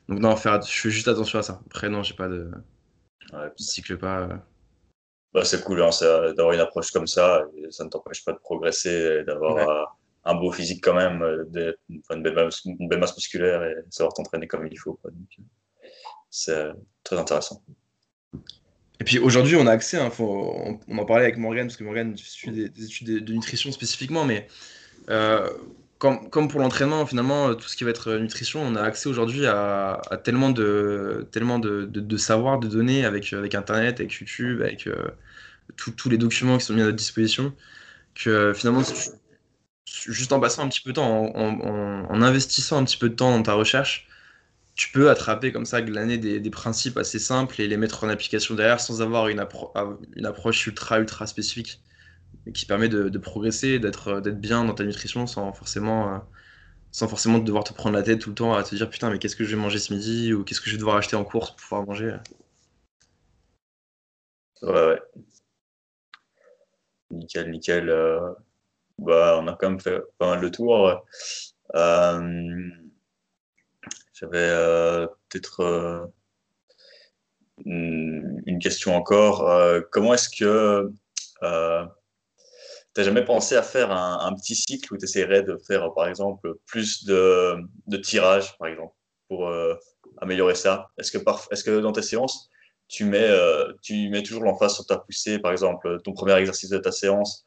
Donc 0.08 0.18
non, 0.18 0.36
faire, 0.36 0.60
je 0.62 0.80
fais 0.80 0.90
juste 0.90 1.08
attention 1.08 1.38
à 1.38 1.42
ça. 1.42 1.60
Après, 1.66 1.88
non, 1.88 2.02
j'ai 2.02 2.14
pas 2.14 2.28
de... 2.28 2.50
Ouais. 3.32 3.50
cycle 3.56 3.98
pas... 3.98 4.20
Euh. 4.20 4.36
Bah, 5.32 5.44
c'est 5.44 5.62
cool 5.64 5.80
hein, 5.82 5.90
d'avoir 6.36 6.52
une 6.52 6.60
approche 6.60 6.90
comme 6.90 7.06
ça. 7.06 7.42
ça 7.70 7.84
ne 7.84 7.88
t'empêche 7.88 8.22
pas 8.24 8.32
de 8.32 8.38
progresser 8.38 9.24
d'avoir 9.24 9.56
euh, 9.56 9.84
un 10.24 10.34
beau 10.34 10.52
physique 10.52 10.84
quand 10.84 10.94
même, 10.94 11.22
euh, 11.22 11.72
une, 11.88 12.22
belle 12.22 12.34
masse, 12.34 13.16
musculaire 13.16 13.62
et 13.62 13.74
savoir 13.88 14.12
t'entraîner 14.12 14.46
comme 14.46 14.66
il 14.66 14.78
faut. 14.78 15.00
C'est 16.28 16.72
très 17.02 17.16
intéressant. 17.16 17.62
Et 19.00 19.04
puis 19.04 19.18
aujourd'hui, 19.18 19.56
on 19.56 19.66
a 19.66 19.72
accès, 19.72 19.98
hein, 19.98 20.10
on, 20.18 20.78
en 20.98 21.04
parlait 21.06 21.24
avec 21.24 21.38
Morgan, 21.38 21.66
parce 21.66 21.78
que 21.78 21.84
Morgan 21.84 22.14
suit 22.16 22.50
des, 22.50 22.68
des 22.68 22.84
études 22.84 23.24
de, 23.24 23.32
nutrition 23.32 23.72
spécifiquement, 23.72 24.26
mais 24.26 24.48
comme, 26.02 26.48
pour 26.48 26.60
l'entraînement, 26.60 27.06
finalement, 27.06 27.48
euh, 27.50 27.54
tout 27.54 27.68
ce 27.68 27.76
qui 27.76 27.84
va 27.84 27.90
être 27.90 28.10
euh, 28.10 28.18
nutrition, 28.18 28.60
on 28.60 28.74
a 28.74 28.82
accès 28.82 29.08
aujourd'hui 29.08 29.46
à, 29.46 30.00
tellement 30.24 30.50
de 30.50 31.28
tellement 31.30 31.60
de, 31.60 31.84
de, 31.86 32.00
données 32.68 33.04
avec, 33.04 33.32
avec 33.32 33.54
Internet, 33.54 34.00
avec 34.00 34.12
YouTube, 34.14 34.62
avec 34.62 34.88
euh, 34.88 35.10
tous 35.76 36.08
les 36.10 36.18
documents 36.18 36.58
qui 36.58 36.64
sont 36.64 36.74
mis 36.74 36.82
à 36.82 36.86
notre 36.86 36.96
disposition, 36.96 37.54
que 38.16 38.52
finalement, 38.52 38.82
juste 39.86 40.32
en 40.32 40.40
passant 40.40 40.64
un 40.64 40.68
petit 40.68 40.80
peu 40.80 40.90
de 40.90 40.96
temps, 40.96 41.32
en, 41.36 42.22
investissant 42.22 42.78
un 42.78 42.84
petit 42.84 42.96
peu 42.98 43.08
de 43.08 43.14
temps 43.14 43.30
dans 43.36 43.42
ta 43.42 43.54
recherche, 43.54 44.08
tu 44.74 44.90
peux 44.90 45.10
attraper 45.10 45.52
comme 45.52 45.66
ça, 45.66 45.82
glaner 45.82 46.18
des, 46.18 46.40
des, 46.40 46.50
principes 46.50 46.98
assez 46.98 47.18
simples 47.18 47.60
et 47.60 47.68
les 47.68 47.76
mettre 47.76 48.04
en 48.04 48.08
application 48.08 48.54
derrière 48.56 48.80
sans 48.80 49.02
avoir 49.02 49.28
une, 49.28 49.46
une 50.16 50.26
approche 50.26 50.66
ultra, 50.66 50.98
ultra 50.98 51.26
spécifique 51.26 51.80
qui 52.50 52.66
permet 52.66 52.88
de, 52.88 53.18
progresser, 53.18 53.78
d'être 53.78 54.20
d'être 54.20 54.40
bien 54.40 54.64
dans 54.64 54.74
ta 54.74 54.84
nutrition 54.84 55.26
sans 55.26 55.52
forcément, 55.52 56.14
euh, 56.14 56.18
sans 56.90 57.08
forcément 57.08 57.38
devoir 57.38 57.64
te 57.64 57.72
prendre 57.72 57.96
la 57.96 58.02
tête 58.02 58.20
tout 58.20 58.30
le 58.30 58.34
temps 58.34 58.54
à 58.54 58.62
te 58.64 58.74
dire 58.74 58.90
putain, 58.90 59.10
mais 59.10 59.18
qu'est-ce 59.18 59.36
que 59.36 59.44
je 59.44 59.54
vais 59.54 59.62
manger 59.62 59.78
ce 59.78 59.92
midi 59.92 60.32
ou 60.32 60.44
qu'est-ce 60.44 60.60
que 60.60 60.68
je 60.68 60.72
vais 60.72 60.78
devoir 60.78 60.96
acheter 60.96 61.16
en 61.16 61.24
course 61.24 61.50
pour 61.50 61.60
pouvoir 61.60 61.86
manger? 61.86 62.16
Ouais, 64.62 64.72
ouais. 64.72 65.02
Nickel, 67.10 67.50
nickel. 67.50 67.88
Euh, 67.88 68.32
bah, 68.98 69.38
on 69.40 69.46
a 69.48 69.54
quand 69.54 69.70
même 69.70 69.80
fait 69.80 70.00
pas 70.18 70.30
mal 70.30 70.40
de 70.40 70.48
tours. 70.48 71.04
Euh, 71.74 72.68
j'avais 74.14 75.06
peut-être 75.28 76.10
une 77.64 78.58
question 78.60 78.96
encore. 78.96 79.48
comment 79.90 80.14
est-ce 80.14 80.28
que 80.28 80.92
T'as 82.94 83.04
jamais 83.04 83.24
pensé 83.24 83.56
à 83.56 83.62
faire 83.62 83.90
un, 83.90 84.34
petit 84.34 84.54
cycle 84.54 84.92
où 84.92 84.98
tu 84.98 85.06
de 85.06 85.56
faire, 85.66 85.94
par 85.94 86.08
exemple, 86.08 86.54
plus 86.66 87.04
de, 87.04 87.56
de 87.86 87.96
tirage, 87.96 88.56
par 88.58 88.68
exemple, 88.68 88.94
pour 89.28 89.48
euh, 89.48 89.74
améliorer 90.18 90.54
ça? 90.54 90.90
Est-ce 90.98 91.10
que, 91.10 91.80
dans 91.80 91.92
tes 91.92 92.02
séances, 92.02 92.50
tu 92.88 93.06
mets, 93.06 93.30
tu 93.80 94.10
mets 94.10 94.22
toujours 94.22 94.44
l'emphase 94.44 94.74
sur 94.74 94.84
ta 94.84 94.98
poussée, 94.98 95.38
par 95.38 95.52
exemple, 95.52 96.00
ton 96.04 96.12
premier 96.12 96.34
exercice 96.34 96.68
de 96.68 96.76
ta 96.76 96.92
séance, 96.92 97.46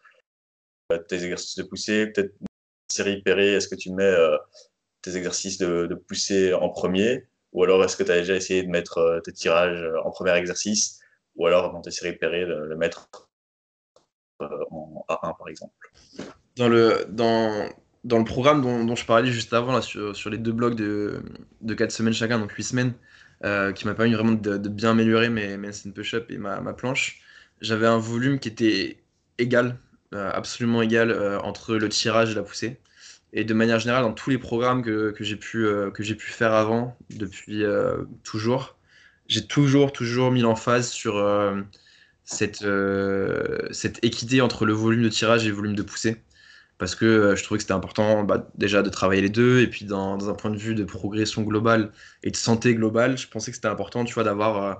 tes 1.07 1.23
exercices 1.23 1.57
de 1.57 1.63
poussée, 1.63 2.07
peut-être 2.07 2.33
série 2.91 3.21
pérée, 3.21 3.53
est-ce 3.53 3.67
que 3.67 3.75
tu 3.75 3.91
mets 3.91 4.15
tes 5.03 5.15
exercices 5.15 5.59
de, 5.59 5.85
de 5.85 5.93
poussée 5.93 6.53
en 6.53 6.69
premier? 6.69 7.27
Ou 7.53 7.63
alors 7.63 7.83
est-ce 7.83 7.95
que 7.95 8.03
tu 8.03 8.11
as 8.11 8.17
déjà 8.17 8.35
essayé 8.35 8.63
de 8.63 8.69
mettre 8.69 9.21
tes 9.23 9.31
tirages 9.31 9.85
en 10.03 10.09
premier 10.09 10.35
exercice? 10.35 10.99
Ou 11.35 11.45
alors 11.45 11.71
dans 11.71 11.81
tes 11.81 11.91
séries 11.91 12.17
pérées 12.17 12.45
de 12.45 12.53
le 12.53 12.75
mettre 12.75 13.09
en 14.39 15.05
A1 15.09 15.37
par 15.37 15.49
exemple 15.49 15.91
dans 16.55 16.69
le, 16.69 17.05
dans, 17.09 17.69
dans 18.03 18.17
le 18.17 18.23
programme 18.23 18.61
dont, 18.61 18.83
dont, 18.83 18.95
je 18.95 19.05
parlais 19.05 19.31
juste 19.31 19.53
avant, 19.53 19.73
là, 19.73 19.81
sur, 19.81 20.15
sur 20.15 20.29
les 20.29 20.37
deux 20.37 20.51
blocs 20.51 20.75
de, 20.75 21.21
de 21.61 21.73
4 21.73 21.91
semaines 21.91 22.13
chacun, 22.13 22.39
donc 22.39 22.51
8 22.51 22.63
semaines, 22.63 22.93
euh, 23.43 23.71
qui 23.73 23.85
m'a 23.85 23.93
permis 23.93 24.13
vraiment 24.13 24.31
de, 24.31 24.57
de, 24.57 24.69
bien 24.69 24.91
améliorer 24.91 25.29
mes, 25.29 25.57
mes 25.57 25.71
push-up 25.93 26.31
et 26.31 26.37
ma, 26.37 26.61
ma 26.61 26.73
planche, 26.73 27.21
j'avais 27.61 27.87
un 27.87 27.97
volume 27.97 28.39
qui 28.39 28.49
était 28.49 29.03
égal, 29.37 29.77
euh, 30.13 30.31
absolument 30.33 30.81
égal, 30.81 31.11
euh, 31.11 31.39
entre 31.41 31.75
le 31.75 31.89
tirage 31.89 32.31
et 32.31 32.35
la 32.35 32.43
poussée. 32.43 32.79
Et 33.33 33.43
de 33.43 33.53
manière 33.53 33.79
générale, 33.79 34.03
dans 34.03 34.13
tous 34.13 34.29
les 34.29 34.37
programmes 34.37 34.81
que, 34.81 35.11
que 35.11 35.25
j'ai 35.25 35.35
pu, 35.35 35.67
j'ai 35.99 36.15
pu 36.15 36.31
faire 36.31 36.53
avant, 36.53 36.97
depuis 37.09 37.65
toujours, 38.23 38.77
j'ai 39.27 39.45
toujours, 39.45 39.91
toujours 39.91 40.31
mis 40.31 40.39
l'emphase 40.39 40.89
sur 40.89 41.17
cette, 42.25 42.65
cette 43.71 44.03
équité 44.03 44.41
entre 44.41 44.65
le 44.65 44.73
volume 44.73 45.03
de 45.03 45.09
tirage 45.09 45.45
et 45.45 45.49
le 45.49 45.55
volume 45.55 45.75
de 45.75 45.83
poussée 45.83 46.21
parce 46.77 46.95
que 46.95 47.05
euh, 47.05 47.35
je 47.35 47.43
trouvais 47.43 47.57
que 47.57 47.63
c'était 47.63 47.73
important 47.73 48.23
bah, 48.23 48.49
déjà 48.55 48.81
de 48.81 48.89
travailler 48.89 49.21
les 49.21 49.29
deux, 49.29 49.61
et 49.61 49.67
puis 49.67 49.85
dans, 49.85 50.29
un 50.29 50.33
point 50.33 50.51
de 50.51 50.57
vue 50.57 50.75
de 50.75 50.83
progression 50.83 51.43
globale 51.43 51.91
et 52.23 52.31
de 52.31 52.35
santé 52.35 52.75
globale, 52.75 53.17
je 53.17 53.27
pensais 53.27 53.51
que 53.51 53.55
c'était 53.55 53.67
important 53.67 54.03
d'avoir 54.03 54.63
euh, 54.63 54.75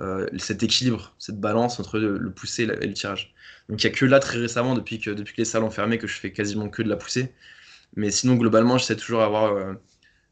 euh, 0.00 0.26
cet 0.38 0.62
équilibre, 0.62 1.14
cette 1.18 1.40
balance 1.40 1.80
entre 1.80 1.98
le, 1.98 2.18
le 2.18 2.32
pousser 2.32 2.64
et, 2.64 2.86
le 2.86 2.94
tirage. 2.94 3.34
Donc 3.68 3.82
il 3.82 3.86
n'y 3.86 3.94
a 3.94 3.96
que 3.96 4.04
là 4.06 4.20
très 4.20 4.38
récemment, 4.38 4.74
depuis 4.74 4.98
que, 5.00 5.10
depuis 5.10 5.34
que 5.34 5.40
les 5.42 5.44
salles 5.44 5.64
ont 5.64 5.70
fermé, 5.70 5.98
que 5.98 6.06
je 6.06 6.18
fais 6.18 6.32
quasiment 6.32 6.68
que 6.70 6.82
de 6.82 6.88
la 6.88 6.96
poussée. 6.96 7.34
Mais 7.96 8.10
sinon, 8.10 8.36
globalement, 8.36 8.78
j'essaie 8.78 8.96
toujours 8.96 9.20
d'avoir 9.20 9.52
euh, 9.52 9.74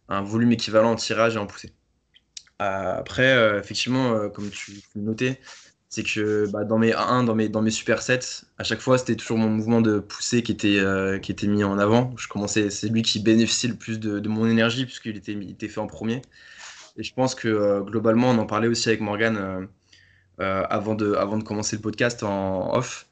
un 0.08 0.22
volume 0.22 0.52
équivalent 0.52 0.92
en 0.92 0.96
tirage 0.96 1.36
et 1.36 1.38
en 1.38 1.46
poussée. 1.46 1.72
après, 2.58 3.58
effectivement, 3.58 4.30
comme 4.30 4.50
tu, 4.50 4.72
tu 4.80 4.98
notais, 4.98 5.40
c'est 5.96 6.02
que 6.02 6.46
bah, 6.50 6.64
dans 6.64 6.76
mes 6.76 6.92
1 6.92 7.24
dans 7.24 7.34
mes, 7.34 7.48
dans 7.48 7.62
mes 7.62 7.70
supersets, 7.70 8.44
à 8.58 8.64
chaque 8.64 8.80
fois, 8.80 8.98
c'était 8.98 9.16
toujours 9.16 9.38
mon 9.38 9.48
mouvement 9.48 9.80
de 9.80 9.98
poussée 9.98 10.42
qui 10.42 10.52
était, 10.52 10.78
euh, 10.78 11.18
qui 11.18 11.32
était 11.32 11.46
mis 11.46 11.64
en 11.64 11.78
avant. 11.78 12.12
Je 12.18 12.28
commençais, 12.28 12.68
c'est 12.68 12.88
lui 12.88 13.00
qui 13.00 13.18
bénéficiait 13.18 13.70
le 13.70 13.76
plus 13.76 13.98
de, 13.98 14.18
de 14.18 14.28
mon 14.28 14.46
énergie, 14.46 14.84
puisqu'il 14.84 15.16
était, 15.16 15.32
il 15.32 15.50
était 15.52 15.68
fait 15.68 15.80
en 15.80 15.86
premier. 15.86 16.20
Et 16.98 17.02
je 17.02 17.14
pense 17.14 17.34
que 17.34 17.48
euh, 17.48 17.80
globalement, 17.80 18.28
on 18.28 18.36
en 18.36 18.44
parlait 18.44 18.68
aussi 18.68 18.90
avec 18.90 19.00
Morgan 19.00 19.38
euh, 19.38 19.66
avant, 20.68 20.94
de, 20.94 21.14
avant 21.14 21.38
de 21.38 21.44
commencer 21.44 21.76
le 21.76 21.82
podcast 21.82 22.22
en 22.22 22.74
off. 22.76 23.06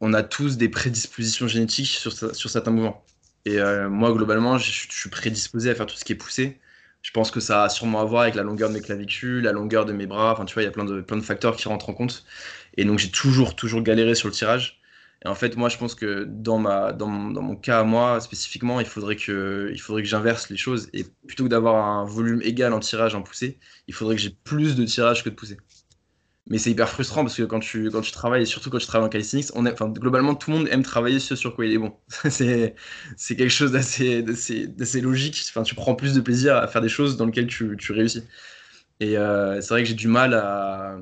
on 0.00 0.14
a 0.14 0.22
tous 0.22 0.56
des 0.56 0.70
prédispositions 0.70 1.46
génétiques 1.46 1.88
sur, 1.88 2.10
sur 2.34 2.48
certains 2.48 2.70
mouvements. 2.70 3.04
Et 3.44 3.58
moi, 3.90 4.14
globalement, 4.14 4.56
je, 4.56 4.72
je 4.72 4.96
suis 4.96 5.10
prédisposé 5.10 5.68
à 5.68 5.74
faire 5.74 5.84
tout 5.84 5.96
ce 5.96 6.06
qui 6.06 6.12
est 6.12 6.16
poussé. 6.16 6.58
Je 7.02 7.10
pense 7.10 7.30
que 7.30 7.40
ça 7.40 7.64
a 7.64 7.68
sûrement 7.68 8.00
à 8.00 8.04
voir 8.04 8.22
avec 8.22 8.34
la 8.34 8.42
longueur 8.44 8.68
de 8.68 8.74
mes 8.74 8.80
clavicules, 8.80 9.42
la 9.42 9.52
longueur 9.52 9.84
de 9.86 9.92
mes 9.92 10.06
bras. 10.06 10.32
Enfin, 10.32 10.44
tu 10.44 10.54
vois, 10.54 10.62
il 10.62 10.66
y 10.66 10.68
a 10.68 10.72
plein 10.72 10.84
de, 10.84 11.00
plein 11.00 11.16
de 11.16 11.22
facteurs 11.22 11.56
qui 11.56 11.68
rentrent 11.68 11.90
en 11.90 11.94
compte. 11.94 12.24
Et 12.76 12.84
donc, 12.84 12.98
j'ai 12.98 13.10
toujours, 13.10 13.56
toujours 13.56 13.82
galéré 13.82 14.14
sur 14.14 14.28
le 14.28 14.34
tirage. 14.34 14.80
Et 15.24 15.28
en 15.28 15.34
fait, 15.34 15.56
moi, 15.56 15.68
je 15.68 15.78
pense 15.78 15.94
que 15.94 16.24
dans, 16.24 16.58
ma, 16.58 16.92
dans, 16.92 17.06
mon, 17.08 17.30
dans 17.30 17.42
mon 17.42 17.56
cas 17.56 17.80
à 17.80 17.84
moi, 17.84 18.20
spécifiquement, 18.20 18.80
il 18.80 18.86
faudrait 18.86 19.16
que, 19.16 19.70
il 19.72 19.80
faudrait 19.80 20.02
que 20.02 20.08
j'inverse 20.08 20.48
les 20.50 20.56
choses. 20.56 20.88
Et 20.92 21.04
plutôt 21.26 21.44
que 21.44 21.48
d'avoir 21.48 21.84
un 21.86 22.04
volume 22.04 22.42
égal 22.42 22.72
en 22.72 22.80
tirage 22.80 23.14
en 23.14 23.22
poussée, 23.22 23.58
il 23.88 23.94
faudrait 23.94 24.16
que 24.16 24.22
j'ai 24.22 24.30
plus 24.44 24.76
de 24.76 24.84
tirage 24.84 25.24
que 25.24 25.28
de 25.30 25.34
poussée 25.34 25.58
mais 26.48 26.58
c'est 26.58 26.70
hyper 26.70 26.88
frustrant 26.88 27.22
parce 27.22 27.36
que 27.36 27.44
quand 27.44 27.60
tu, 27.60 27.90
quand 27.90 28.00
tu 28.00 28.10
travailles, 28.10 28.42
et 28.42 28.46
surtout 28.46 28.68
quand 28.70 28.78
tu 28.78 28.86
travailles 28.86 29.06
en 29.06 29.10
calisthenics, 29.10 29.50
on 29.54 29.64
est, 29.64 29.72
enfin, 29.72 29.88
globalement, 29.88 30.34
tout 30.34 30.50
le 30.50 30.58
monde 30.58 30.68
aime 30.70 30.82
travailler 30.82 31.20
ce 31.20 31.36
sur 31.36 31.54
quoi 31.54 31.66
il 31.66 31.72
est 31.72 31.78
bon. 31.78 31.94
c'est, 32.28 32.74
quelque 33.28 33.48
chose 33.48 33.72
d'assez, 33.72 34.22
logique. 35.00 35.44
Enfin, 35.48 35.62
tu 35.62 35.74
prends 35.74 35.94
plus 35.94 36.14
de 36.14 36.20
plaisir 36.20 36.56
à 36.56 36.66
faire 36.66 36.82
des 36.82 36.88
choses 36.88 37.16
dans 37.16 37.26
lesquelles 37.26 37.46
tu, 37.46 37.76
tu 37.78 37.92
réussis. 37.92 38.24
Et 39.00 39.16
euh, 39.18 39.60
c'est 39.60 39.68
vrai 39.70 39.82
que 39.82 39.88
j'ai 39.88 39.94
du 39.94 40.08
mal 40.08 40.34
à. 40.34 40.98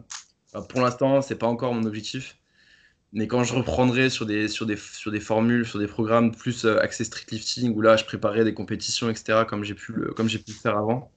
Pour 0.69 0.81
l'instant, 0.81 1.23
c'est 1.23 1.37
pas 1.37 1.47
encore 1.47 1.75
mon 1.75 1.85
objectif. 1.85 2.37
Mais 3.13 3.27
quand 3.27 3.45
je 3.45 3.55
reprendrai 3.55 4.11
sur 4.11 4.27
des, 4.27 4.49
sur 4.49 4.67
des, 4.67 4.77
sur 4.77 5.11
des 5.11 5.21
formules, 5.21 5.67
sur 5.67 5.79
des 5.79 5.87
programmes 5.89 6.35
plus 6.35 6.65
euh, 6.65 6.81
axés 6.81 7.05
street 7.05 7.27
lifting, 7.33 7.75
où 7.75 7.81
là, 7.81 7.97
je 7.97 8.05
préparais 8.05 8.45
des 8.45 8.55
compétitions, 8.55 9.11
etc., 9.11 9.45
comme 9.49 9.65
j'ai 9.65 9.75
pu, 9.75 9.93
le, 9.93 10.13
comme 10.13 10.29
j'ai 10.29 10.39
pu 10.39 10.53
le 10.53 10.57
faire 10.57 10.77
avant, 10.79 11.13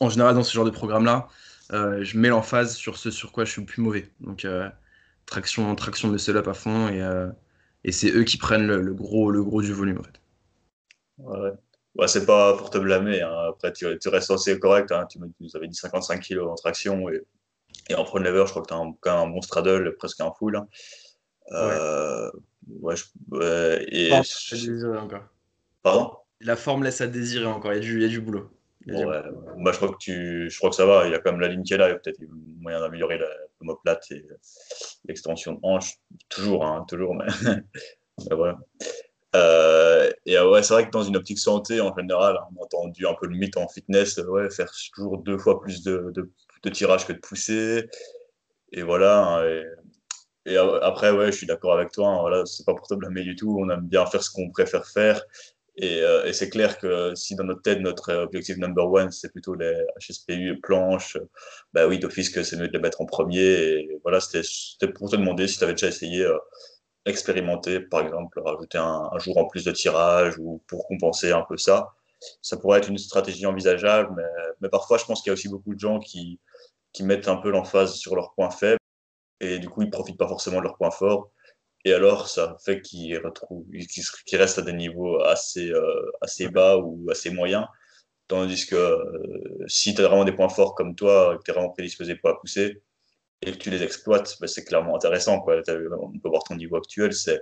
en 0.00 0.10
général, 0.10 0.34
dans 0.34 0.42
ce 0.42 0.52
genre 0.52 0.64
de 0.64 0.70
programme-là, 0.70 1.28
euh, 1.72 2.04
je 2.04 2.18
mets 2.18 2.28
l'emphase 2.28 2.76
sur 2.76 2.96
ce 2.98 3.10
sur 3.10 3.32
quoi 3.32 3.44
je 3.44 3.52
suis 3.52 3.62
le 3.62 3.66
plus 3.66 3.82
mauvais. 3.82 4.08
Donc 4.20 4.44
euh, 4.44 4.68
traction, 5.26 5.74
traction 5.74 6.08
de 6.08 6.14
muscle 6.14 6.36
up 6.36 6.48
à 6.48 6.54
fond 6.54 6.88
et, 6.88 7.02
euh, 7.02 7.28
et 7.84 7.92
c'est 7.92 8.10
eux 8.10 8.24
qui 8.24 8.36
prennent 8.36 8.66
le, 8.66 8.94
gros, 8.94 9.30
le 9.30 9.42
gros 9.42 9.62
du 9.62 9.72
volume 9.72 9.98
en 9.98 10.02
fait. 10.02 10.20
Ouais. 11.18 11.52
Ouais, 11.94 12.08
c'est 12.08 12.24
pas 12.24 12.56
pour 12.56 12.70
te 12.70 12.78
blâmer. 12.78 13.20
Hein. 13.20 13.48
Après, 13.50 13.72
tu, 13.72 13.86
tu, 13.98 14.08
restes 14.08 14.30
assez 14.30 14.58
correct. 14.58 14.90
Hein. 14.92 15.06
Tu, 15.10 15.18
nous 15.18 15.56
avais 15.56 15.68
dit 15.68 15.76
55 15.76 16.26
kg 16.26 16.40
en 16.40 16.54
traction 16.54 17.10
et, 17.10 17.22
et 17.90 17.94
en 17.94 18.04
front 18.04 18.18
lever, 18.18 18.44
je 18.46 18.50
crois 18.50 18.62
que 18.62 18.68
tu 18.68 18.74
as 18.74 18.78
un, 18.78 18.94
quand 19.00 19.18
même 19.18 19.28
un 19.28 19.32
bon 19.32 19.42
straddle, 19.42 19.94
presque 19.96 20.20
un 20.20 20.32
full. 20.32 20.56
Hein. 20.56 20.68
Euh, 21.52 22.30
ouais. 22.80 22.96
Je, 22.96 23.04
ouais, 23.30 23.86
et... 23.90 24.10
encore. 24.96 25.24
Pardon? 25.82 26.16
La 26.40 26.56
forme 26.56 26.82
laisse 26.82 27.02
à 27.02 27.06
désirer 27.06 27.46
encore. 27.46 27.72
Il 27.72 27.76
y 27.76 27.78
a 27.78 27.82
du, 27.82 27.96
il 27.96 28.02
y 28.02 28.06
a 28.06 28.08
du 28.08 28.20
boulot. 28.20 28.50
Ouais, 28.86 29.04
bah, 29.04 29.70
je, 29.72 29.76
crois 29.76 29.90
que 29.90 29.98
tu, 29.98 30.50
je 30.50 30.58
crois 30.58 30.70
que 30.70 30.76
ça 30.76 30.86
va. 30.86 31.06
Il 31.06 31.12
y 31.12 31.14
a 31.14 31.18
quand 31.18 31.30
même 31.32 31.40
la 31.40 31.48
ligne 31.48 31.62
qui 31.62 31.74
est 31.74 31.76
là. 31.76 31.88
Il 31.88 31.92
y 31.92 31.94
a 31.94 31.98
peut-être 31.98 32.20
moyen 32.60 32.80
d'améliorer 32.80 33.18
la 33.18 33.28
plate 33.82 34.10
et 34.10 34.26
l'extension 35.04 35.52
de 35.52 35.58
hanche. 35.62 35.94
Toujours, 36.28 36.64
hein, 36.64 36.84
toujours. 36.88 37.14
Mais, 37.14 37.26
voilà. 38.30 38.58
Euh, 39.34 40.10
et 40.26 40.36
euh, 40.36 40.50
ouais, 40.50 40.62
c'est 40.62 40.74
vrai 40.74 40.86
que 40.86 40.90
dans 40.90 41.02
une 41.02 41.16
optique 41.16 41.38
santé, 41.38 41.80
en 41.80 41.94
général, 41.96 42.38
on 42.54 42.60
a 42.60 42.64
entendu 42.64 43.06
un 43.06 43.14
peu 43.14 43.26
le 43.26 43.36
mythe 43.36 43.56
en 43.56 43.66
fitness, 43.68 44.18
ouais, 44.18 44.50
faire 44.50 44.70
toujours 44.94 45.18
deux 45.18 45.38
fois 45.38 45.60
plus 45.60 45.82
de, 45.82 46.10
de, 46.14 46.30
de 46.62 46.70
tirage 46.70 47.06
que 47.06 47.12
de 47.12 47.18
pousser. 47.18 47.88
Et 48.72 48.82
voilà. 48.82 49.24
Hein, 49.24 49.46
et, 49.46 49.64
et, 50.52 50.56
après, 50.56 51.10
ouais, 51.12 51.26
je 51.26 51.36
suis 51.36 51.46
d'accord 51.46 51.74
avec 51.74 51.92
toi. 51.92 52.08
Hein, 52.08 52.20
voilà, 52.20 52.44
c'est 52.46 52.66
pas 52.66 52.74
pour 52.74 52.86
te 52.86 52.94
blâmer 52.94 53.22
du 53.22 53.36
tout. 53.36 53.56
On 53.58 53.70
aime 53.70 53.86
bien 53.86 54.04
faire 54.06 54.22
ce 54.22 54.30
qu'on 54.30 54.50
préfère 54.50 54.86
faire. 54.86 55.22
Et, 55.76 56.02
euh, 56.02 56.26
et 56.26 56.32
c'est 56.34 56.50
clair 56.50 56.78
que 56.78 57.14
si 57.14 57.34
dans 57.34 57.44
notre 57.44 57.62
tête, 57.62 57.80
notre 57.80 58.12
objectif 58.14 58.58
number 58.58 58.90
one, 58.90 59.10
c'est 59.10 59.30
plutôt 59.32 59.54
les 59.54 59.74
HSPU 59.98 60.52
et 60.52 60.56
planches, 60.60 61.16
bah 61.72 61.86
oui, 61.86 61.98
d'office 61.98 62.28
que 62.30 62.42
c'est 62.42 62.56
mieux 62.56 62.68
de 62.68 62.72
les 62.72 62.78
mettre 62.78 63.00
en 63.00 63.06
premier. 63.06 63.40
Et 63.40 64.00
voilà, 64.02 64.20
c'était 64.20 64.88
pour 64.88 65.10
te 65.10 65.16
demander 65.16 65.48
si 65.48 65.58
tu 65.58 65.64
avais 65.64 65.72
déjà 65.72 65.88
essayé 65.88 66.24
euh, 66.24 66.36
expérimenter, 67.06 67.80
par 67.80 68.02
exemple, 68.02 68.40
rajouter 68.44 68.78
un, 68.78 69.10
jour 69.18 69.38
en 69.38 69.46
plus 69.46 69.64
de 69.64 69.72
tirage 69.72 70.38
ou 70.38 70.62
pour 70.68 70.86
compenser 70.86 71.32
un 71.32 71.42
peu 71.42 71.56
ça. 71.56 71.94
Ça 72.42 72.56
pourrait 72.56 72.78
être 72.78 72.88
une 72.88 72.98
stratégie 72.98 73.46
envisageable, 73.46 74.14
mais, 74.60 74.68
parfois, 74.68 74.98
je 74.98 75.04
pense 75.04 75.22
qu'il 75.22 75.30
y 75.30 75.32
a 75.32 75.34
aussi 75.34 75.48
beaucoup 75.48 75.74
de 75.74 75.80
gens 75.80 75.98
qui, 75.98 76.38
mettent 77.00 77.28
un 77.28 77.36
peu 77.36 77.50
l'emphase 77.50 77.94
sur 77.94 78.14
leurs 78.14 78.34
points 78.34 78.50
faibles 78.50 78.78
et 79.40 79.58
du 79.58 79.68
coup, 79.68 79.82
ils 79.82 79.90
profitent 79.90 80.18
pas 80.18 80.28
forcément 80.28 80.58
de 80.58 80.64
leurs 80.64 80.76
points 80.76 80.90
forts. 80.90 81.30
Et 81.84 81.92
alors, 81.92 82.28
ça 82.28 82.56
fait 82.64 82.80
qu'ils 82.80 83.20
qu 84.26 84.36
restent 84.36 84.58
à 84.58 84.62
des 84.62 84.72
niveaux 84.72 85.20
assez, 85.22 85.70
euh, 85.70 86.10
assez 86.20 86.48
bas 86.48 86.78
ou 86.78 87.10
assez 87.10 87.30
moyens. 87.30 87.66
Tandis 88.28 88.66
que 88.66 88.76
euh, 88.76 89.64
si 89.66 89.94
tu 89.94 90.00
as 90.00 90.08
vraiment 90.08 90.24
des 90.24 90.32
points 90.32 90.48
forts 90.48 90.74
comme 90.74 90.94
toi, 90.94 91.36
que 91.36 91.42
tu 91.42 91.50
es 91.50 91.54
vraiment 91.54 91.70
prédisposé 91.70 92.14
pour 92.14 92.30
la 92.30 92.36
pousser 92.36 92.82
et 93.42 93.52
que 93.52 93.58
tu 93.58 93.70
les 93.70 93.82
exploites, 93.82 94.36
bah, 94.40 94.46
c'est 94.46 94.64
clairement 94.64 94.94
intéressant. 94.94 95.40
Quoi. 95.40 95.60
On 95.68 96.18
peut 96.18 96.28
voir 96.28 96.44
ton 96.44 96.54
niveau 96.54 96.76
actuel. 96.76 97.12
C'est 97.12 97.40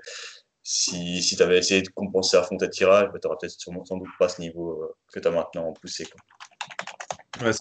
si, 0.63 1.23
si 1.23 1.37
tu 1.37 1.43
avais 1.43 1.59
essayé 1.59 1.83
de 1.83 1.89
compenser 1.91 2.37
à 2.37 2.43
fond 2.43 2.57
tes 2.57 2.71
tirages, 2.71 3.11
bah, 3.13 3.19
tu 3.21 3.27
n'aurais 3.27 3.39
peut-être 3.41 3.87
sans 3.87 3.97
doute 3.99 4.09
pas 4.19 4.29
ce 4.29 4.41
niveau 4.41 4.83
euh, 4.83 4.95
que 5.13 5.21
tu 5.21 5.29
as 5.29 5.31
maintenant 5.31 5.69
en 5.69 5.73
poussée. 5.75 6.07
Quoi. 6.07 7.47
Ouais, 7.47 7.53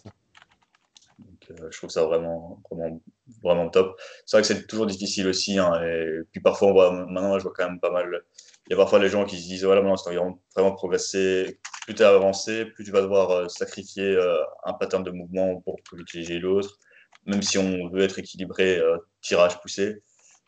euh, 1.51 1.69
je 1.71 1.77
trouve 1.77 1.89
ça 1.89 2.03
vraiment, 2.05 2.61
vraiment, 2.69 3.01
vraiment 3.43 3.69
top. 3.69 3.99
C'est 4.25 4.38
vrai 4.38 4.41
que 4.41 4.47
c'est 4.47 4.67
toujours 4.67 4.86
difficile 4.86 5.27
aussi. 5.27 5.57
Hein, 5.57 5.73
et 5.84 6.21
puis 6.32 6.41
parfois, 6.41 6.69
on 6.69 6.73
voit, 6.73 6.91
maintenant, 6.91 7.38
je 7.38 7.43
vois 7.43 7.53
quand 7.55 7.67
même 7.67 7.80
pas 7.80 7.91
mal. 7.91 8.23
Il 8.67 8.71
y 8.71 8.73
a 8.73 8.77
parfois 8.77 8.99
les 8.99 9.09
gens 9.09 9.25
qui 9.25 9.38
se 9.41 9.47
disent 9.47 9.63
voilà, 9.63 9.82
maintenant, 9.82 9.97
c'est 9.97 10.13
vraiment 10.13 10.71
progresser. 10.73 11.59
Plus 11.86 11.95
tu 11.95 12.03
avancé, 12.03 12.65
plus 12.65 12.84
tu 12.84 12.91
vas 12.91 13.01
devoir 13.01 13.32
euh, 13.32 13.47
sacrifier 13.47 14.03
euh, 14.03 14.38
un 14.65 14.73
pattern 14.73 15.03
de 15.03 15.11
mouvement 15.11 15.59
pour 15.61 15.77
privilégier 15.84 16.39
l'autre. 16.39 16.77
Même 17.25 17.41
si 17.41 17.57
on 17.57 17.89
veut 17.89 18.03
être 18.03 18.19
équilibré, 18.19 18.82
tirage 19.21 19.59
poussé, 19.61 20.01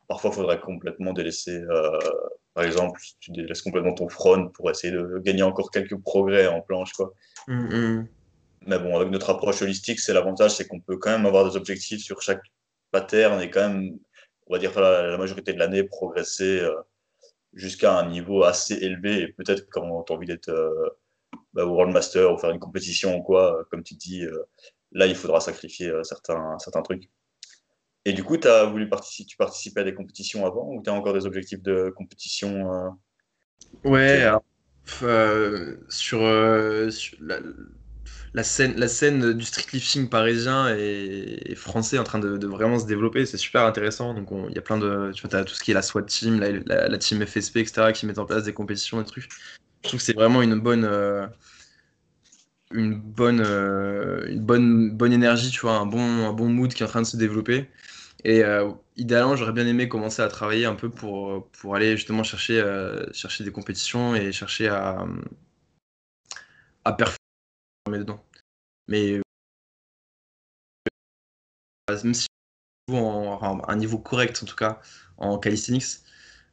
parfois, 0.07 0.31
il 0.31 0.35
faudrait 0.35 0.59
complètement 0.59 1.13
délaisser. 1.13 1.61
par 2.53 2.63
exemple, 2.63 2.99
tu 3.19 3.31
délaisses 3.31 3.61
complètement 3.61 3.93
ton 3.93 4.07
front 4.09 4.47
pour 4.49 4.69
essayer 4.69 4.91
de 4.93 5.19
gagner 5.19 5.43
encore 5.43 5.69
quelques 5.69 5.99
progrès 6.01 6.47
en 6.47 6.61
planche. 6.61 6.93
Quoi. 6.93 7.13
Mmh, 7.47 7.75
mmh. 7.75 8.07
Mais 8.67 8.77
bon, 8.77 8.95
avec 8.95 9.09
notre 9.09 9.29
approche 9.29 9.61
holistique, 9.61 9.99
c'est 9.99 10.13
l'avantage, 10.13 10.51
c'est 10.51 10.67
qu'on 10.67 10.79
peut 10.79 10.97
quand 10.97 11.11
même 11.11 11.25
avoir 11.25 11.49
des 11.49 11.55
objectifs 11.55 12.01
sur 12.01 12.21
chaque 12.21 12.41
pattern 12.91 13.41
et 13.41 13.49
quand 13.49 13.69
même, 13.69 13.97
on 14.47 14.53
va 14.53 14.59
dire, 14.59 14.79
la, 14.79 15.17
majorité 15.17 15.53
de 15.53 15.59
l'année, 15.59 15.83
progresser 15.83 16.59
euh, 16.59 16.75
jusqu'à 17.53 17.97
un 17.97 18.09
niveau 18.09 18.43
assez 18.43 18.75
élevé. 18.75 19.21
Et 19.21 19.27
peut-être 19.33 19.67
quand 19.69 20.03
tu 20.03 20.13
as 20.13 20.15
envie 20.15 20.27
d'être 20.27 20.49
euh, 20.49 20.89
bah, 21.53 21.65
World 21.65 21.93
Master 21.93 22.33
ou 22.33 22.37
faire 22.37 22.51
une 22.51 22.59
compétition 22.59 23.17
ou 23.17 23.23
quoi, 23.23 23.59
euh, 23.59 23.63
comme 23.71 23.83
tu 23.83 23.95
dis, 23.95 24.25
là, 24.91 25.05
il 25.07 25.15
faudra 25.15 25.39
sacrifier 25.39 25.91
certains, 26.03 26.57
certains 26.59 26.81
trucs. 26.81 27.09
Et 28.03 28.13
du 28.13 28.23
coup, 28.23 28.37
as 28.43 28.65
voulu 28.65 28.89
participer, 28.89 29.27
tu 29.27 29.37
participais 29.37 29.81
à 29.81 29.83
des 29.83 29.93
compétitions 29.93 30.45
avant 30.45 30.67
ou 30.73 30.81
tu 30.81 30.89
as 30.89 30.93
encore 30.93 31.13
des 31.13 31.25
objectifs 31.25 31.61
de 31.61 31.93
compétition 31.95 32.97
Ouais, 33.83 34.27
sur, 35.89 36.19
la, 36.19 37.39
scène, 38.43 38.73
la 38.77 38.87
scène 38.87 39.33
du 39.33 39.43
streetlifting 39.43 40.09
parisien 40.09 40.73
et, 40.75 41.53
français 41.55 41.99
en 41.99 42.03
train 42.03 42.19
de, 42.19 42.47
vraiment 42.47 42.79
se 42.79 42.85
développer, 42.85 43.25
c'est 43.25 43.37
super 43.37 43.63
intéressant. 43.65 44.13
Donc 44.13 44.29
il 44.49 44.55
y 44.55 44.57
a 44.57 44.61
plein 44.61 44.77
de, 44.77 45.11
tu 45.13 45.27
vois, 45.27 45.39
as 45.39 45.43
tout 45.43 45.53
ce 45.53 45.63
qui 45.63 45.71
est 45.71 45.73
la 45.73 45.81
SWAT 45.81 46.03
team, 46.03 46.39
la, 46.39 46.97
team 46.97 47.25
FSP, 47.25 47.57
etc., 47.57 47.91
qui 47.93 48.05
mettent 48.05 48.19
en 48.19 48.25
place 48.25 48.43
des 48.43 48.53
compétitions 48.53 49.01
et 49.01 49.05
trucs. 49.05 49.29
Je 49.83 49.89
trouve 49.89 49.99
que 49.99 50.05
c'est 50.05 50.13
vraiment 50.13 50.41
une 50.41 50.59
bonne, 50.59 50.85
une 52.71 52.95
bonne, 52.95 53.41
une 53.41 54.39
bonne, 54.39 54.91
bonne 54.91 55.13
énergie, 55.13 55.49
tu 55.49 55.61
vois, 55.61 55.73
un 55.73 55.85
bon, 55.85 56.27
un 56.27 56.33
bon 56.33 56.47
mood 56.49 56.73
qui 56.73 56.83
est 56.83 56.85
en 56.85 56.89
train 56.89 57.01
de 57.01 57.07
se 57.07 57.17
développer. 57.17 57.67
Et 58.23 58.43
euh, 58.43 58.71
idéalement, 58.97 59.35
j'aurais 59.35 59.51
bien 59.53 59.65
aimé 59.67 59.87
commencer 59.87 60.21
à 60.21 60.27
travailler 60.27 60.65
un 60.65 60.75
peu 60.75 60.89
pour, 60.89 61.49
pour 61.51 61.75
aller 61.75 61.97
justement 61.97 62.23
chercher, 62.23 62.61
euh, 62.61 63.05
chercher 63.13 63.43
des 63.43 63.51
compétitions 63.51 64.15
et 64.15 64.31
chercher 64.31 64.67
à, 64.67 65.05
à 66.85 66.93
dedans. 67.89 68.23
Mais 68.87 69.13
euh, 69.13 69.21
même 72.03 72.13
si 72.13 72.27
en, 72.89 73.61
un 73.67 73.75
niveau 73.75 73.99
correct 73.99 74.39
en 74.43 74.45
tout 74.45 74.55
cas 74.55 74.79
en 75.17 75.37
calisthenics, 75.37 76.01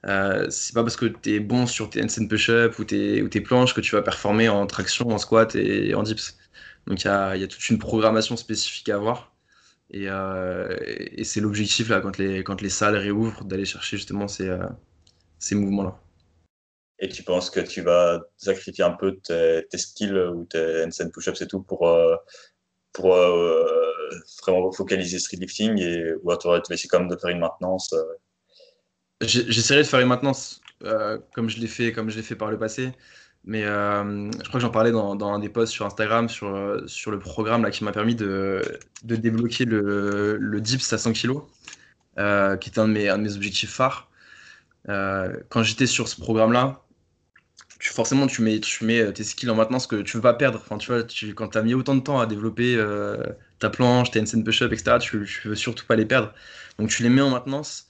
euh, 0.07 0.49
c'est 0.51 0.75
pas 0.75 0.83
parce 0.83 0.97
que 0.97 1.07
tu 1.07 1.35
es 1.35 1.41
bon 1.41 1.67
sur 1.67 1.91
tes 1.91 2.03
handstand 2.03 2.29
push-up 2.29 2.79
ou 2.79 2.85
tes, 2.85 3.23
ou 3.23 3.29
tes 3.29 3.41
planches 3.41 3.75
que 3.75 3.81
tu 3.81 3.95
vas 3.95 4.03
performer 4.03 4.49
en 4.49 4.67
traction, 4.67 5.09
en 5.09 5.19
squat 5.19 5.55
et, 5.57 5.95
en 5.95 6.03
dips. 6.03 6.37
Donc 6.87 7.03
il 7.05 7.07
y 7.07 7.11
a, 7.11 7.47
toute 7.49 7.69
une 7.71 7.79
programmation 7.79 8.37
spécifique 8.37 8.89
à 8.89 8.97
avoir. 8.97 9.35
Euh, 9.95 10.77
et, 10.87 11.25
c'est 11.25 11.41
l'objectif 11.41 11.89
là 11.89 12.01
quand 12.01 12.19
les, 12.19 12.69
salles 12.71 12.97
réouvrent 12.97 13.45
d'aller 13.45 13.65
chercher 13.65 13.97
justement 13.97 14.27
euh, 14.41 14.69
ces 15.39 15.55
mouvements-là. 15.55 16.01
Et 17.01 17.09
tu 17.09 17.23
penses 17.23 17.51
que 17.51 17.61
tu 17.61 17.83
vas 17.83 18.21
sacrifier 18.37 18.85
un 18.85 18.91
peu 18.93 19.17
tes, 19.17 19.65
skills 19.75 20.19
ou 20.19 20.45
tes 20.45 20.85
handstand 20.85 21.11
push-ups 21.11 21.41
et 21.41 21.47
tout 21.47 21.63
pour, 21.63 21.89
euh, 21.89 22.17
pour 22.93 23.15
vraiment 24.43 24.73
focaliser 24.73 25.19
street 25.19 25.39
lifting 25.39 25.79
et, 25.81 26.15
ou 26.23 26.37
tu 26.37 26.49
vas 26.49 26.61
essayer 26.71 26.89
quand 26.89 27.01
même 27.01 27.09
de 27.09 27.17
faire 27.17 27.31
une 27.31 27.41
maintenance 27.41 27.95
J'essaierai 29.21 29.83
de 29.83 29.87
faire 29.87 30.01
une 30.01 30.09
maintenance 30.09 30.61
comme 31.35 31.49
je 31.49 31.59
l'ai 31.59 31.67
fait, 31.67 31.93
fait 31.93 32.37
par 32.37 32.51
le 32.51 32.59
passé. 32.59 32.93
Mais 33.45 33.65
euh, 33.65 34.31
je 34.33 34.49
crois 34.49 34.55
que 34.55 34.61
j'en 34.61 34.71
parlais 34.71 34.91
dans, 34.91 35.17
dans, 35.17 35.33
un 35.33 35.39
des 35.39 35.49
posts 35.49 35.73
sur 35.73 35.87
Instagram 35.87 36.29
sur, 36.29 36.49
euh, 36.55 36.87
sur 36.87 37.11
le 37.11 37.19
programme 37.19 37.63
là, 37.63 37.71
qui 37.71 37.85
m'a 37.85 37.93
permis 37.93 38.15
de, 38.15 38.63
de 39.05 39.17
débloquer 39.17 39.65
le, 39.65 40.37
le, 40.37 40.61
DIPS 40.61 40.93
à 40.93 40.99
100 40.99 41.13
kg, 41.13 41.39
euh, 42.19 42.57
qui 42.57 42.69
était 42.69 42.81
un 42.81 42.89
de 42.89 42.93
mes, 42.93 43.09
un 43.09 43.19
de 43.19 43.23
mes 43.23 43.37
objectifs 43.37 43.71
phares. 43.71 44.11
quand 44.87 45.63
j'étais 45.63 45.87
sur 45.87 46.09
ce 46.09 46.21
programme-là, 46.21 46.83
forcément, 47.81 48.27
tu 48.27 48.43
mets, 48.43 48.61
tu 48.61 48.85
mets 48.85 49.13
tes 49.13 49.25
skills 49.25 49.51
en 49.51 49.55
maintenance 49.55 49.87
que 49.87 49.97
tu 50.03 50.17
veux 50.17 50.23
pas 50.23 50.35
perdre. 50.35 50.61
Enfin, 50.63 50.79
tu 50.79 50.93
vois, 50.93 51.03
quand 51.35 51.49
tu 51.49 51.59
as 51.59 51.63
mis 51.63 51.75
autant 51.75 51.95
de 51.95 52.01
temps 52.01 52.21
à 52.21 52.27
développer 52.27 52.77
ta 53.59 53.71
planche, 53.71 54.11
tes 54.11 54.21
handstand 54.21 54.43
push-up, 54.45 54.73
etc., 54.73 54.99
tu, 55.01 55.25
tu 55.27 55.49
veux 55.49 55.55
surtout 55.55 55.87
pas 55.87 55.97
les 55.97 56.07
perdre. 56.07 56.35
Donc, 56.79 56.91
tu 56.91 57.03
les 57.03 57.09
mets 57.09 57.23
en 57.23 57.31
maintenance. 57.31 57.89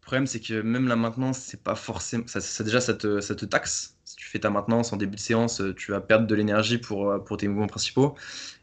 Le 0.00 0.06
problème, 0.06 0.26
c'est 0.26 0.40
que 0.40 0.60
même 0.62 0.88
la 0.88 0.96
maintenance, 0.96 1.38
c'est 1.38 1.62
pas 1.62 1.74
forcément. 1.76 2.24
Ça, 2.26 2.64
déjà, 2.64 2.80
ça 2.80 2.94
te, 2.94 3.20
ça 3.20 3.34
te 3.34 3.44
taxe 3.44 3.96
si 4.10 4.16
tu 4.16 4.26
fais 4.26 4.40
ta 4.40 4.50
maintenance 4.50 4.92
en 4.92 4.96
début 4.96 5.14
de 5.14 5.20
séance, 5.20 5.60
euh, 5.60 5.72
tu 5.72 5.92
vas 5.92 6.00
perdre 6.00 6.26
de 6.26 6.34
l'énergie 6.34 6.78
pour, 6.78 7.10
euh, 7.10 7.18
pour 7.20 7.36
tes 7.36 7.46
mouvements 7.46 7.68
principaux. 7.68 8.16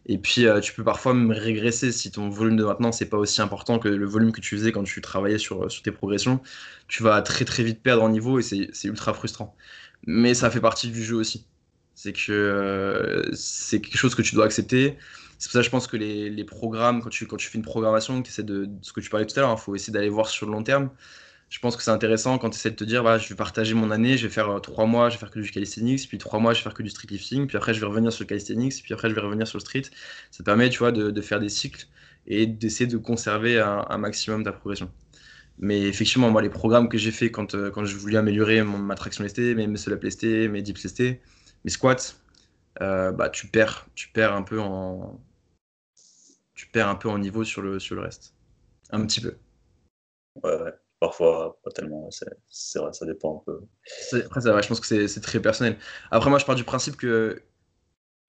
Et 0.08 0.18
puis, 0.18 0.46
euh, 0.46 0.60
tu 0.60 0.74
peux 0.74 0.84
parfois 0.84 1.14
même 1.14 1.32
régresser 1.32 1.92
si 1.94 2.12
ton 2.12 2.30
volume 2.30 2.58
de 2.58 2.66
maintenance 2.66 3.00
n'est 3.02 3.08
pas 3.08 3.18
aussi 3.18 3.42
important 3.42 3.80
que 3.80 3.88
le 3.88 4.06
volume 4.06 4.34
que 4.34 4.42
tu 4.42 4.58
faisais 4.58 4.74
quand 4.74 4.84
tu 4.84 5.02
travaillais 5.02 5.38
sur, 5.38 5.72
sur 5.72 5.84
tes 5.84 5.92
progressions. 5.92 6.42
Tu 6.90 7.04
vas 7.04 7.22
très 7.22 7.46
très 7.46 7.64
vite 7.64 7.82
perdre 7.82 8.04
en 8.04 8.10
niveau 8.10 8.40
et 8.40 8.44
c'est 8.44 8.88
ultra 8.88 9.14
frustrant. 9.14 9.56
Mais 10.06 10.34
ça 10.34 10.50
fait 10.50 10.62
partie 10.62 10.90
du 10.90 11.04
jeu 11.04 11.16
aussi. 11.16 11.46
C'est 11.96 12.14
que 12.14 13.30
c'est 13.34 13.82
quelque 13.82 13.98
chose 13.98 14.16
que 14.16 14.22
tu 14.22 14.36
dois 14.36 14.46
accepter. 14.46 14.98
C'est 15.40 15.50
pour 15.50 15.54
ça 15.54 15.60
que 15.60 15.66
je 15.66 15.70
pense 15.70 15.88
que 15.88 15.98
les, 15.98 16.30
les, 16.30 16.44
programmes, 16.44 17.02
quand 17.02 17.10
tu, 17.10 17.28
quand 17.28 17.38
tu 17.38 17.48
fais 17.48 17.58
une 17.58 17.64
programmation, 17.64 18.22
tu 18.24 18.30
essaies 18.30 18.44
de, 18.44 18.70
ce 18.82 18.92
que 18.94 19.02
tu 19.02 19.10
parlais 19.10 19.26
tout 19.26 19.38
à 19.38 19.42
l'heure, 19.42 19.50
il 19.52 19.54
hein, 19.54 19.58
faut 19.58 19.76
essayer 19.76 19.94
d'aller 19.94 20.10
voir 20.10 20.30
sur 20.30 20.48
le 20.48 20.52
long 20.52 20.64
terme 20.64 20.90
je 21.50 21.60
pense 21.60 21.78
que 21.78 21.84
c'est 21.84 21.92
intéressant 21.92 22.38
quand 22.38 22.50
tu 22.50 22.58
essaies 22.58 22.72
de 22.72 22.76
te 22.76 22.84
dire, 22.84 23.02
voilà, 23.02 23.18
je 23.18 23.30
vais 23.30 23.36
partager 23.36 23.74
mon 23.74 23.92
année, 23.92 24.18
je 24.18 24.28
vais 24.28 24.34
faire 24.34 24.50
euh, 24.50 24.60
trois 24.60 24.86
mois, 24.86 25.10
je 25.10 25.16
vais 25.16 25.20
faire 25.20 25.32
que 25.32 25.40
du 25.40 25.50
calisthenics, 25.50 26.08
puis 26.08 26.18
trois 26.18 26.40
mois, 26.40 26.54
je 26.54 26.60
vais 26.60 26.64
faire 26.64 26.74
que 26.74 26.84
du 26.84 26.90
street 26.90 27.08
lifting, 27.10 27.48
puis 27.48 27.58
après, 27.58 27.74
je 27.74 27.80
vais 27.80 27.86
revenir 27.86 28.12
sur 28.12 28.24
le 28.24 28.28
calisthenics, 28.28 28.84
puis 28.84 28.94
après, 28.94 29.10
je 29.10 29.16
vais 29.16 29.22
revenir 29.22 29.48
sur 29.48 29.58
le 29.58 29.62
street. 29.62 29.84
Ça 30.32 30.40
te 30.40 30.44
permet, 30.44 30.70
tu 30.70 30.80
vois, 30.80 30.92
de, 30.92 31.22
faire 31.22 31.40
des 31.40 31.50
cycles 31.50 31.88
et 32.28 32.46
d'essayer 32.46 32.88
de 32.88 32.98
conserver 32.98 33.60
un, 33.60 33.98
maximum 33.98 34.44
ta 34.44 34.52
progression. 34.52 34.92
Mais 35.60 35.82
effectivement, 35.82 36.30
moi, 36.30 36.42
les 36.42 36.50
programmes 36.50 36.88
que 36.90 36.98
j'ai 36.98 37.12
fait 37.12 37.32
quand, 37.32 37.56
euh, 37.56 37.72
quand 37.72 37.86
je 37.86 37.96
voulais 37.98 38.18
améliorer 38.18 38.62
mon, 38.64 38.78
ma 38.78 38.96
traction 38.96 39.24
lestée, 39.24 39.56
mes 39.56 39.68
muscle 39.68 39.94
up 39.94 40.04
lestés, 40.04 40.48
mes 40.48 40.62
dips 40.62 40.84
lestés, 40.84 41.22
mes 41.66 41.72
squats, 41.72 41.96
euh, 42.82 43.12
bah, 43.12 43.30
tu 43.30 43.48
perds, 43.48 43.88
tu 43.96 44.10
perds 44.10 44.34
un 44.34 44.44
peu 44.44 44.60
en, 44.60 45.20
tu 46.54 46.68
perds 46.68 46.90
un 46.90 46.96
peu 46.96 47.10
en 47.10 47.18
niveau 47.18 47.44
sur 47.44 47.62
le, 47.62 47.80
sur 47.80 47.96
le 47.96 48.02
reste. 48.02 48.36
Un 48.92 49.06
petit 49.06 49.22
peu. 49.22 49.36
Ouais, 50.44 50.62
ouais. 50.62 50.74
Parfois, 51.00 51.60
pas 51.64 51.72
tellement. 51.72 52.10
C'est 52.50 52.80
vrai, 52.80 52.92
ça 52.92 53.06
dépend 53.06 53.38
un 53.38 53.44
peu. 53.46 53.62
Après, 54.26 54.42
ça, 54.42 54.60
je 54.62 54.68
pense 54.68 54.80
que 54.80 55.08
c'est 55.08 55.22
très 55.22 55.40
personnel. 55.40 55.78
Après, 56.10 56.30
moi, 56.30 56.40
je 56.40 56.46
pars 56.46 56.56
du 56.56 56.64
principe 56.64 56.96
que 56.96 57.44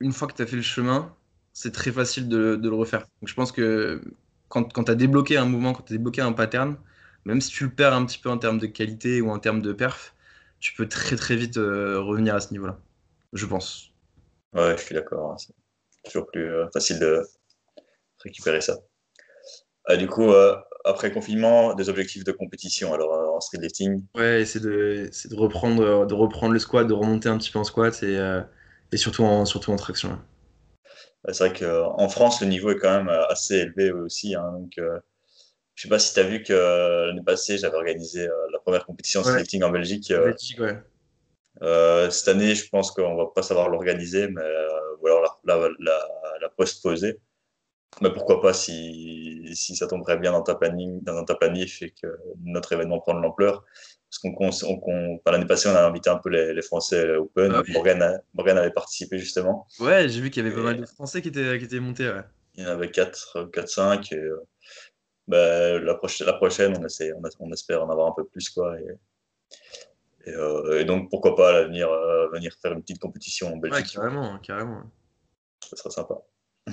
une 0.01 0.13
fois 0.13 0.29
que 0.29 0.35
tu 0.35 0.43
as 0.43 0.47
fait 0.47 0.57
le 0.57 0.63
chemin, 0.63 1.15
c'est 1.55 1.73
très 1.73 1.91
facile 1.91 2.29
de, 2.29 2.57
de, 2.57 2.69
le 2.69 2.75
refaire. 2.75 3.01
Donc, 3.21 3.29
je 3.29 3.35
pense 3.35 3.53
que 3.53 4.03
quand, 4.49 4.71
quand 4.73 4.85
tu 4.85 4.91
as 4.91 4.95
débloqué 4.95 5.39
un 5.39 5.47
mouvement, 5.47 5.73
quand 5.73 5.83
tu 5.83 5.95
as 5.95 5.97
débloqué 5.97 6.21
un 6.21 6.33
pattern, 6.33 6.77
même 7.29 7.43
si 7.43 7.51
tu 7.51 7.65
le 7.65 7.71
perds 7.71 7.93
un 7.93 8.07
petit 8.07 8.19
peu 8.19 8.31
en 8.31 8.39
termes 8.39 8.59
de 8.59 8.67
qualité 8.67 9.21
ou 9.21 9.31
en 9.31 9.39
termes 9.39 9.61
de 9.61 9.75
perf, 9.75 10.15
tu 10.61 10.73
peux 10.73 10.89
très 10.89 11.15
très 11.15 11.37
vite 11.37 11.59
euh, 11.59 12.01
revenir 12.01 12.35
à 12.35 12.41
ce 12.41 12.53
niveau-là. 12.53 12.79
Je 13.35 13.45
pense. 13.45 13.93
Ouais, 14.55 14.75
je 14.79 14.83
suis 14.83 14.95
d'accord. 14.95 15.33
Hein. 15.33 15.37
C'est 15.39 15.53
toujours 16.11 16.27
plus 16.31 16.51
euh, 16.51 16.67
facile 16.73 16.99
de 16.99 17.23
récupérer 18.21 18.63
ça. 18.63 18.79
Ah, 19.85 19.97
du 19.97 20.07
coup, 20.07 20.31
euh, 20.33 20.57
après 20.87 21.13
confinement, 21.13 21.75
des 21.75 21.91
objectifs 21.91 22.25
de 22.25 22.33
compétition 22.33 22.95
alors 22.95 23.13
euh, 23.13 23.37
en 23.37 23.41
street 23.41 23.61
lifting 23.61 24.03
Ouais, 24.15 24.47
c'est 24.47 24.61
de, 24.61 25.11
de, 25.29 25.37
reprendre, 25.37 26.07
de 26.07 26.15
reprendre 26.15 26.55
le 26.55 26.59
squat, 26.59 26.87
de 26.87 26.95
remonter 26.95 27.29
un 27.29 27.37
petit 27.37 27.51
peu 27.51 27.59
en 27.59 27.65
squat 27.65 28.03
et, 28.03 28.19
et 28.91 28.97
surtout, 28.97 29.25
en, 29.25 29.45
surtout 29.45 29.71
en 29.71 29.77
traction. 29.77 30.19
c'est 31.31 31.47
vrai 31.47 31.53
qu'en 31.53 32.09
France, 32.09 32.41
le 32.41 32.47
niveau 32.47 32.71
est 32.71 32.79
quand 32.79 32.97
même 32.97 33.11
assez 33.29 33.57
élevé 33.57 33.93
aussi. 33.93 34.35
Hein, 34.35 34.51
donc, 34.53 34.81
je 35.79 35.83
sais 35.83 35.89
pas 35.89 36.01
si 36.01 36.13
tu 36.13 36.19
as 36.19 36.25
vu 36.25 36.43
que 36.43 37.07
l'année 37.07 37.23
passée, 37.25 37.57
j'avais 37.57 37.77
organisé 37.77 38.27
la 38.53 38.59
première 38.59 38.85
compétition 38.85 39.23
street 39.23 39.39
lifting 39.39 39.63
en 39.63 39.71
Belgique. 39.71 40.09
Belgique 40.09 40.59
ouais. 40.59 42.11
cette 42.11 42.27
année, 42.27 42.57
je 42.57 42.69
pense 42.69 42.91
qu'on 42.91 43.15
va 43.15 43.27
pas 43.33 43.45
savoir 43.45 43.69
l'organiser, 43.69 44.27
mais 44.27 44.43
ou 45.01 45.07
alors 45.07 45.41
la, 45.45 45.57
la, 45.57 45.69
la, 45.79 46.01
la 46.41 46.49
post-poser. 46.49 47.21
Mais 48.01 48.13
pourquoi 48.13 48.43
pas 48.43 48.53
si, 48.53 49.51
si 49.55 49.77
ça 49.77 49.87
tomberait 49.87 50.19
bien 50.19 50.33
dans 50.33 50.43
ta 50.43 50.57
planning, 50.57 51.01
dans 51.05 51.25
ta 51.25 51.37
planif 51.37 51.81
et 51.81 51.91
que 51.91 52.09
notre 52.43 52.73
événement 52.73 52.99
prend 52.99 53.15
de 53.15 53.21
l'ampleur. 53.21 53.65
Parce 54.11 54.19
qu'on, 54.19 55.21
l'année 55.31 55.47
passée, 55.47 55.69
on 55.69 55.77
a 55.77 55.87
invité 55.87 56.11
un 56.11 56.19
peu 56.19 56.29
les, 56.29 56.55
les 56.55 56.63
Français 56.63 57.15
Open. 57.15 57.53
Ah 57.55 57.63
Morgan, 57.69 58.21
Morgan, 58.35 58.59
avait 58.59 58.73
participé 58.73 59.17
justement. 59.19 59.69
Ouais, 59.79 60.09
j'ai 60.09 60.21
vu 60.21 60.31
qu'il 60.31 60.43
y 60.43 60.47
avait 60.47 60.57
pas 60.57 60.63
mal 60.63 60.81
de 60.81 60.87
Français 60.87 61.23
qui 61.23 61.29
étaient, 61.29 61.57
qui 61.57 61.67
étaient 61.67 61.79
montés. 61.79 62.09
Ouais. 62.09 62.25
Il 62.59 62.65
y 62.65 62.67
en 62.67 62.71
avait 62.71 62.91
4, 62.91 63.51
4 63.53 63.69
5. 63.69 64.13
Et, 64.13 64.31
bah, 65.29 65.79
la, 65.79 65.95
prochaine, 65.95 66.27
la 66.27 66.33
prochaine, 66.33 66.75
on, 66.79 66.85
essaie, 66.85 67.13
on, 67.39 67.53
espère 67.53 67.85
en 67.85 67.91
avoir 67.91 68.09
un 68.09 68.15
peu 68.17 68.25
plus. 68.25 68.49
Quoi, 68.49 68.81
et, 68.81 70.35
euh, 70.35 70.81
et, 70.81 70.85
donc, 70.85 71.11
pourquoi 71.11 71.37
pas 71.37 71.65
venir, 71.65 71.91
euh, 71.91 72.29
venir 72.31 72.53
faire 72.61 72.73
une 72.73 72.81
petite 72.81 72.99
compétition 72.99 73.53
en 73.53 73.59
Belgique. 73.59 73.87
Ouais, 73.87 73.93
carrément, 73.93 74.39
carrément. 74.39 74.83
Ça 75.65 75.77
serait 75.77 75.91
sympa. 75.91 76.19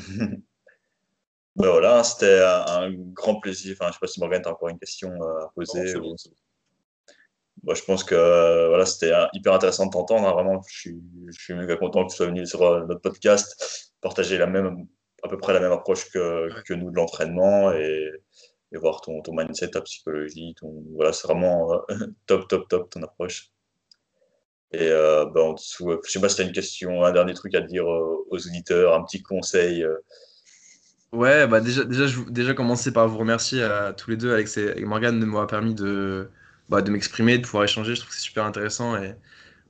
Ben 1.57 1.69
voilà, 1.69 2.03
c'était 2.03 2.41
un 2.43 2.91
grand 2.91 3.39
plaisir. 3.39 3.77
Enfin, 3.79 3.85
je 3.85 3.91
ne 3.91 3.93
sais 3.93 3.99
pas 4.01 4.07
si 4.07 4.19
Morgan, 4.19 4.41
tu 4.41 4.49
as 4.49 4.51
encore 4.51 4.67
une 4.67 4.77
question 4.77 5.09
euh, 5.23 5.45
à 5.45 5.51
poser. 5.55 5.87
je 5.87 7.83
pense 7.85 8.03
que 8.03 8.67
voilà, 8.67 8.85
c'était 8.85 9.13
hyper 9.31 9.53
intéressant 9.53 9.85
de 9.85 9.91
t'entendre. 9.91 10.27
Hein. 10.27 10.33
Vraiment, 10.33 10.61
je 10.67 10.77
suis, 10.77 11.01
je 11.27 11.41
suis 11.41 11.53
méga 11.53 11.77
content 11.77 12.05
que 12.05 12.11
tu 12.11 12.17
sois 12.17 12.25
venu 12.25 12.45
sur 12.45 12.59
notre 12.85 12.99
podcast, 12.99 13.93
partager 14.01 14.37
la 14.37 14.47
même, 14.47 14.85
à 15.25 15.29
peu 15.29 15.37
près 15.37 15.53
la 15.53 15.59
même 15.59 15.71
approche 15.71 16.09
que, 16.11 16.49
que 16.63 16.73
nous 16.73 16.91
de 16.91 16.95
l'entraînement 16.95 17.71
et, 17.73 18.11
et, 18.71 18.77
voir 18.77 19.01
ton, 19.01 19.21
ton 19.21 19.35
mindset, 19.35 19.71
ta 19.71 19.81
psychologie. 19.81 20.55
Ton, 20.59 20.83
voilà, 20.95 21.13
c'est 21.13 21.27
vraiment 21.27 21.81
top, 22.27 22.47
top, 22.47 22.67
top 22.69 22.89
ton 22.89 23.03
approche. 23.03 23.51
Et 24.71 24.89
ben, 24.89 25.41
en 25.41 25.53
dessous, 25.53 25.99
je 26.03 26.11
sais 26.11 26.19
pas 26.19 26.27
si 26.27 26.37
tu 26.37 26.41
as 26.41 26.45
une 26.45 26.51
question, 26.51 27.03
un 27.05 27.11
dernier 27.11 27.33
truc 27.33 27.55
à 27.55 27.61
dire 27.61 27.85
aux 27.87 28.25
auditeurs, 28.29 28.93
un 28.93 29.03
petit 29.03 29.21
conseil 29.21 29.85
Ouais, 31.15 31.47
bah 31.47 31.61
déjà, 31.61 31.85
déjà, 31.85 32.07
je, 32.07 32.19
déjà 32.29 32.53
commencer 32.53 32.91
par 32.91 33.07
vous 33.07 33.17
remercier 33.17 33.63
à 33.63 33.93
tous 33.93 34.09
les 34.09 34.17
deux, 34.17 34.33
Alex 34.33 34.57
et, 34.57 34.83
Morgan, 34.83 35.17
de 35.17 35.25
m'avoir 35.25 35.47
permis 35.47 35.73
de, 35.73 36.29
bah, 36.67 36.81
de 36.81 36.91
m'exprimer, 36.91 37.37
de 37.37 37.43
pouvoir 37.45 37.63
échanger. 37.63 37.95
Je 37.95 38.01
trouve 38.01 38.09
que 38.09 38.15
c'est 38.15 38.21
super 38.21 38.43
intéressant 38.43 38.97
et 38.97 39.15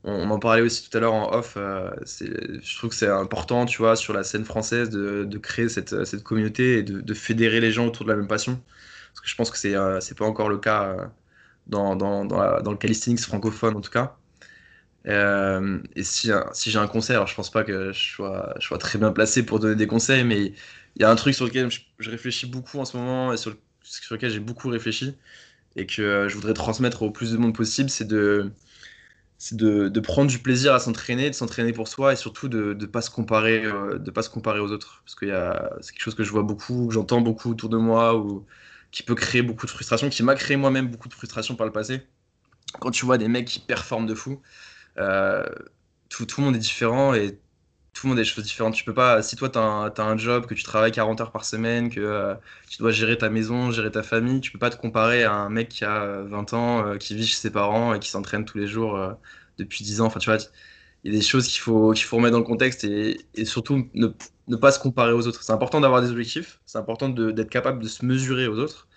on, 0.06 0.30
en 0.30 0.40
parlait 0.40 0.62
aussi 0.62 0.90
tout 0.90 0.98
à 0.98 1.02
l'heure 1.02 1.14
en 1.14 1.34
off. 1.34 1.56
je 1.58 2.78
trouve 2.78 2.92
que 2.92 2.96
c'est 2.96 3.10
important, 3.10 3.66
tu 3.66 3.80
vois, 3.80 3.96
sur 3.96 4.14
la 4.14 4.24
scène 4.24 4.46
française, 4.46 4.90
de, 4.90 5.38
créer 5.38 5.70
cette, 5.70 6.06
cette, 6.06 6.24
communauté 6.24 6.80
et 6.80 6.84
de, 6.84 7.14
fédérer 7.14 7.60
les 7.60 7.72
gens 7.72 7.88
autour 7.88 8.06
de 8.06 8.12
la 8.12 8.18
même 8.18 8.28
passion. 8.28 8.62
Parce 9.14 9.22
que 9.22 9.30
je 9.30 9.36
pense 9.36 9.52
que 9.52 9.58
c'est 9.58 9.72
n'est 9.74 10.16
pas 10.18 10.26
encore 10.26 10.50
le 10.50 10.58
cas 10.58 11.10
dans, 11.68 11.96
dans, 11.96 12.24
le 12.24 12.78
calisthenics 12.78 13.20
francophone, 13.22 13.76
en 13.76 13.82
tout 13.82 13.92
cas. 13.92 14.18
Euh, 15.08 15.80
et 15.96 16.04
si, 16.04 16.32
j'ai 16.66 16.80
un 16.80 16.88
conseil, 16.88 17.16
alors 17.16 17.28
je 17.28 17.36
pense 17.36 17.52
pas 17.52 17.64
que 17.64 17.92
je 17.92 18.00
sois, 18.00 18.54
je 18.60 18.66
sois 18.66 18.78
très 18.78 18.98
bien 18.98 19.12
placé 19.12 19.46
pour 19.46 19.60
donner 19.60 19.76
des 19.76 19.88
conseils, 19.88 20.24
mais 20.24 20.54
il 20.96 21.02
y 21.02 21.06
a 21.06 21.12
un 21.12 21.16
truc 21.16 21.36
sur 21.36 21.46
lequel 21.46 21.70
je, 22.00 22.10
réfléchis 22.10 22.48
beaucoup 22.48 22.80
en 22.80 22.86
ce 22.86 22.98
moment 22.98 23.34
et 23.34 23.38
sur, 23.38 23.56
sur 23.84 24.16
lequel 24.16 24.32
j'ai 24.32 24.40
beaucoup 24.40 24.70
réfléchi 24.70 25.16
et 25.76 25.86
que 25.86 26.28
je 26.28 26.36
voudrais 26.36 26.54
transmettre 26.54 27.04
au 27.04 27.12
plus 27.12 27.34
de 27.34 27.38
monde 27.38 27.54
possible, 27.56 27.90
c'est 27.90 28.08
de, 28.08 28.52
de, 29.52 29.90
de, 29.90 30.00
prendre 30.00 30.30
du 30.30 30.40
plaisir 30.40 30.74
à 30.74 30.80
s'entraîner, 30.80 31.30
de 31.30 31.36
s'entraîner 31.36 31.74
pour 31.74 31.88
soi 31.88 32.14
et 32.14 32.16
surtout 32.16 32.48
de 32.48 32.74
ne 32.74 32.86
pas, 32.86 33.02
se 33.02 33.10
comparer, 33.10 33.64
euh, 33.66 33.98
de 34.00 34.12
pas 34.12 34.22
se 34.22 34.30
comparer 34.30 34.60
aux 34.60 34.72
autres. 34.72 35.02
Parce 35.06 35.16
que 35.16 35.26
c'est 35.82 35.92
quelque 35.92 36.04
chose 36.04 36.16
que 36.16 36.24
je 36.24 36.32
vois 36.32 36.44
beaucoup, 36.44 36.88
que 36.88 36.94
j'entends 36.94 37.22
beaucoup 37.22 37.52
autour 37.52 37.70
de 37.70 37.78
moi, 37.78 38.18
ou 38.18 38.46
qui 38.92 39.04
peut 39.04 39.16
créer 39.16 39.42
beaucoup 39.42 39.66
de 39.66 39.72
frustration, 39.72 40.10
qui 40.10 40.24
m'a 40.24 40.36
créé 40.36 40.58
moi-même 40.58 40.88
beaucoup 40.90 41.10
de 41.10 41.14
frustration 41.14 41.56
par 41.56 41.66
le 41.68 41.74
passé. 41.74 42.02
Quand 42.80 42.92
tu 42.92 43.06
vois 43.06 43.18
des 43.18 43.28
mecs 43.28 43.48
qui 43.48 43.60
performent 43.60 44.06
de 44.08 44.16
fou, 44.16 44.42
euh, 44.98 45.46
tout, 46.10 46.26
tout, 46.26 46.42
le 46.42 46.46
monde 46.46 46.56
est 46.56 46.60
différent 46.60 47.14
et 47.14 47.38
tout 47.96 48.08
le 48.08 48.10
monde 48.10 48.20
a 48.20 48.22
des 48.22 48.28
choses 48.28 48.44
différentes. 48.44 48.76
Tu 48.76 48.84
peux 48.84 48.94
pas, 48.94 49.24
si 49.24 49.36
toi 49.38 49.50
tu 49.50 49.58
as, 49.58 50.04
un 50.04 50.18
job, 50.18 50.46
que 50.46 50.54
tu 50.54 50.64
travailles 50.64 50.92
40 50.92 51.22
heures 51.22 51.32
par 51.32 51.46
semaine, 51.46 51.90
que 51.90 52.02
euh, 52.02 52.36
tu 52.70 52.78
dois 52.80 52.92
gérer 52.92 53.18
ta 53.18 53.30
maison, 53.30 53.72
gérer 53.72 53.92
ta 53.92 54.04
famille, 54.04 54.42
tu 54.42 54.52
peux 54.52 54.60
pas 54.60 54.70
te 54.70 54.78
comparer 54.78 55.24
à 55.24 55.34
un 55.34 55.50
mec 55.50 55.70
qui 55.70 55.86
a 55.86 56.22
20 56.24 56.54
ans, 56.54 56.86
euh, 56.86 56.98
qui 56.98 57.16
vit 57.16 57.26
chez 57.26 57.38
ses 57.38 57.52
parents 57.52 57.94
et 57.94 58.00
qui 58.00 58.10
s'entraîne 58.10 58.46
tous 58.46 58.58
les 58.58 58.68
jours 58.68 59.00
depuis 59.58 59.84
10 59.84 60.02
ans. 60.02 60.08
Enfin, 60.08 60.20
tu 60.20 60.30
vois, 60.30 60.40
il 61.04 61.14
y 61.14 61.16
a 61.16 61.20
des 61.20 61.26
choses 61.26 61.48
qu'il 61.48 61.62
faut, 61.62 61.96
faut 61.96 62.18
remettre 62.18 62.34
dans 62.34 62.40
le 62.40 62.44
contexte 62.46 62.84
et, 62.84 63.18
surtout 63.46 63.90
ne, 63.94 64.08
ne, 64.48 64.56
pas 64.58 64.72
se 64.72 64.80
comparer 64.80 65.14
aux 65.14 65.28
autres. 65.28 65.44
C'est 65.44 65.54
important 65.54 65.80
d'avoir 65.82 66.02
des 66.02 66.12
objectifs, 66.12 66.60
c'est 66.66 66.78
important 66.78 67.10
d'être 67.10 67.50
capable 67.50 67.82
de 67.82 67.88
se 67.88 68.06
mesurer 68.06 68.48
aux 68.48 68.58
autres, 68.60 68.88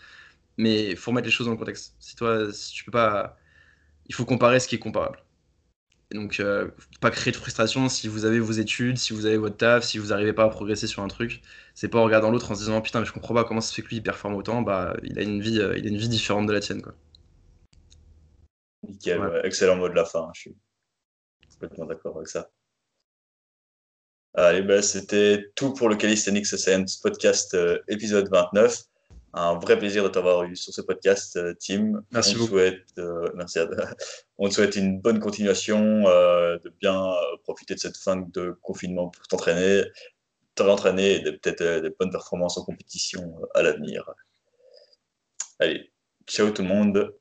mais 0.56 0.90
il 0.90 0.96
faut 0.96 1.10
remettre 1.12 1.26
les 1.26 1.32
choses 1.32 1.46
dans 1.46 1.52
le 1.52 1.58
contexte. 1.58 1.94
Si 2.00 2.16
toi, 2.16 2.52
si 2.52 2.72
tu 2.72 2.84
peux 2.84 2.92
pas, 2.92 3.36
il 4.08 4.14
faut 4.14 4.24
comparer 4.24 4.60
ce 4.60 4.68
qui 4.68 4.76
est 4.76 4.78
comparable 4.80 5.22
donc, 6.14 6.40
euh, 6.40 6.70
pas 7.00 7.10
créer 7.10 7.32
de 7.32 7.36
frustration 7.36 7.88
si 7.90 8.08
vous 8.08 8.24
avez 8.24 8.40
vos 8.40 8.52
études, 8.52 8.96
si 8.96 9.12
vous 9.12 9.26
avez 9.26 9.36
votre 9.36 9.58
taf, 9.58 9.84
si 9.84 9.98
vous 9.98 10.06
n'arrivez 10.06 10.32
pas 10.32 10.44
à 10.44 10.48
progresser 10.48 10.86
sur 10.86 11.02
un 11.02 11.08
truc. 11.08 11.42
C'est 11.74 11.88
pas 11.88 11.98
en 11.98 12.04
regardant 12.04 12.30
l'autre 12.30 12.50
en 12.50 12.54
se 12.54 12.60
disant 12.60 12.80
putain, 12.80 13.00
mais 13.00 13.06
je 13.06 13.12
comprends 13.12 13.34
pas 13.34 13.44
comment 13.44 13.60
ça 13.60 13.68
se 13.68 13.74
fait 13.74 13.82
que 13.82 13.88
lui 13.88 13.96
il 13.96 14.02
performe 14.02 14.34
autant. 14.34 14.62
Bah, 14.62 14.96
il 15.02 15.18
a 15.18 15.22
une 15.22 15.42
vie, 15.42 15.60
euh, 15.60 15.76
il 15.76 15.84
a 15.84 15.88
une 15.88 15.98
vie 15.98 16.08
différente 16.08 16.46
de 16.46 16.52
la 16.52 16.60
tienne, 16.60 16.80
quoi. 16.80 16.94
Nickel, 18.88 19.42
excellent 19.44 19.76
mot 19.76 19.88
de 19.88 19.94
la 19.94 20.06
fin. 20.06 20.30
Je 20.34 20.40
suis 20.40 20.56
complètement 21.52 21.84
d'accord 21.84 22.16
avec 22.16 22.28
ça. 22.28 22.50
Allez, 24.32 24.62
bah, 24.62 24.80
c'était 24.80 25.50
tout 25.56 25.74
pour 25.74 25.90
le 25.90 25.96
Calisthenics 25.96 26.46
Science 26.46 26.96
podcast 26.96 27.52
euh, 27.54 27.78
épisode 27.88 28.30
29 28.30 28.82
un 29.34 29.58
vrai 29.58 29.78
plaisir 29.78 30.02
de 30.04 30.08
t'avoir 30.08 30.44
eu 30.44 30.56
sur 30.56 30.72
ce 30.72 30.80
podcast, 30.80 31.36
euh, 31.36 31.54
Tim. 31.58 32.04
Merci 32.10 32.34
on 32.34 32.38
beaucoup. 32.38 32.52
Souhaite, 32.52 32.86
euh, 32.98 33.28
merci 33.34 33.58
on 34.38 34.48
te 34.48 34.54
souhaite 34.54 34.76
une 34.76 35.00
bonne 35.00 35.20
continuation, 35.20 36.06
euh, 36.06 36.58
de 36.58 36.70
bien 36.80 37.14
profiter 37.44 37.74
de 37.74 37.80
cette 37.80 37.96
fin 37.96 38.16
de 38.16 38.56
confinement 38.62 39.08
pour 39.08 39.26
t'entraîner, 39.28 39.84
te 40.54 40.62
réentraîner 40.62 41.16
et 41.16 41.22
peut-être 41.22 41.82
des 41.82 41.90
bonnes 41.90 42.10
performances 42.10 42.58
en 42.58 42.64
compétition 42.64 43.40
à 43.54 43.62
l'avenir. 43.62 44.10
Allez, 45.58 45.92
ciao 46.26 46.50
tout 46.50 46.62
le 46.62 46.68
monde. 46.68 47.14